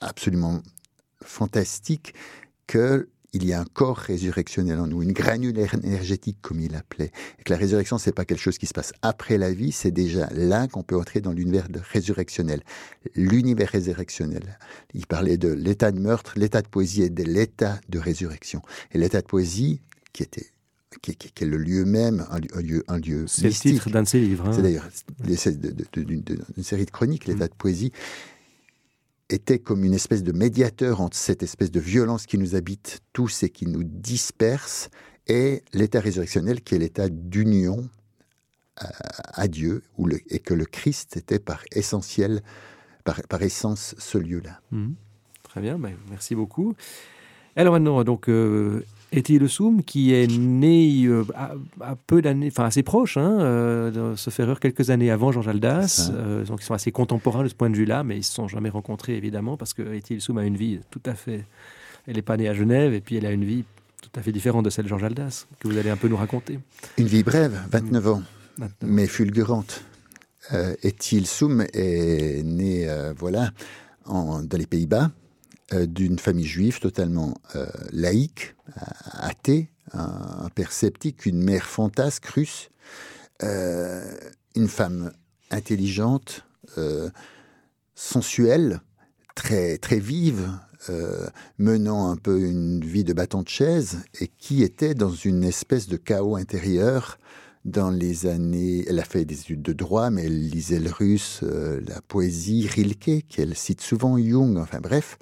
absolument 0.00 0.62
fantastique 1.22 2.14
que 2.66 3.08
il 3.36 3.44
y 3.44 3.52
a 3.52 3.60
un 3.60 3.66
corps 3.66 3.98
résurrectionnel 3.98 4.80
en 4.80 4.86
nous, 4.86 5.02
une 5.02 5.12
granulaire 5.12 5.74
énergétique 5.74 6.38
comme 6.40 6.58
il 6.58 6.72
l'appelait. 6.72 7.12
Et 7.38 7.42
que 7.42 7.52
la 7.52 7.58
résurrection, 7.58 7.98
c'est 7.98 8.12
pas 8.12 8.24
quelque 8.24 8.40
chose 8.40 8.56
qui 8.56 8.66
se 8.66 8.72
passe 8.72 8.94
après 9.02 9.36
la 9.36 9.52
vie, 9.52 9.72
c'est 9.72 9.90
déjà 9.90 10.28
là 10.32 10.66
qu'on 10.68 10.82
peut 10.82 10.96
entrer 10.96 11.20
dans 11.20 11.32
l'univers 11.32 11.68
résurrectionnel, 11.92 12.62
l'univers 13.14 13.68
résurrectionnel. 13.68 14.58
Il 14.94 15.06
parlait 15.06 15.36
de 15.36 15.52
l'état 15.52 15.92
de 15.92 16.00
meurtre, 16.00 16.32
l'état 16.36 16.62
de 16.62 16.68
poésie 16.68 17.02
et 17.02 17.10
de 17.10 17.24
l'état 17.24 17.78
de 17.90 17.98
résurrection. 17.98 18.62
Et 18.92 18.98
l'état 18.98 19.20
de 19.20 19.26
poésie, 19.26 19.82
qui 20.14 20.22
était 20.22 20.46
qui, 21.02 21.14
qui, 21.14 21.30
qui, 21.30 21.44
est 21.44 21.46
le 21.46 21.58
lieu 21.58 21.84
même, 21.84 22.26
un, 22.30 22.38
un 22.56 22.62
lieu, 22.62 22.82
un 22.88 22.98
lieu 22.98 23.26
C'est 23.26 23.48
le 23.48 23.52
titre 23.52 23.90
d'un 23.90 24.04
de 24.04 24.08
ses 24.08 24.20
livres. 24.20 24.48
Hein. 24.48 24.52
C'est 24.54 24.62
d'ailleurs 24.62 24.88
d'une 25.20 26.64
série 26.64 26.86
de 26.86 26.90
chroniques, 26.90 27.26
l'état 27.26 27.48
de 27.48 27.54
poésie 27.54 27.92
était 29.28 29.58
comme 29.58 29.84
une 29.84 29.94
espèce 29.94 30.22
de 30.22 30.32
médiateur 30.32 31.00
entre 31.00 31.16
cette 31.16 31.42
espèce 31.42 31.70
de 31.70 31.80
violence 31.80 32.26
qui 32.26 32.38
nous 32.38 32.54
habite 32.54 33.00
tous 33.12 33.42
et 33.42 33.50
qui 33.50 33.66
nous 33.66 33.82
disperse 33.84 34.88
et 35.26 35.64
l'état 35.72 36.00
résurrectionnel 36.00 36.60
qui 36.60 36.76
est 36.76 36.78
l'état 36.78 37.08
d'union 37.08 37.88
à, 38.76 38.90
à, 39.42 39.48
Dieu 39.48 39.82
et 40.28 40.38
que 40.38 40.54
le 40.54 40.64
Christ 40.64 41.16
était 41.16 41.38
par 41.38 41.62
essentiel, 41.72 42.42
par, 43.04 43.20
par 43.28 43.42
essence 43.42 43.94
ce 43.98 44.18
lieu-là. 44.18 44.60
Mmh. 44.70 44.92
Très 45.42 45.60
bien, 45.60 45.78
ben, 45.78 45.96
merci 46.10 46.34
beaucoup. 46.34 46.74
Alors 47.56 47.72
maintenant, 47.72 48.04
donc, 48.04 48.28
euh, 48.28 48.84
Étienne 49.16 49.38
Le 49.38 49.48
Soum, 49.48 49.82
qui 49.82 50.12
est 50.12 50.26
né 50.26 51.04
euh, 51.06 51.24
à, 51.34 51.54
à, 51.80 51.96
peu 51.96 52.20
d'années, 52.20 52.48
enfin 52.48 52.64
assez 52.64 52.82
proche, 52.82 53.16
hein, 53.16 53.40
euh, 53.40 54.14
se 54.16 54.30
faire 54.30 54.60
quelques 54.60 54.90
années 54.90 55.10
avant 55.10 55.32
Georges 55.32 55.48
Aldas, 55.48 56.10
euh, 56.12 56.44
donc 56.44 56.60
ils 56.60 56.64
sont 56.64 56.74
assez 56.74 56.92
contemporains 56.92 57.42
de 57.42 57.48
ce 57.48 57.54
point 57.54 57.70
de 57.70 57.76
vue-là, 57.76 58.04
mais 58.04 58.18
ils 58.18 58.22
se 58.22 58.32
sont 58.32 58.46
jamais 58.46 58.68
rencontrés 58.68 59.16
évidemment 59.16 59.56
parce 59.56 59.72
que 59.72 59.82
Le 59.82 60.20
Soum 60.20 60.38
a 60.38 60.44
une 60.44 60.56
vie 60.56 60.80
tout 60.90 61.00
à 61.06 61.14
fait, 61.14 61.44
elle 62.06 62.16
n'est 62.16 62.22
pas 62.22 62.36
née 62.36 62.48
à 62.48 62.54
Genève 62.54 62.92
et 62.92 63.00
puis 63.00 63.16
elle 63.16 63.26
a 63.26 63.32
une 63.32 63.44
vie 63.44 63.64
tout 64.02 64.10
à 64.14 64.22
fait 64.22 64.32
différente 64.32 64.64
de 64.64 64.70
celle 64.70 64.84
de 64.84 64.90
Georges 64.90 65.04
Aldas 65.04 65.46
que 65.60 65.68
vous 65.68 65.78
allez 65.78 65.90
un 65.90 65.96
peu 65.96 66.08
nous 66.08 66.16
raconter. 66.16 66.58
Une 66.98 67.06
vie 67.06 67.22
brève, 67.22 67.58
29 67.70 68.08
ans, 68.08 68.22
29. 68.58 68.76
mais 68.82 69.06
fulgurante. 69.06 69.82
Étienne 70.82 71.24
Soum 71.24 71.64
est 71.72 72.44
né, 72.44 72.86
voilà, 73.18 73.50
en, 74.04 74.42
dans 74.42 74.58
les 74.58 74.66
Pays-Bas 74.66 75.10
d'une 75.72 76.18
famille 76.18 76.46
juive 76.46 76.78
totalement 76.78 77.34
euh, 77.56 77.66
laïque, 77.90 78.54
athée, 79.12 79.70
un, 79.92 80.48
père 80.54 80.72
sceptique, 80.72 81.26
une 81.26 81.42
mère 81.42 81.66
fantasque 81.66 82.26
russe, 82.26 82.70
euh, 83.42 84.04
une 84.54 84.68
femme 84.68 85.12
intelligente, 85.50 86.44
euh, 86.78 87.10
sensuelle, 87.94 88.80
très, 89.34 89.78
très 89.78 89.98
vive, 89.98 90.50
euh, 90.90 91.26
menant 91.58 92.10
un 92.10 92.16
peu 92.16 92.40
une 92.40 92.84
vie 92.84 93.04
de 93.04 93.12
bâton 93.12 93.42
de 93.42 93.48
chaise 93.48 93.98
et 94.20 94.28
qui 94.28 94.62
était 94.62 94.94
dans 94.94 95.10
une 95.10 95.44
espèce 95.44 95.88
de 95.88 95.96
chaos 95.96 96.36
intérieur 96.36 97.18
dans 97.66 97.90
les 97.90 98.26
années, 98.26 98.84
elle 98.88 99.00
a 99.00 99.04
fait 99.04 99.24
des 99.24 99.40
études 99.40 99.62
de 99.62 99.72
droit, 99.72 100.10
mais 100.10 100.26
elle 100.26 100.48
lisait 100.48 100.78
le 100.78 100.90
russe, 100.90 101.40
euh, 101.42 101.80
la 101.88 102.00
poésie, 102.00 102.68
Rilke, 102.68 103.26
qu'elle 103.28 103.56
cite 103.56 103.80
souvent 103.80 104.16
Jung, 104.18 104.56
enfin 104.56 104.78
bref. 104.80 105.18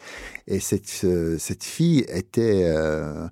Et 0.47 0.61
cette, 0.61 1.01
euh, 1.05 1.39
cette 1.39 1.65
fille 1.65 2.01
était 2.01 2.65
euh, 2.65 3.27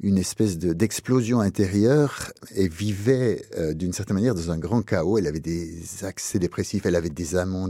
une 0.00 0.16
espèce 0.16 0.56
d'explosion 0.56 1.40
de, 1.40 1.44
intérieure 1.44 2.32
et 2.56 2.66
vivait 2.66 3.42
d'une 3.74 3.92
certaine 3.92 4.14
manière 4.14 4.34
dans 4.34 4.50
un 4.50 4.58
grand 4.58 4.80
chaos. 4.80 5.18
Elle 5.18 5.26
avait 5.26 5.40
des 5.40 6.02
accès 6.02 6.38
dépressifs, 6.38 6.86
elle 6.86 6.96
avait 6.96 7.10
des 7.10 7.36
amants. 7.36 7.68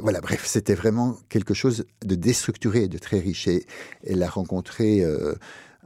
Voilà, 0.00 0.20
bref, 0.20 0.44
c'était 0.46 0.74
vraiment 0.74 1.16
quelque 1.28 1.54
chose 1.54 1.86
de 2.04 2.14
déstructuré 2.14 2.88
de 2.88 2.98
très 2.98 3.18
riche. 3.18 3.46
Et 3.46 3.66
elle 4.04 4.22
a 4.22 4.28
rencontré 4.28 5.04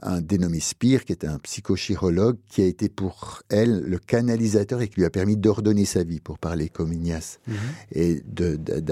un 0.01 0.21
dénommé 0.21 0.59
Spire, 0.59 1.05
qui 1.05 1.13
était 1.13 1.27
un 1.27 1.39
psychochirologue, 1.39 2.37
qui 2.47 2.61
a 2.61 2.65
été 2.65 2.89
pour 2.89 3.43
elle 3.49 3.81
le 3.81 3.99
canalisateur 3.99 4.81
et 4.81 4.87
qui 4.87 4.99
lui 4.99 5.05
a 5.05 5.09
permis 5.09 5.37
d'ordonner 5.37 5.85
sa 5.85 6.03
vie, 6.03 6.19
pour 6.19 6.39
parler 6.39 6.69
comme 6.69 6.91
Ignace, 6.93 7.39
mm 7.47 7.53
-hmm. 7.53 7.57
et 7.91 8.23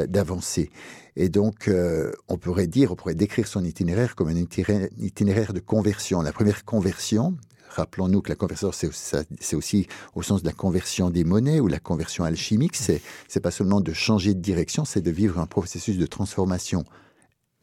d'avancer. 0.08 0.70
Et 1.16 1.30
donc, 1.30 1.68
euh, 1.68 2.12
on 2.28 2.38
pourrait 2.38 2.68
dire, 2.68 2.92
on 2.92 2.96
pourrait 2.96 3.16
décrire 3.16 3.48
son 3.48 3.64
itinéraire 3.64 4.16
comme 4.16 4.30
un 4.30 4.36
itinéraire, 4.36 4.88
itinéraire 5.00 5.54
de 5.54 5.60
conversion. 5.60 6.22
La 6.22 6.32
première 6.32 6.64
conversion, 6.64 7.36
rappelons-nous 7.70 8.22
que 8.22 8.30
la 8.30 8.36
conversion, 8.36 8.72
c'est 8.72 9.56
aussi 9.56 9.88
au 10.16 10.22
sens 10.22 10.42
de 10.42 10.48
la 10.48 10.54
conversion 10.54 11.10
des 11.10 11.24
monnaies 11.24 11.60
ou 11.60 11.68
la 11.68 11.80
conversion 11.80 12.24
alchimique, 12.24 12.76
c'est 12.76 13.40
pas 13.42 13.52
seulement 13.52 13.82
de 13.82 13.94
changer 13.94 14.34
de 14.34 14.42
direction, 14.42 14.86
c'est 14.86 15.02
de 15.02 15.12
vivre 15.12 15.40
un 15.40 15.46
processus 15.46 15.98
de 15.98 16.06
transformation 16.06 16.84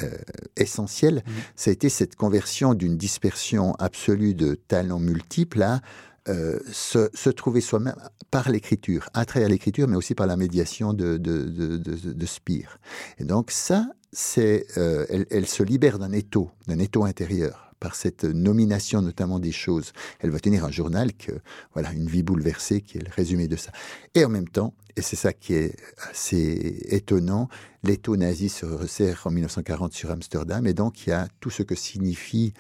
euh, 0.03 0.11
essentiel, 0.57 1.23
mmh. 1.27 1.31
ça 1.55 1.71
a 1.71 1.73
été 1.73 1.89
cette 1.89 2.17
conversion 2.17 2.75
d'une 2.75 2.99
dispersion 2.99 3.75
absolue 3.77 4.35
de 4.35 4.55
talents 4.55 4.99
multiples 4.99 5.63
à 5.63 5.81
euh, 6.29 6.59
se, 6.71 7.09
se, 7.15 7.31
trouver 7.31 7.61
soi-même 7.61 7.95
par 8.31 8.51
l'écriture, 8.51 9.09
à 9.15 9.25
travers 9.25 9.49
l'écriture, 9.49 9.89
mais 9.89 9.97
aussi 9.97 10.15
par 10.15 10.27
la 10.27 10.37
médiation 10.37 10.93
de, 10.93 11.17
de, 11.17 11.45
de, 11.45 11.77
de, 11.77 12.13
de 12.13 12.27
Spire. 12.27 12.79
Et 13.19 13.25
donc 13.25 13.51
ça, 13.51 13.89
c'est, 14.13 14.67
euh, 14.77 15.07
elle, 15.09 15.27
elle, 15.31 15.47
se 15.47 15.63
libère 15.63 15.99
d'un 15.99 16.13
étau, 16.13 16.51
d'un 16.67 16.79
étau 16.79 17.05
intérieur 17.05 17.66
par 17.81 17.95
cette 17.95 18.25
nomination 18.25 19.03
notamment 19.03 19.39
des 19.39 19.53
choses. 19.53 19.93
Elle 20.21 20.31
va 20.31 20.41
tenir 20.41 20.65
un 20.65 20.71
journal 20.71 21.13
que, 21.13 21.33
voilà, 21.75 21.93
une 21.93 22.07
vie 22.07 22.23
bouleversée 22.23 22.81
qui 22.81 22.99
est 22.99 23.03
le 23.03 23.11
résumé 23.15 23.49
de 23.49 23.57
ça. 23.57 23.73
Et 24.15 24.25
en 24.25 24.29
même 24.29 24.49
temps, 24.49 24.75
et 24.97 25.03
c'est 25.03 25.17
ça 25.17 25.33
qui 25.33 25.55
est 25.55 25.77
assez 26.11 26.81
étonnant, 26.89 27.49
l'étau 27.83 28.17
nazi 28.17 28.49
se 28.49 28.65
resserre 28.65 29.23
en 29.27 29.31
1940 29.31 29.93
sur 29.93 30.11
Amsterdam 30.11 30.67
et 30.67 30.73
donc 30.73 31.07
il 31.07 31.11
y 31.11 31.13
a 31.13 31.29
tout 31.41 31.51
ce 31.51 31.63
que 31.63 31.75
signifie 31.75 32.55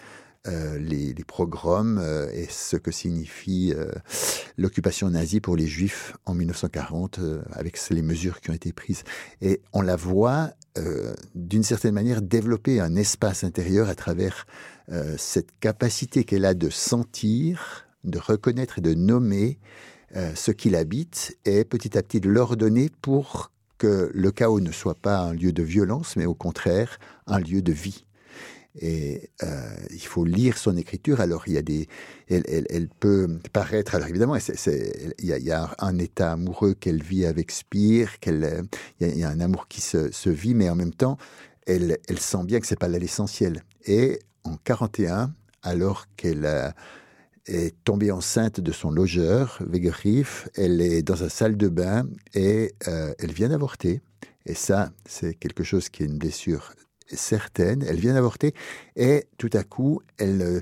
euh, 0.48 0.78
les, 0.78 1.12
les, 1.12 1.24
pogroms 1.24 1.98
euh, 1.98 2.30
et 2.32 2.46
ce 2.48 2.76
que 2.76 2.92
signifie 2.92 3.72
euh, 3.76 3.90
l'occupation 4.56 5.10
nazie 5.10 5.40
pour 5.40 5.56
les 5.56 5.66
juifs 5.66 6.16
en 6.24 6.34
1940 6.34 7.18
euh, 7.18 7.42
avec 7.50 7.76
les 7.90 8.02
mesures 8.02 8.40
qui 8.40 8.50
ont 8.50 8.54
été 8.54 8.72
prises. 8.72 9.02
Et 9.40 9.60
on 9.72 9.82
la 9.82 9.96
voit 9.96 10.50
d'une 11.34 11.62
certaine 11.62 11.94
manière 11.94 12.20
développer 12.20 12.80
un 12.80 12.96
espace 12.96 13.44
intérieur 13.44 13.88
à 13.88 13.94
travers 13.94 14.46
euh, 14.91 15.14
cette 15.18 15.59
capacité 15.61 16.24
qu'elle 16.24 16.45
a 16.45 16.55
de 16.55 16.70
sentir, 16.70 17.87
de 18.05 18.18
reconnaître 18.18 18.78
et 18.78 18.82
de 18.82 18.95
nommer 18.95 19.59
ce 20.34 20.51
qui 20.51 20.70
l'habite 20.70 21.37
et 21.45 21.64
petit 21.64 21.99
à 21.99 22.03
petit 22.03 22.20
de 22.20 22.30
l'ordonner 22.30 22.91
pour 23.03 23.51
que 23.76 24.11
le 24.14 24.30
chaos 24.30 24.61
ne 24.61 24.72
soit 24.72 24.95
pas 24.95 25.18
un 25.18 25.34
lieu 25.34 25.53
de 25.53 25.62
violence, 25.62 26.16
mais 26.16 26.24
au 26.24 26.34
contraire 26.34 26.99
un 27.26 27.39
lieu 27.39 27.61
de 27.61 27.72
vie. 27.72 28.07
Et 28.78 29.30
euh, 29.43 29.74
il 29.91 30.01
faut 30.01 30.24
lire 30.24 30.59
son 30.59 30.76
écriture. 30.76 31.20
Alors, 31.20 31.45
il 31.47 31.55
y 31.55 31.59
a 31.59 31.62
des, 31.62 31.89
elle, 32.28 32.45
elle, 32.47 32.89
peut 32.89 33.39
paraître. 33.53 33.95
Alors, 33.95 34.09
évidemment, 34.09 34.37
il, 34.37 35.09
y 35.18 35.51
a, 35.51 35.74
un 35.78 35.99
état 35.99 36.32
amoureux 36.32 36.74
qu'elle 36.74 37.03
vit 37.03 37.24
avec 37.24 37.51
Spire. 37.51 38.20
Qu'elle, 38.20 38.66
il, 39.01 39.07
y 39.07 39.11
a, 39.11 39.14
il 39.14 39.18
y 39.18 39.24
a 39.24 39.30
un 39.30 39.41
amour 39.41 39.66
qui 39.68 39.80
se, 39.80 40.12
se, 40.12 40.28
vit, 40.28 40.55
mais 40.55 40.68
en 40.68 40.74
même 40.74 40.93
temps, 40.93 41.16
elle, 41.66 41.97
elle 42.07 42.18
sent 42.18 42.45
bien 42.45 42.61
que 42.61 42.66
c'est 42.66 42.78
pas 42.78 42.89
là 42.89 42.99
l'essentiel. 42.99 43.62
Et 43.87 44.18
en 44.47 44.57
41, 44.64 45.32
alors 45.62 46.07
qu'elle 46.16 46.74
est 47.47 47.74
tombée 47.84 48.11
enceinte 48.11 48.61
de 48.61 48.72
son 48.72 48.90
logeur, 48.90 49.59
Wegerif. 49.66 50.49
Elle 50.55 50.80
est 50.80 51.03
dans 51.03 51.16
sa 51.16 51.28
salle 51.28 51.57
de 51.57 51.68
bain 51.68 52.07
et 52.34 52.74
euh, 52.88 53.14
elle 53.18 53.32
vient 53.32 53.49
d'avorter. 53.49 54.01
Et 54.47 54.55
ça, 54.55 54.90
c'est 55.07 55.34
quelque 55.34 55.64
chose 55.64 55.88
qui 55.88 56.03
est 56.03 56.07
une 56.07 56.18
blessure 56.18 56.72
certaine. 57.09 57.84
Elle 57.86 58.01
vient 58.01 58.14
d'avorter 58.14 58.55
et 58.97 59.26
tout 59.38 59.51
à 59.53 59.62
coup, 59.62 60.01
elle 60.18 60.42
euh, 60.42 60.61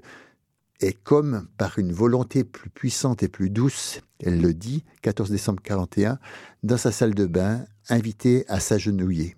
est 0.80 1.02
comme 1.02 1.48
par 1.56 1.78
une 1.78 1.92
volonté 1.92 2.44
plus 2.44 2.70
puissante 2.70 3.22
et 3.22 3.28
plus 3.28 3.50
douce, 3.50 4.00
elle 4.20 4.40
le 4.40 4.54
dit, 4.54 4.84
14 5.02 5.30
décembre 5.30 5.62
41, 5.62 6.18
dans 6.62 6.76
sa 6.76 6.92
salle 6.92 7.14
de 7.14 7.26
bain, 7.26 7.64
invitée 7.88 8.44
à 8.48 8.60
s'agenouiller. 8.60 9.36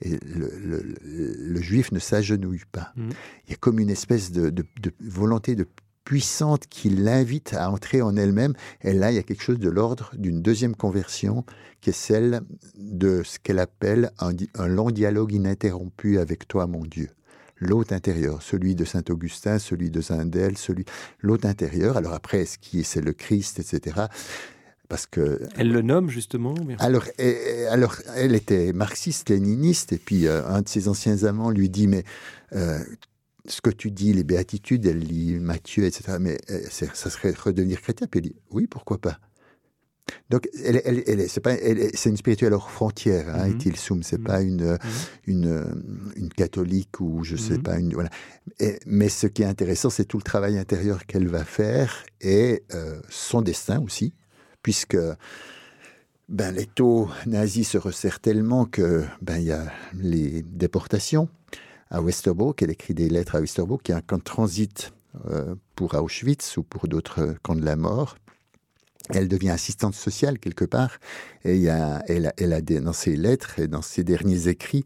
Et 0.00 0.18
le, 0.24 0.52
le, 0.58 0.96
le, 1.02 1.60
juif 1.62 1.92
ne 1.92 1.98
s'agenouille 1.98 2.64
pas. 2.70 2.92
Mmh. 2.96 3.10
Il 3.46 3.50
y 3.50 3.54
a 3.54 3.56
comme 3.56 3.78
une 3.78 3.90
espèce 3.90 4.32
de, 4.32 4.50
de, 4.50 4.64
de 4.80 4.92
volonté 5.00 5.54
de 5.54 5.66
puissante 6.04 6.66
qui 6.68 6.90
l'invite 6.90 7.54
à 7.54 7.70
entrer 7.70 8.02
en 8.02 8.16
elle-même. 8.16 8.54
Et 8.82 8.92
là, 8.92 9.10
il 9.10 9.16
y 9.16 9.18
a 9.18 9.22
quelque 9.22 9.42
chose 9.42 9.58
de 9.58 9.70
l'ordre 9.70 10.10
d'une 10.14 10.42
deuxième 10.42 10.76
conversion, 10.76 11.44
qui 11.80 11.90
est 11.90 11.94
celle 11.94 12.42
de 12.76 13.22
ce 13.24 13.38
qu'elle 13.38 13.58
appelle 13.58 14.10
un, 14.18 14.32
un, 14.54 14.66
long 14.66 14.90
dialogue 14.90 15.32
ininterrompu 15.32 16.18
avec 16.18 16.46
toi, 16.46 16.66
mon 16.66 16.84
Dieu. 16.84 17.08
L'hôte 17.56 17.92
intérieur, 17.92 18.42
celui 18.42 18.74
de 18.74 18.84
Saint 18.84 19.04
Augustin, 19.08 19.58
celui 19.58 19.90
de 19.90 20.00
Zindel, 20.00 20.58
celui 20.58 20.84
l'hôte 21.20 21.46
intérieur. 21.46 21.96
Alors 21.96 22.12
après, 22.12 22.44
ce 22.44 22.58
qui 22.58 22.84
c'est 22.84 23.00
le 23.00 23.12
Christ, 23.12 23.58
etc. 23.60 24.06
Parce 24.88 25.06
que 25.06 25.40
elle 25.56 25.72
le 25.72 25.82
nomme 25.82 26.10
justement. 26.10 26.54
Alors, 26.78 27.06
et, 27.18 27.66
alors, 27.66 27.96
elle 28.16 28.34
était 28.34 28.72
marxiste-léniniste, 28.72 29.92
et 29.92 29.98
puis 29.98 30.26
euh, 30.26 30.46
un 30.46 30.62
de 30.62 30.68
ses 30.68 30.88
anciens 30.88 31.24
amants 31.24 31.50
lui 31.50 31.70
dit 31.70 31.86
mais 31.86 32.04
euh, 32.52 32.78
ce 33.46 33.60
que 33.60 33.70
tu 33.70 33.90
dis, 33.90 34.12
les 34.12 34.24
béatitudes, 34.24 34.86
elle 34.86 34.98
lit 34.98 35.38
Matthieu, 35.38 35.84
etc. 35.84 36.18
Mais 36.20 36.38
euh, 36.50 36.60
ça 36.70 37.10
serait 37.10 37.32
redevenir 37.32 37.80
chrétien. 37.80 38.06
Puis 38.10 38.18
elle 38.20 38.30
dit, 38.30 38.36
oui, 38.50 38.66
pourquoi 38.66 38.98
pas 38.98 39.18
donc, 40.30 40.48
elle, 40.62 40.82
elle, 40.84 41.02
elle 41.06 41.28
c'est 41.28 41.40
pas, 41.40 41.56
c'est 41.94 42.10
une 42.10 42.16
spirituelle 42.16 42.52
hors 42.52 42.70
frontière, 42.70 43.26
hein, 43.34 43.48
mm 43.48 43.58
-hmm. 43.58 43.76
Soum. 43.76 44.02
C'est 44.02 44.18
mm 44.18 44.22
-hmm. 44.22 44.26
pas 44.26 44.40
une, 44.42 44.64
mm 44.64 44.76
-hmm. 44.76 45.32
une, 45.32 45.82
une 46.16 46.28
catholique 46.28 47.00
ou 47.00 47.24
je 47.24 47.36
sais 47.36 47.54
mm-hmm. 47.54 47.62
pas 47.62 47.78
une, 47.78 47.92
voilà. 47.94 48.10
Et, 48.60 48.78
mais 48.86 49.08
ce 49.08 49.26
qui 49.26 49.42
est 49.42 49.46
intéressant, 49.46 49.90
c'est 49.90 50.04
tout 50.04 50.18
le 50.18 50.22
travail 50.32 50.58
intérieur 50.58 51.06
qu'elle 51.06 51.28
va 51.28 51.44
faire 51.44 51.90
et 52.20 52.64
euh, 52.74 53.00
son 53.08 53.40
destin 53.42 53.78
aussi, 53.86 54.12
puisque 54.64 54.96
ben 56.28 56.52
les 56.52 56.66
taux 56.66 57.08
nazis 57.26 57.68
se 57.68 57.78
resserrent 57.78 58.18
tellement 58.18 58.64
que 58.64 59.04
ben 59.22 59.36
il 59.36 59.44
y 59.44 59.52
a 59.52 59.70
les 59.92 60.42
déportations 60.42 61.28
à 61.90 62.00
Westerbork. 62.00 62.60
Elle 62.62 62.70
écrit 62.70 62.94
des 62.94 63.08
lettres 63.08 63.36
à 63.36 63.40
Westerbork, 63.40 63.82
qui 63.82 63.92
est 63.92 63.94
un 63.94 64.00
camp 64.00 64.18
de 64.18 64.22
transit 64.24 64.92
euh, 65.30 65.54
pour 65.76 65.94
Auschwitz 65.94 66.56
ou 66.56 66.62
pour 66.62 66.88
d'autres 66.88 67.36
camps 67.42 67.54
de 67.54 67.64
la 67.64 67.76
mort. 67.76 68.16
Elle 69.10 69.28
devient 69.28 69.50
assistante 69.50 69.94
sociale 69.94 70.38
quelque 70.38 70.64
part. 70.64 70.98
Et 71.44 71.58
y 71.58 71.68
a, 71.68 72.02
elle, 72.08 72.52
a, 72.52 72.60
dans 72.62 72.94
ses 72.94 73.16
lettres 73.16 73.58
et 73.58 73.68
dans 73.68 73.82
ses 73.82 74.02
derniers 74.02 74.48
écrits 74.48 74.84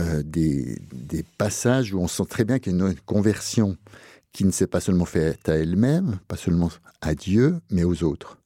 euh, 0.00 0.22
des, 0.24 0.78
des, 0.92 1.22
passages 1.22 1.94
où 1.94 2.00
on 2.00 2.08
sent 2.08 2.24
très 2.28 2.44
bien 2.44 2.58
qu'il 2.58 2.76
y 2.76 2.82
a 2.82 2.88
une 2.88 2.94
conversion 3.06 3.76
qui 4.32 4.44
ne 4.44 4.50
s'est 4.50 4.66
pas 4.66 4.80
seulement 4.80 5.04
faite 5.04 5.48
à 5.48 5.54
elle-même, 5.54 6.18
pas 6.26 6.36
seulement 6.36 6.70
à 7.02 7.14
Dieu, 7.14 7.60
mais 7.70 7.84
aux 7.84 8.02
autres. 8.02 8.41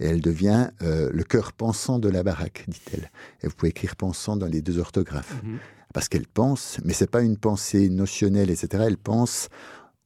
Et 0.00 0.06
elle 0.06 0.20
devient 0.20 0.70
euh, 0.82 1.10
le 1.12 1.24
cœur 1.24 1.52
pensant 1.52 1.98
de 1.98 2.08
la 2.08 2.22
baraque, 2.22 2.64
dit-elle. 2.68 3.10
Et 3.42 3.48
vous 3.48 3.54
pouvez 3.54 3.70
écrire 3.70 3.96
pensant 3.96 4.36
dans 4.36 4.46
les 4.46 4.62
deux 4.62 4.78
orthographes. 4.78 5.40
-hmm 5.42 5.58
parce 5.96 6.10
qu'elle 6.10 6.26
pense, 6.26 6.78
mais 6.84 6.92
c'est 6.92 7.10
pas 7.10 7.22
une 7.22 7.38
pensée 7.38 7.88
notionnelle, 7.88 8.50
etc. 8.50 8.84
Elle 8.86 8.98
pense 8.98 9.48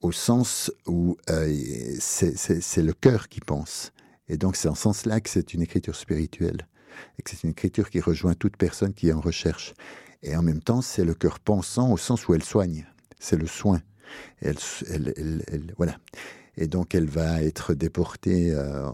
au 0.02 0.12
sens 0.12 0.70
où 0.86 1.16
euh, 1.28 1.52
c'est 1.98 2.82
le 2.82 2.92
cœur 2.92 3.28
qui 3.28 3.40
pense. 3.40 3.90
Et 4.28 4.36
donc 4.36 4.54
c'est 4.54 4.68
en 4.68 4.76
ce 4.76 4.82
sens-là 4.82 5.20
que 5.20 5.28
c'est 5.28 5.52
une 5.52 5.62
écriture 5.62 5.96
spirituelle, 5.96 6.68
et 7.18 7.22
que 7.22 7.30
c'est 7.30 7.42
une 7.42 7.50
écriture 7.50 7.90
qui 7.90 7.98
rejoint 7.98 8.34
toute 8.34 8.56
personne 8.56 8.94
qui 8.94 9.08
est 9.08 9.12
en 9.12 9.20
recherche. 9.20 9.74
Et 10.22 10.36
en 10.36 10.42
même 10.42 10.62
temps, 10.62 10.80
c'est 10.80 11.04
le 11.04 11.14
cœur 11.14 11.40
pensant 11.40 11.90
au 11.90 11.96
sens 11.96 12.28
où 12.28 12.34
elle 12.34 12.44
soigne, 12.44 12.86
c'est 13.18 13.36
le 13.36 13.48
soin. 13.48 13.82
elle, 14.42 14.58
elle, 14.88 15.12
elle, 15.16 15.44
elle, 15.48 15.74
voilà. 15.76 15.98
Et 16.56 16.68
donc 16.68 16.94
elle 16.94 17.08
va 17.08 17.42
être 17.42 17.74
déportée 17.74 18.52
euh, 18.52 18.88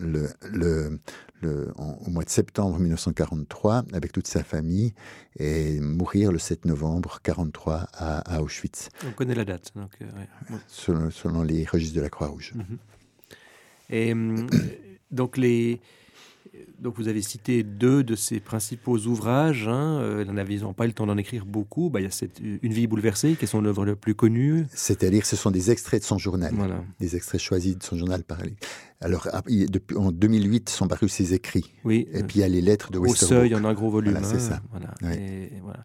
le, 0.00 0.28
le, 0.52 0.98
le, 1.40 1.72
en, 1.76 1.98
au 2.06 2.10
mois 2.10 2.24
de 2.24 2.30
septembre 2.30 2.78
1943 2.78 3.84
avec 3.92 4.12
toute 4.12 4.26
sa 4.26 4.42
famille 4.44 4.94
et 5.38 5.80
mourir 5.80 6.32
le 6.32 6.38
7 6.38 6.64
novembre 6.64 7.20
1943 7.24 7.88
à, 7.92 8.36
à, 8.36 8.42
Auschwitz. 8.42 8.88
On 9.06 9.12
connaît 9.12 9.34
la 9.34 9.44
date. 9.44 9.72
Donc, 9.74 9.90
euh, 10.00 10.04
ouais. 10.04 10.58
selon, 10.66 11.10
selon, 11.10 11.42
les 11.42 11.64
registres 11.64 11.96
de 11.96 12.02
la 12.02 12.10
Croix-Rouge. 12.10 12.52
Mm 12.54 12.60
-hmm. 12.60 12.78
Et 13.90 14.14
euh, 14.14 14.46
donc 15.10 15.36
les 15.36 15.80
donc 16.78 16.96
vous 16.96 17.08
avez 17.08 17.22
cité 17.22 17.62
deux 17.62 18.04
de 18.04 18.14
ses 18.14 18.40
principaux 18.40 18.98
ouvrages. 18.98 19.68
Hein. 19.68 19.98
Euh, 20.00 20.24
n'avions 20.24 20.72
pas 20.72 20.84
eu 20.84 20.88
le 20.88 20.92
temps 20.92 21.06
d'en 21.06 21.16
écrire 21.16 21.44
beaucoup? 21.44 21.90
Bah, 21.90 22.00
il 22.00 22.04
y 22.04 22.06
a 22.06 22.10
cette, 22.10 22.40
Une 22.40 22.72
vie 22.72 22.86
bouleversée, 22.86 23.34
qui 23.34 23.44
est 23.44 23.48
son 23.48 23.64
œuvre 23.64 23.84
la 23.84 23.96
plus 23.96 24.14
connue. 24.14 24.66
C'est-à-dire 24.72 25.26
ce 25.26 25.36
sont 25.36 25.50
des 25.50 25.70
extraits 25.70 26.02
de 26.02 26.06
son 26.06 26.18
journal, 26.18 26.52
voilà. 26.54 26.82
des 27.00 27.16
extraits 27.16 27.40
choisis 27.40 27.76
de 27.76 27.82
son 27.82 27.96
journal 27.96 28.24
parlé. 28.24 28.54
Alors, 29.00 29.28
ah, 29.32 29.42
depuis, 29.46 29.96
en 29.96 30.10
2008 30.10 30.68
sont 30.68 30.88
parus 30.88 31.12
ses 31.12 31.34
écrits. 31.34 31.72
Oui. 31.84 32.08
Et 32.12 32.22
puis 32.22 32.38
il 32.38 32.40
y 32.40 32.44
a 32.44 32.48
les 32.48 32.60
lettres 32.60 32.90
de 32.90 32.98
Au 32.98 33.14
seuil, 33.14 33.54
en 33.54 33.64
un 33.64 33.74
gros 33.74 33.90
volume. 33.90 34.12
Voilà, 34.12 34.26
c'est 34.26 34.36
hein. 34.36 34.38
ça. 34.38 34.62
Voilà. 34.70 34.94
Oui. 35.02 35.12
Et, 35.12 35.60
voilà. 35.62 35.84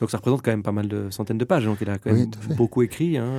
Donc 0.00 0.10
ça 0.10 0.18
représente 0.18 0.42
quand 0.42 0.50
même 0.50 0.62
pas 0.62 0.72
mal 0.72 0.88
de 0.88 1.10
centaines 1.10 1.38
de 1.38 1.44
pages. 1.44 1.64
Donc 1.64 1.78
elle 1.80 1.90
a 1.90 1.98
quand 1.98 2.12
même 2.12 2.30
oui, 2.48 2.54
beaucoup 2.56 2.82
écrit. 2.82 3.18
Hein. 3.18 3.32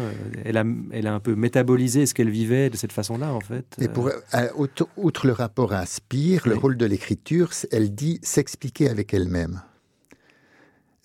Elle, 0.43 0.57
a, 0.57 0.63
elle 0.91 1.07
a 1.07 1.13
un 1.13 1.19
peu 1.19 1.35
métabolisé 1.35 2.05
ce 2.05 2.13
qu'elle 2.13 2.29
vivait 2.29 2.69
de 2.69 2.77
cette 2.77 2.91
façon-là, 2.91 3.33
en 3.33 3.39
fait. 3.39 3.65
Et 3.79 3.87
pour, 3.87 4.09
euh, 4.09 4.67
outre 4.97 5.27
le 5.27 5.33
rapport 5.33 5.73
à 5.73 5.85
Spire, 5.85 6.41
oui. 6.45 6.51
le 6.51 6.57
rôle 6.57 6.77
de 6.77 6.85
l'écriture, 6.85 7.51
elle 7.71 7.93
dit 7.95 8.19
s'expliquer 8.23 8.89
avec 8.89 9.13
elle-même. 9.13 9.61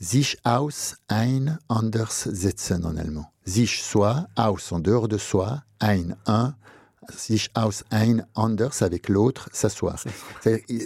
Sich 0.01 0.37
aus 0.45 0.97
ein 1.09 1.59
anders 1.69 2.13
setzen 2.13 2.85
en 2.85 2.97
allemand. 2.97 3.27
Sich 3.47 3.81
soi, 3.81 4.27
aus 4.37 4.73
en 4.73 4.81
dehors 4.81 5.09
de 5.09 5.19
soi, 5.19 5.63
ein 5.81 6.17
un, 6.27 6.57
sich 7.17 7.49
aus 7.55 7.85
ein 7.91 8.27
anders 8.35 8.83
avec 8.83 9.09
l'autre, 9.09 9.49
s'asseoir. 9.53 10.03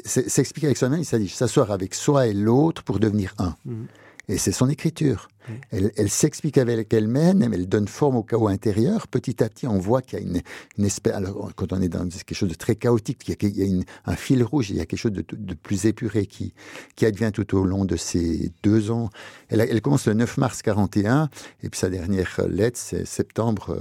S'expliquer 0.05 0.67
avec 0.67 0.77
soi-même, 0.77 1.01
il 1.01 1.07
s'agit 1.07 1.29
s'asseoir 1.29 1.71
avec 1.71 1.95
soi 1.95 2.27
et 2.27 2.35
l'autre 2.35 2.83
pour 2.85 3.01
devenir 3.01 3.35
un. 3.39 3.57
Mm 3.65 3.73
-hmm. 3.73 3.87
Et 4.29 4.37
c'est 4.37 4.53
son 4.53 4.69
écriture. 4.69 5.29
Elle, 5.71 5.93
elle 5.97 6.11
s'explique 6.11 6.59
avec 6.59 6.93
elle-même, 6.93 7.43
elle 7.43 7.69
donne 7.69 7.89
forme 7.89 8.17
au 8.17 8.23
chaos 8.23 8.49
intérieur. 8.49 9.09
Petit 9.09 9.43
à 9.43 9.49
petit, 9.49 9.67
on 9.67 9.79
voit 9.79 10.03
qu'il 10.03 10.19
y 10.19 10.23
a 10.23 10.25
une, 10.25 10.41
une, 10.79 10.85
espèce. 10.85 11.15
Alors, 11.15 11.51
quand 11.55 11.73
on 11.73 11.81
est 11.81 11.89
dans 11.89 12.09
quelque 12.09 12.35
chose 12.35 12.49
de 12.49 12.55
très 12.55 12.77
chaotique, 12.77 13.23
il 13.27 13.31
y 13.31 13.33
a, 13.33 13.49
il 13.49 13.59
y 13.59 13.63
a 13.63 13.67
une, 13.67 13.85
un 14.07 14.17
fil 14.17 14.43
rouge, 14.43 14.71
il 14.71 14.77
y 14.77 14.81
a 14.81 14.87
quelque 14.87 14.99
chose 14.99 15.13
de, 15.13 15.25
de, 15.31 15.55
plus 15.55 15.87
épuré 15.87 16.27
qui, 16.27 16.55
qui 16.97 17.07
advient 17.07 17.31
tout 17.33 17.57
au 17.57 17.65
long 17.65 17.85
de 17.85 17.97
ces 17.97 18.53
deux 18.63 18.91
ans. 18.91 19.11
Elle, 19.49 19.61
elle, 19.61 19.81
commence 19.81 20.07
le 20.07 20.15
9 20.15 20.37
mars 20.39 20.63
41, 20.63 21.29
et 21.63 21.69
puis 21.69 21.79
sa 21.79 21.91
dernière 21.91 22.41
lettre, 22.49 22.79
c'est 22.81 23.07
septembre 23.07 23.81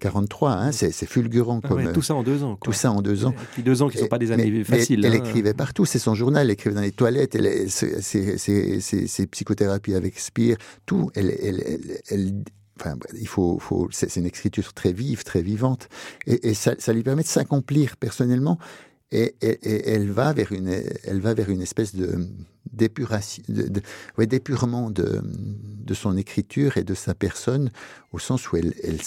43. 0.00 0.52
Hein, 0.52 0.72
c'est 0.72 1.06
fulgurant. 1.06 1.60
Ah 1.64 1.68
comme, 1.68 1.84
ouais, 1.84 1.92
tout 1.92 2.02
ça 2.02 2.14
en 2.14 2.22
deux 2.22 2.42
ans. 2.42 2.56
Quoi. 2.56 2.72
Tout 2.72 2.72
ça 2.72 2.92
en 2.92 3.02
deux 3.02 3.24
ans. 3.24 3.32
Et 3.32 3.46
puis 3.52 3.62
deux 3.62 3.82
ans 3.82 3.88
qui 3.88 3.96
ne 3.96 4.02
sont 4.02 4.08
pas 4.08 4.18
des 4.18 4.32
années 4.32 4.50
mais, 4.50 4.64
faciles. 4.64 5.00
Mais, 5.00 5.08
hein. 5.08 5.12
Elle 5.12 5.18
écrivait 5.18 5.54
partout, 5.54 5.84
c'est 5.84 5.98
son 5.98 6.14
journal, 6.14 6.46
elle 6.46 6.52
écrivait 6.52 6.74
dans 6.74 6.80
les 6.82 6.92
toilettes, 6.92 7.36
ses 7.68 9.26
psychothérapies 9.30 9.94
avec 9.94 10.18
Spire, 10.18 10.56
tout. 10.86 11.07
Il 11.16 12.44
faut, 13.28 13.88
c'est 13.90 14.16
une 14.16 14.26
écriture 14.26 14.72
très 14.72 14.92
vive, 14.92 15.24
très 15.24 15.42
vivante, 15.42 15.88
et, 16.26 16.54
ça, 16.54 16.92
lui 16.92 17.02
permet 17.02 17.22
de 17.22 17.28
s'accomplir 17.28 17.96
personnellement. 17.96 18.58
Et, 19.10 19.36
elle 19.40 20.10
va 20.10 20.32
vers 20.32 20.52
une, 20.52 20.68
elle 21.04 21.20
va 21.20 21.34
vers 21.34 21.50
une 21.50 21.62
espèce 21.62 21.94
de 21.94 22.26
d'épuration, 22.70 23.42
d'épurement 24.18 24.90
de, 24.90 25.22
de 25.24 25.94
son 25.94 26.18
écriture 26.18 26.76
et 26.76 26.84
de 26.84 26.94
sa 26.94 27.14
personne, 27.14 27.70
au 28.12 28.18
sens 28.18 28.52
où 28.52 28.58
elle, 28.58 28.74
elle, 28.84 29.00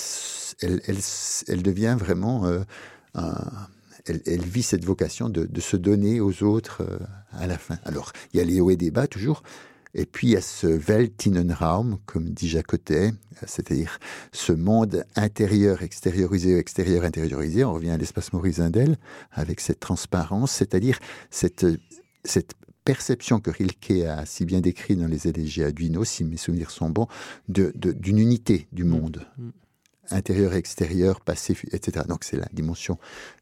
elle, 0.61 0.81
elle, 1.47 1.61
devient 1.61 1.95
vraiment 1.97 2.47
euh, 2.47 2.63
elle, 4.05 4.41
vit 4.41 4.63
cette 4.63 4.85
vocation 4.85 5.29
de, 5.29 5.45
de, 5.45 5.61
se 5.61 5.77
donner 5.77 6.19
aux 6.19 6.43
autres 6.43 6.81
euh, 6.81 6.99
à 7.33 7.47
la 7.47 7.57
fin. 7.57 7.77
Alors, 7.85 8.11
il 8.33 8.37
y 8.37 8.41
a 8.41 8.43
les 8.43 8.59
hauts 8.59 8.71
et 8.71 8.75
des 8.75 8.91
bas 8.91 9.07
toujours, 9.07 9.43
et 9.93 10.05
puis 10.05 10.27
il 10.27 10.31
y 10.31 10.37
a 10.37 10.41
ce 10.41 10.67
Weltinnenraum, 10.67 11.97
comme 12.05 12.29
dit 12.29 12.47
Jacotet, 12.47 13.11
c'est-à-dire 13.45 13.99
ce 14.31 14.53
monde 14.53 15.05
intérieur 15.15 15.83
extériorisé, 15.83 16.57
extérieur 16.57 17.03
intériorisé. 17.03 17.63
On 17.63 17.73
revient 17.73 17.91
à 17.91 17.97
l'espace 17.97 18.31
Maurice 18.33 18.59
Indel 18.59 18.97
avec 19.31 19.59
cette 19.59 19.79
transparence, 19.79 20.51
c'est-à-dire 20.51 20.99
cette, 21.29 21.65
cette 22.23 22.53
perception 22.85 23.39
que 23.39 23.51
Rilke 23.51 24.05
a 24.07 24.25
si 24.25 24.45
bien 24.45 24.61
décrit 24.61 24.95
dans 24.95 25.07
les 25.07 25.27
élégies 25.27 25.63
à 25.63 25.71
Duino, 25.71 26.03
si 26.03 26.23
mes 26.23 26.37
souvenirs 26.37 26.71
sont 26.71 26.89
bons, 26.89 27.07
d'une 27.49 27.71
de, 27.75 27.91
d'une 27.91 28.17
unité 28.17 28.67
du 28.71 28.83
mm. 28.83 28.87
monde. 28.87 29.27
Mm. 29.37 29.49
Intérieur, 30.11 30.53
extérieur, 30.53 31.21
passé, 31.21 31.57
etc. 31.71 32.05
Donc 32.07 32.23
c'est 32.23 32.37
la 32.37 32.47
dimension, 32.53 32.97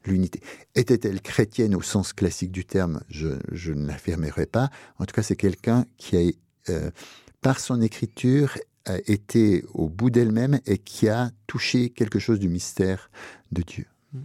l'unité. 0.05 0.41
Était-elle 0.76 1.22
chrétienne 1.22 1.76
au 1.76 1.82
sens 1.82 2.13
classique 2.13 2.51
du 2.51 2.65
terme? 2.65 3.01
Je, 3.09 3.30
je 3.51 3.74
ne 3.74 3.88
l'affirmerai 3.88 4.45
pas. 4.45 4.70
En 4.97 5.05
tout 5.05 5.13
cas, 5.13 5.24
c'est 5.24 5.36
quelqu'un 5.36 5.86
qui 5.97 6.17
a, 6.17 6.72
euh, 6.72 6.91
par 7.41 7.59
son 7.59 7.82
écriture, 7.82 8.57
a 8.86 8.97
été 9.07 9.63
au 9.74 9.89
bout 9.89 10.09
d'elle-même 10.09 10.59
et 10.65 10.78
qui 10.78 11.09
a 11.09 11.32
touché 11.47 11.89
quelque 11.89 12.20
chose 12.20 12.39
du 12.39 12.49
mystère 12.49 13.11
de 13.51 13.61
Dieu. 13.61 13.86
Mm. 14.13 14.20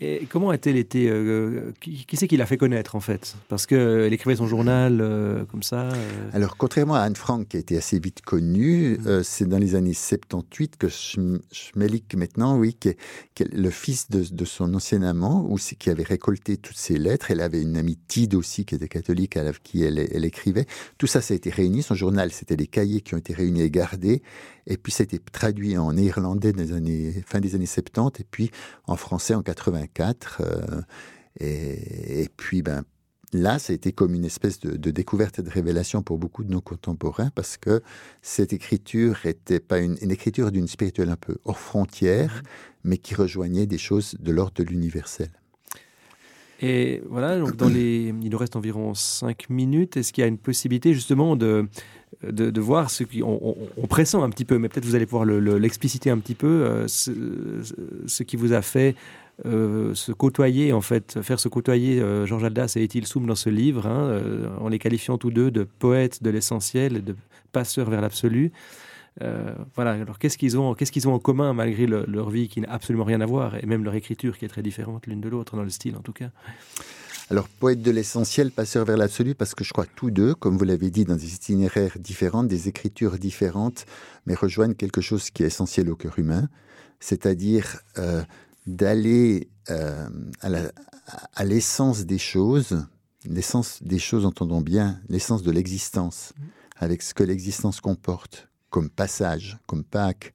Et 0.00 0.26
comment 0.28 0.50
a-t-elle 0.50 0.76
été 0.76 1.08
euh, 1.08 1.72
Qui, 1.80 2.04
c'est 2.12 2.28
qui 2.28 2.36
l'a 2.36 2.44
fait 2.44 2.58
connaître 2.58 2.96
en 2.96 3.00
fait? 3.00 3.34
Parce 3.48 3.64
qu'elle 3.64 4.12
écrivait 4.12 4.36
son 4.36 4.46
journal 4.46 5.00
euh, 5.00 5.44
comme 5.46 5.62
ça. 5.62 5.88
Euh. 5.88 6.30
Alors, 6.34 6.58
contrairement 6.58 6.96
à 6.96 7.00
Anne 7.00 7.16
Frank, 7.16 7.48
qui 7.48 7.56
a 7.56 7.60
été 7.60 7.78
assez 7.78 7.98
vite 7.98 8.20
connue, 8.20 8.98
mm. 8.98 9.22
c'est 9.22 9.48
dans 9.48 9.58
les 9.58 9.74
années 9.74 9.94
78 9.94 10.76
que 10.76 10.88
Schmelik, 10.88 12.14
maintenant, 12.14 12.58
oui, 12.58 12.76
qui 12.78 12.90
est, 12.90 12.98
le 13.54 13.70
fils 13.70 14.10
de, 14.10 14.44
son 14.44 14.74
ancien 14.74 15.02
amant, 15.02 15.46
ou 15.48 15.56
qui 15.56 15.88
avait 15.88 16.02
récolté 16.02 16.58
toutes 16.58 16.76
ses 16.76 16.98
lettres. 16.98 17.30
Elle 17.30 17.40
avait 17.40 17.62
une 17.62 17.78
amie 17.78 17.98
Tide 18.06 18.34
aussi, 18.34 18.66
qui 18.66 18.74
était 18.74 18.88
catholique, 18.88 19.38
à 19.38 19.50
qui 19.62 19.82
elle, 19.82 19.98
elle 19.98 20.26
écrivait. 20.26 20.66
Tout 20.98 21.06
ça, 21.06 21.22
ça 21.22 21.32
a 21.32 21.36
été 21.36 21.48
réuni. 21.48 21.82
Son 21.82 21.94
journal, 21.94 22.32
c'était 22.32 22.56
des 22.56 22.66
cahiers 22.66 23.00
qui 23.00 23.14
ont 23.14 23.18
été 23.18 23.32
réunis 23.32 23.62
et 23.62 23.70
gardés. 23.70 24.22
Et 24.66 24.76
puis, 24.76 24.92
c'était 24.92 25.18
traduit 25.18 25.76
en 25.78 25.92
néerlandais 25.92 26.52
des 26.52 26.72
années, 26.72 27.22
fin 27.26 27.40
des 27.40 27.54
années 27.54 27.66
70, 27.66 28.20
et 28.20 28.26
puis 28.28 28.50
en 28.86 28.96
français 28.96 29.34
en 29.34 29.42
84. 29.42 30.42
Euh, 30.42 30.82
et, 31.38 32.28
puis, 32.36 32.62
ben, 32.62 32.84
là, 33.32 33.58
ça 33.58 33.72
a 33.72 33.76
été 33.76 33.92
comme 33.92 34.14
une 34.14 34.24
espèce 34.24 34.58
de, 34.60 34.90
découverte 34.90 35.38
et 35.38 35.42
de 35.42 35.50
révélation 35.50 36.02
pour 36.02 36.18
beaucoup 36.18 36.42
de 36.42 36.50
nos 36.50 36.60
contemporains, 36.60 37.30
parce 37.34 37.56
que 37.56 37.82
cette 38.22 38.52
écriture 38.52 39.18
n'était 39.24 39.60
pas 39.60 39.78
une, 39.78 39.96
écriture 40.10 40.50
d'une 40.50 40.66
spirituelle 40.66 41.10
un 41.10 41.16
peu 41.16 41.36
hors 41.44 41.58
frontière, 41.58 42.42
mmh. 42.42 42.88
mais 42.88 42.98
qui 42.98 43.14
rejoignait 43.14 43.66
des 43.66 43.78
choses 43.78 44.16
de 44.18 44.32
l'ordre 44.32 44.54
de 44.54 44.64
l'universel. 44.64 45.30
Et 46.60 47.02
voilà, 47.08 47.38
donc 47.38 47.56
dans 47.56 47.68
les, 47.68 48.14
il 48.22 48.30
nous 48.30 48.38
reste 48.38 48.56
environ 48.56 48.94
cinq 48.94 49.50
minutes. 49.50 49.96
Est-ce 49.98 50.12
qu'il 50.12 50.22
y 50.22 50.24
a 50.24 50.28
une 50.28 50.38
possibilité 50.38 50.94
justement 50.94 51.36
de, 51.36 51.68
de, 52.30 52.60
voir 52.60 52.90
ce 52.90 53.04
qui, 53.04 53.22
on, 53.22 53.56
pressent 53.88 54.16
un 54.16 54.30
petit 54.30 54.44
peu, 54.44 54.58
mais 54.58 54.68
peut-être 54.68 54.84
vous 54.84 54.94
allez 54.94 55.06
pouvoir 55.06 55.24
l'expliciter 55.24 56.10
un 56.10 56.18
petit 56.18 56.34
peu, 56.34 56.46
euh, 56.46 56.86
ce, 56.88 58.22
qui 58.22 58.36
vous 58.36 58.52
a 58.52 58.62
fait 58.62 58.94
euh, 59.44 59.94
se 59.94 60.12
côtoyer, 60.12 60.72
en 60.72 60.80
fait, 60.80 61.22
faire 61.22 61.40
se 61.40 61.48
côtoyer 61.48 62.00
euh, 62.00 62.26
Georges 62.26 62.44
Aldas 62.44 62.74
et 62.76 62.82
Étil 62.82 63.06
Soum 63.06 63.26
dans 63.26 63.34
ce 63.34 63.50
livre, 63.50 63.86
hein, 63.86 64.20
en 64.60 64.68
les 64.68 64.78
qualifiant 64.78 65.18
tous 65.18 65.30
deux 65.30 65.50
de 65.50 65.64
poètes 65.64 66.22
de 66.22 66.30
l'essentiel 66.30 67.04
de 67.04 67.14
passeurs 67.52 67.90
vers 67.90 68.00
l'absolu. 68.00 68.52
voilà, 69.74 69.92
alors 69.92 70.18
qu'est-ce 70.18 70.38
qu'ils 70.38 70.58
ont, 70.58 70.74
qu'est-ce 70.74 70.92
qu'ils 70.92 71.08
ont 71.08 71.14
en 71.14 71.18
commun 71.18 71.52
malgré 71.52 71.86
leur 71.86 72.30
vie 72.30 72.48
qui 72.48 72.60
n'a 72.60 72.70
absolument 72.70 73.04
rien 73.04 73.20
à 73.20 73.26
voir, 73.26 73.56
et 73.56 73.66
même 73.66 73.84
leur 73.84 73.94
écriture 73.94 74.38
qui 74.38 74.44
est 74.44 74.48
très 74.48 74.62
différente 74.62 75.06
l'une 75.06 75.20
de 75.20 75.28
l'autre, 75.28 75.56
dans 75.56 75.62
le 75.62 75.70
style 75.70 75.96
en 75.96 76.02
tout 76.02 76.12
cas? 76.12 76.30
Alors, 77.28 77.48
poète 77.48 77.82
de 77.82 77.90
l'essentiel, 77.90 78.52
passeur 78.52 78.84
vers 78.84 78.96
l'absolu, 78.96 79.34
parce 79.34 79.56
que 79.56 79.64
je 79.64 79.72
crois 79.72 79.86
tous 79.96 80.12
deux, 80.12 80.34
comme 80.34 80.56
vous 80.56 80.64
l'avez 80.64 80.90
dit, 80.90 81.04
dans 81.04 81.16
des 81.16 81.34
itinéraires 81.34 81.98
différents, 81.98 82.44
des 82.44 82.68
écritures 82.68 83.18
différentes, 83.18 83.84
mais 84.26 84.34
rejoignent 84.34 84.74
quelque 84.74 85.00
chose 85.00 85.30
qui 85.30 85.42
est 85.42 85.46
essentiel 85.46 85.90
au 85.90 85.96
cœur 85.96 86.16
humain, 86.20 86.48
c'est-à-dire 87.00 87.80
euh, 87.98 88.22
d'aller 88.68 89.48
euh, 89.70 90.08
à 91.34 91.44
l'essence 91.44 92.06
des 92.06 92.18
choses, 92.18 92.86
l'essence 93.24 93.82
des 93.82 93.98
choses, 93.98 94.24
entendons 94.24 94.60
bien, 94.60 95.00
l'essence 95.08 95.42
de 95.42 95.50
l'existence, 95.50 96.32
avec 96.76 97.02
ce 97.02 97.12
que 97.12 97.24
l'existence 97.24 97.80
comporte, 97.80 98.48
comme 98.70 98.88
passage, 98.88 99.58
comme 99.66 99.82
Pâques, 99.82 100.32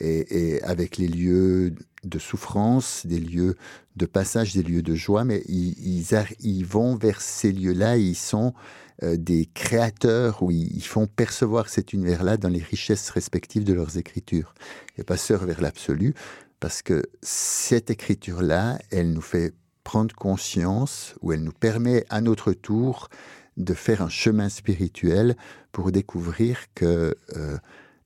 et, 0.00 0.62
avec 0.62 0.96
les 0.96 1.08
lieux 1.08 1.74
de 2.04 2.18
souffrance, 2.18 3.06
des 3.06 3.18
lieux 3.18 3.56
de 3.96 4.06
passage, 4.06 4.54
des 4.54 4.62
lieux 4.62 4.82
de 4.82 4.94
joie, 4.94 5.24
mais 5.24 5.42
ils, 5.48 6.64
vont 6.64 6.94
vers 6.94 7.20
ces 7.20 7.52
lieux-là, 7.52 7.96
ils 7.96 8.14
sont 8.14 8.54
euh, 9.02 9.16
des 9.16 9.46
créateurs 9.52 10.42
où 10.42 10.50
ils, 10.50 10.84
font 10.84 11.06
percevoir 11.06 11.68
cet 11.68 11.92
univers-là 11.92 12.36
dans 12.36 12.48
les 12.48 12.62
richesses 12.62 13.10
respectives 13.10 13.64
de 13.64 13.72
leurs 13.72 13.96
écritures. 13.96 14.54
Et 14.96 15.04
passeur 15.04 15.44
vers 15.44 15.60
l'absolu, 15.60 16.14
parce 16.60 16.82
que 16.82 17.02
cette 17.22 17.90
écriture-là, 17.90 18.78
elle 18.90 19.12
nous 19.12 19.20
fait 19.20 19.54
prendre 19.84 20.14
conscience, 20.14 21.14
ou 21.22 21.32
elle 21.32 21.42
nous 21.42 21.52
permet 21.52 22.04
à 22.10 22.20
notre 22.20 22.52
tour 22.52 23.08
de 23.56 23.74
faire 23.74 24.02
un 24.02 24.08
chemin 24.08 24.48
spirituel 24.48 25.36
pour 25.72 25.90
découvrir 25.92 26.58
que... 26.74 27.16
Euh, 27.36 27.58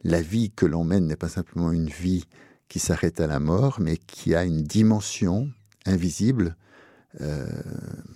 la 0.04 0.20
vie 0.20 0.50
que 0.50 0.66
l'on 0.66 0.84
mène 0.84 1.06
n'est 1.06 1.16
pas 1.16 1.28
simplement 1.28 1.72
une 1.72 1.88
vie 1.88 2.24
qui 2.72 2.78
s'arrête 2.78 3.20
à 3.20 3.26
la 3.26 3.38
mort, 3.38 3.80
mais 3.80 3.98
qui 3.98 4.34
a 4.34 4.44
une 4.44 4.62
dimension 4.62 5.50
invisible, 5.84 6.56
euh, 7.20 7.46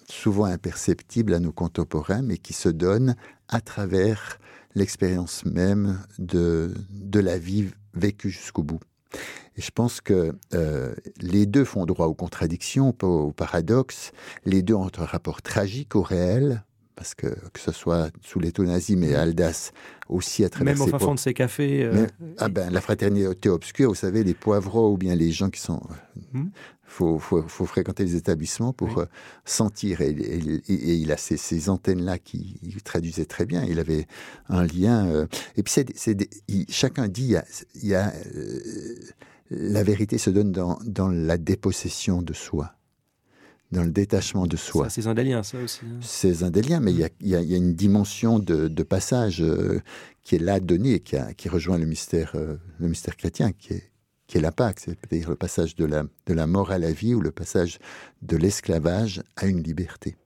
souvent 0.08 0.46
imperceptible 0.46 1.34
à 1.34 1.40
nos 1.40 1.52
contemporains, 1.52 2.22
mais 2.22 2.38
qui 2.38 2.54
se 2.54 2.70
donne 2.70 3.16
à 3.48 3.60
travers 3.60 4.38
l'expérience 4.74 5.44
même 5.44 6.02
de, 6.18 6.72
de 6.88 7.20
la 7.20 7.36
vie 7.36 7.66
vécue 7.92 8.30
jusqu'au 8.30 8.62
bout. 8.62 8.80
Et 9.58 9.60
je 9.60 9.70
pense 9.70 10.00
que 10.00 10.34
euh, 10.54 10.94
les 11.20 11.44
deux 11.44 11.66
font 11.66 11.84
droit 11.84 12.06
aux 12.06 12.14
contradictions, 12.14 12.96
aux 13.02 13.32
paradoxes. 13.32 14.12
Les 14.46 14.62
deux 14.62 14.72
ont 14.72 14.90
un 14.96 15.04
rapport 15.04 15.42
tragique 15.42 15.94
au 15.96 16.02
réel, 16.02 16.64
parce 16.96 17.14
que 17.14 17.26
que 17.26 17.60
ce 17.60 17.72
soit 17.72 18.10
sous 18.22 18.40
les 18.40 18.52
nazis, 18.58 18.96
mais 18.96 19.14
Aldas 19.14 19.70
aussi 20.08 20.44
à 20.44 20.48
travers 20.48 20.74
Même 20.74 20.82
au 20.82 20.86
fin 20.86 20.98
fond 20.98 21.14
de 21.14 21.18
ses 21.20 21.34
cafés. 21.34 21.84
Euh, 21.84 22.06
ah 22.38 22.48
ben, 22.48 22.70
la 22.70 22.80
fraternité 22.80 23.48
obscure, 23.48 23.90
vous 23.90 23.94
savez, 23.94 24.24
les 24.24 24.34
poivreaux 24.34 24.92
ou 24.92 24.96
bien 24.96 25.14
les 25.14 25.30
gens 25.30 25.50
qui 25.50 25.60
sont... 25.60 25.80
Il 26.32 26.40
hmm. 26.40 26.50
faut, 26.84 27.18
faut, 27.18 27.42
faut, 27.42 27.66
fréquenter 27.66 28.04
les 28.04 28.16
établissements 28.16 28.72
pour 28.72 28.98
euh, 28.98 29.06
sentir. 29.44 30.00
Et, 30.00 30.10
il 30.68 31.12
a 31.12 31.16
ces, 31.16 31.36
ces 31.36 31.68
antennes-là 31.68 32.18
qui 32.18 32.58
traduisaient 32.84 33.26
très 33.26 33.44
bien. 33.44 33.64
Il 33.64 33.78
avait 33.78 34.06
un 34.48 34.64
lien. 34.64 35.06
Euh, 35.06 35.26
et 35.56 35.62
puis, 35.62 35.74
c'est, 35.94 36.16
chacun 36.70 37.08
dit, 37.08 37.34
il 37.74 37.88
y 37.88 37.94
a, 37.94 38.12
la 39.50 39.82
vérité 39.82 40.18
se 40.18 40.30
donne 40.30 40.52
dans, 40.52 40.78
dans 40.84 41.08
la 41.08 41.36
dépossession 41.36 42.22
de 42.22 42.32
soi 42.32 42.72
dans 43.72 43.82
le 43.82 43.90
détachement 43.90 44.46
de 44.46 44.56
soi. 44.56 44.88
C'est 44.90 45.06
indélien, 45.06 45.42
ça 45.42 45.58
aussi. 45.58 45.80
Hein. 45.84 45.98
C'est 46.00 46.42
indélien, 46.42 46.80
mais 46.80 46.92
il 46.92 47.28
y, 47.28 47.34
a, 47.34 47.40
une 47.40 47.74
dimension 47.74 48.38
de, 48.38 48.82
passage 48.82 49.42
euh, 49.42 49.80
qui 50.22 50.36
est 50.36 50.40
là 50.40 50.60
donnée 50.60 50.94
et 50.94 51.00
qui, 51.00 51.16
qui 51.36 51.48
rejoint 51.48 51.78
le 51.78 51.86
mystère, 51.86 52.32
euh, 52.34 52.56
le 52.78 52.88
mystère 52.88 53.16
chrétien, 53.16 53.52
qui 53.52 53.74
est, 53.74 53.90
qui 54.26 54.38
est 54.38 54.40
la 54.40 54.52
Pâque, 54.52 54.80
c'est-à-dire 54.80 55.30
le 55.30 55.36
passage 55.36 55.74
de 55.74 55.84
la, 55.84 56.04
de 56.26 56.34
la 56.34 56.46
mort 56.46 56.70
à 56.70 56.78
la 56.78 56.92
vie 56.92 57.14
ou 57.14 57.20
le 57.20 57.30
passage 57.30 57.78
de 58.22 58.36
l'esclavage 58.36 59.22
à 59.36 59.46
une 59.46 59.62
liberté. 59.62 60.16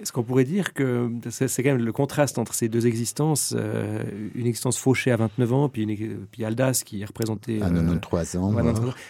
Est-ce 0.00 0.12
qu'on 0.12 0.22
pourrait 0.22 0.44
dire 0.44 0.74
que 0.74 1.10
c'est 1.30 1.62
quand 1.62 1.70
même 1.70 1.84
le 1.84 1.92
contraste 1.92 2.38
entre 2.38 2.54
ces 2.54 2.68
deux 2.68 2.86
existences, 2.86 3.54
euh, 3.56 4.02
une 4.34 4.46
existence 4.46 4.78
fauchée 4.78 5.10
à 5.10 5.16
29 5.16 5.52
ans, 5.52 5.68
puis, 5.68 5.82
une, 5.82 6.26
puis 6.30 6.44
Aldas 6.44 6.82
qui 6.84 7.02
est 7.02 7.04
représenté 7.04 7.62
à 7.62 7.70
93 7.70 8.36
ans. 8.36 8.54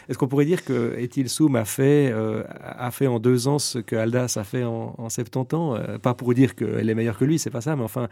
Est-ce 0.08 0.16
qu'on 0.16 0.28
pourrait 0.28 0.44
dire 0.44 0.64
que 0.64 0.96
Etil 0.98 1.28
Soum 1.28 1.56
a 1.56 1.64
fait, 1.64 2.10
euh, 2.12 2.44
a 2.60 2.90
fait 2.90 3.08
en 3.08 3.18
deux 3.18 3.48
ans 3.48 3.58
ce 3.58 3.78
que 3.78 3.96
Aldas 3.96 4.34
a 4.36 4.44
fait 4.44 4.64
en, 4.64 5.08
70 5.08 5.54
ans 5.54 5.74
euh, 5.74 5.98
Pas 5.98 6.14
pour 6.14 6.32
dire 6.34 6.54
qu'elle 6.54 6.88
est 6.88 6.94
meilleure 6.94 7.18
que 7.18 7.24
lui, 7.24 7.38
c'est 7.38 7.50
pas 7.50 7.60
ça, 7.60 7.74
mais 7.74 7.84
enfin 7.84 8.08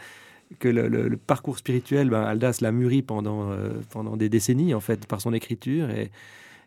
que 0.59 0.69
le, 0.69 1.17
parcours 1.17 1.59
spirituel, 1.59 2.11
ben, 2.11 2.23
Aldas 2.23 2.59
l'a 2.61 2.71
mûri 2.71 3.03
pendant, 3.03 3.51
pendant 3.91 4.17
des 4.17 4.29
décennies 4.29 4.75
en 4.75 4.81
fait 4.81 5.07
par 5.07 5.21
son 5.21 5.33
écriture 5.33 5.91
et 5.91 6.11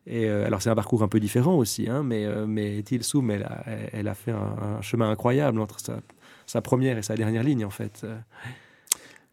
et 0.09 0.29
euh, 0.29 0.45
alors 0.45 0.61
c'est 0.61 0.69
un 0.69 0.75
parcours 0.75 1.03
un 1.03 1.09
peu 1.09 1.19
différent 1.19 1.55
aussi, 1.57 1.89
hein, 1.89 2.01
mais, 2.01 2.25
euh, 2.25 2.47
mais 2.47 2.79
elle 2.79 3.43
a, 3.43 3.65
elle 3.91 4.07
a 4.07 4.13
fait 4.13 4.31
un, 4.31 4.81
chemin 4.81 5.11
incroyable 5.11 5.59
entre 5.59 5.81
sa, 5.81 5.99
sa, 6.45 6.61
première 6.61 6.97
et 6.97 7.01
sa 7.01 7.15
dernière 7.15 7.43
ligne 7.43 7.65
en 7.65 7.69
fait. 7.69 8.05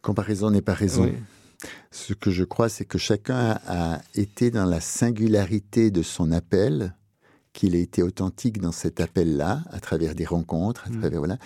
Comparaison 0.02 0.50
n'est 0.50 0.62
pas 0.62 0.74
raison. 0.74 1.10
Ce 1.92 2.12
que 2.12 2.32
je 2.32 2.42
crois, 2.42 2.68
c'est 2.68 2.84
que 2.84 2.98
chacun 2.98 3.60
a 3.66 4.00
été 4.16 4.50
dans 4.50 4.64
la 4.64 4.80
singularité 4.80 5.92
de 5.92 6.02
son 6.02 6.32
appel, 6.32 6.94
qu'il 7.52 7.76
a 7.76 7.78
été 7.78 8.02
authentique 8.02 8.60
dans 8.60 8.72
cet 8.72 9.00
appel-là, 9.00 9.62
à 9.70 9.78
travers 9.78 10.16
des 10.16 10.24
rencontres, 10.24 10.88
à 10.88 10.90
mm. 10.90 10.98
travers 10.98 11.18
voilà, 11.20 11.38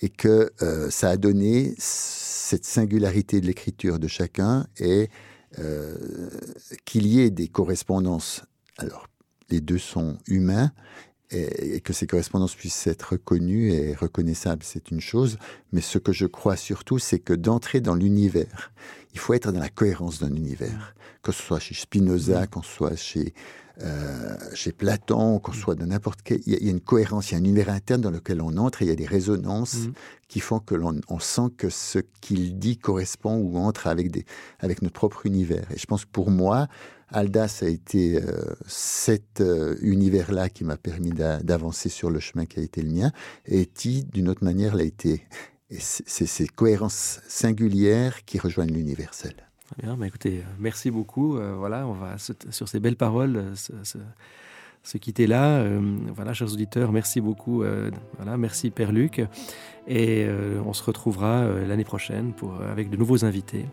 et 0.00 0.08
que 0.08 0.50
euh, 0.62 0.88
ça 0.88 1.10
a 1.10 1.16
donné 1.18 1.74
cette 1.76 2.64
singularité 2.64 3.42
de 3.42 3.46
l'écriture 3.46 3.98
de 3.98 4.08
chacun 4.08 4.66
et 4.78 5.10
qu'il 6.86 7.06
y 7.06 7.20
ait 7.20 7.28
des 7.28 7.48
correspondances 7.48 8.42
alors, 8.78 9.06
les 9.50 9.60
deux 9.60 9.78
sont 9.78 10.18
humains 10.26 10.72
et, 11.30 11.80
que 11.80 11.92
ces 11.92 12.06
correspondances 12.06 12.54
puissent 12.54 12.86
être 12.86 13.12
reconnues 13.12 13.72
et 13.72 13.94
reconnaissables, 13.94 14.62
c'est 14.62 14.90
une 14.90 15.00
chose. 15.00 15.38
Mais 15.72 15.80
ce 15.80 15.98
que 15.98 16.12
je 16.12 16.26
crois 16.26 16.56
surtout, 16.56 16.98
c'est 16.98 17.18
que 17.18 17.32
d'entrer 17.32 17.80
dans 17.80 17.94
l'univers, 17.94 18.72
il 19.14 19.18
faut 19.18 19.34
être 19.34 19.52
dans 19.52 19.60
la 19.60 19.68
cohérence 19.68 20.20
d'un 20.20 20.34
univers, 20.34 20.94
que 21.22 21.32
ce 21.32 21.42
soit 21.42 21.58
chez 21.58 21.74
Spinoza, 21.74 22.46
qu'on 22.46 22.62
soit 22.62 22.96
chez 22.96 23.34
euh, 23.80 24.36
chez 24.52 24.70
Platon, 24.70 25.38
qu'on 25.38 25.52
soit 25.52 25.74
de 25.74 25.84
n'importe 25.86 26.20
quel, 26.22 26.40
il 26.46 26.52
y, 26.52 26.68
a 26.68 26.70
une 26.70 26.80
cohérence, 26.80 27.30
il 27.30 27.34
y 27.34 27.36
a 27.36 27.40
un 27.40 27.44
univers 27.44 27.70
interne 27.70 28.02
dans 28.02 28.10
lequel 28.10 28.42
on 28.42 28.58
entre 28.58 28.82
et 28.82 28.84
il 28.84 28.88
y 28.88 28.92
a 28.92 28.96
des 28.96 29.06
résonances 29.06 29.86
mm. 29.86 29.92
qui 30.28 30.40
font 30.40 30.58
que 30.58 30.74
l'on 30.74 31.00
on 31.08 31.18
sent 31.18 31.48
que 31.56 31.70
ce 31.70 31.98
qu'il 32.20 32.58
dit 32.58 32.76
correspond 32.76 33.36
ou 33.36 33.56
entre 33.56 33.86
avec, 33.86 34.10
des, 34.10 34.26
avec 34.60 34.82
notre 34.82 34.94
propre 34.94 35.24
univers. 35.24 35.64
Et 35.72 35.78
je 35.78 35.86
pense 35.86 36.04
que 36.04 36.10
pour 36.10 36.30
moi, 36.30 36.68
Aldas 37.12 37.60
a 37.62 37.68
été 37.68 38.16
euh, 38.16 38.54
cet 38.66 39.40
euh, 39.40 39.76
univers-là 39.82 40.48
qui 40.48 40.64
m'a 40.64 40.76
permis 40.76 41.10
d'avancer 41.10 41.88
sur 41.88 42.10
le 42.10 42.20
chemin 42.20 42.46
qui 42.46 42.58
a 42.58 42.62
été 42.62 42.82
le 42.82 42.90
mien. 42.90 43.12
Et 43.46 43.66
Ti, 43.66 44.04
d'une 44.04 44.28
autre 44.28 44.44
manière, 44.44 44.74
l'a 44.74 44.84
été. 44.84 45.26
C'est 45.78 46.26
ces 46.26 46.46
cohérences 46.46 47.20
singulières 47.28 48.24
qui 48.26 48.38
rejoignent 48.38 48.74
l'universel. 48.74 49.34
Bah 49.82 50.06
écoutez, 50.06 50.38
euh, 50.38 50.54
merci 50.58 50.90
beaucoup. 50.90 51.38
Voilà, 51.56 51.86
on 51.86 51.94
va 51.94 52.16
sur 52.18 52.68
ces 52.68 52.78
belles 52.78 52.96
paroles 52.96 53.52
se, 53.54 54.98
quitter 54.98 55.26
là. 55.26 55.64
voilà, 56.14 56.34
chers 56.34 56.52
auditeurs, 56.52 56.92
merci 56.92 57.22
beaucoup. 57.22 57.64
voilà, 58.18 58.36
merci 58.36 58.68
Père 58.70 58.92
Luc. 58.92 59.22
Et 59.88 60.26
on 60.62 60.74
se 60.74 60.82
retrouvera 60.82 61.46
l'année 61.66 61.84
prochaine 61.84 62.34
avec 62.70 62.90
de 62.90 62.98
nouveaux 62.98 63.24
invités. 63.24 63.64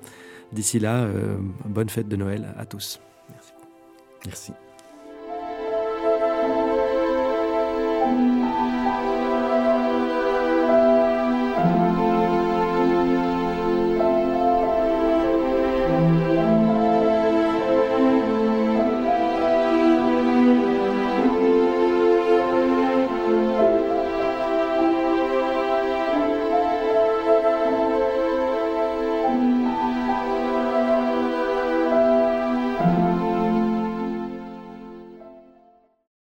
D'ici 0.54 0.80
là, 0.80 1.06
bonne 1.66 1.90
fête 1.90 2.08
de 2.08 2.16
Noël 2.16 2.54
à 2.58 2.66
tous. 2.66 3.02
Merci. 4.26 4.54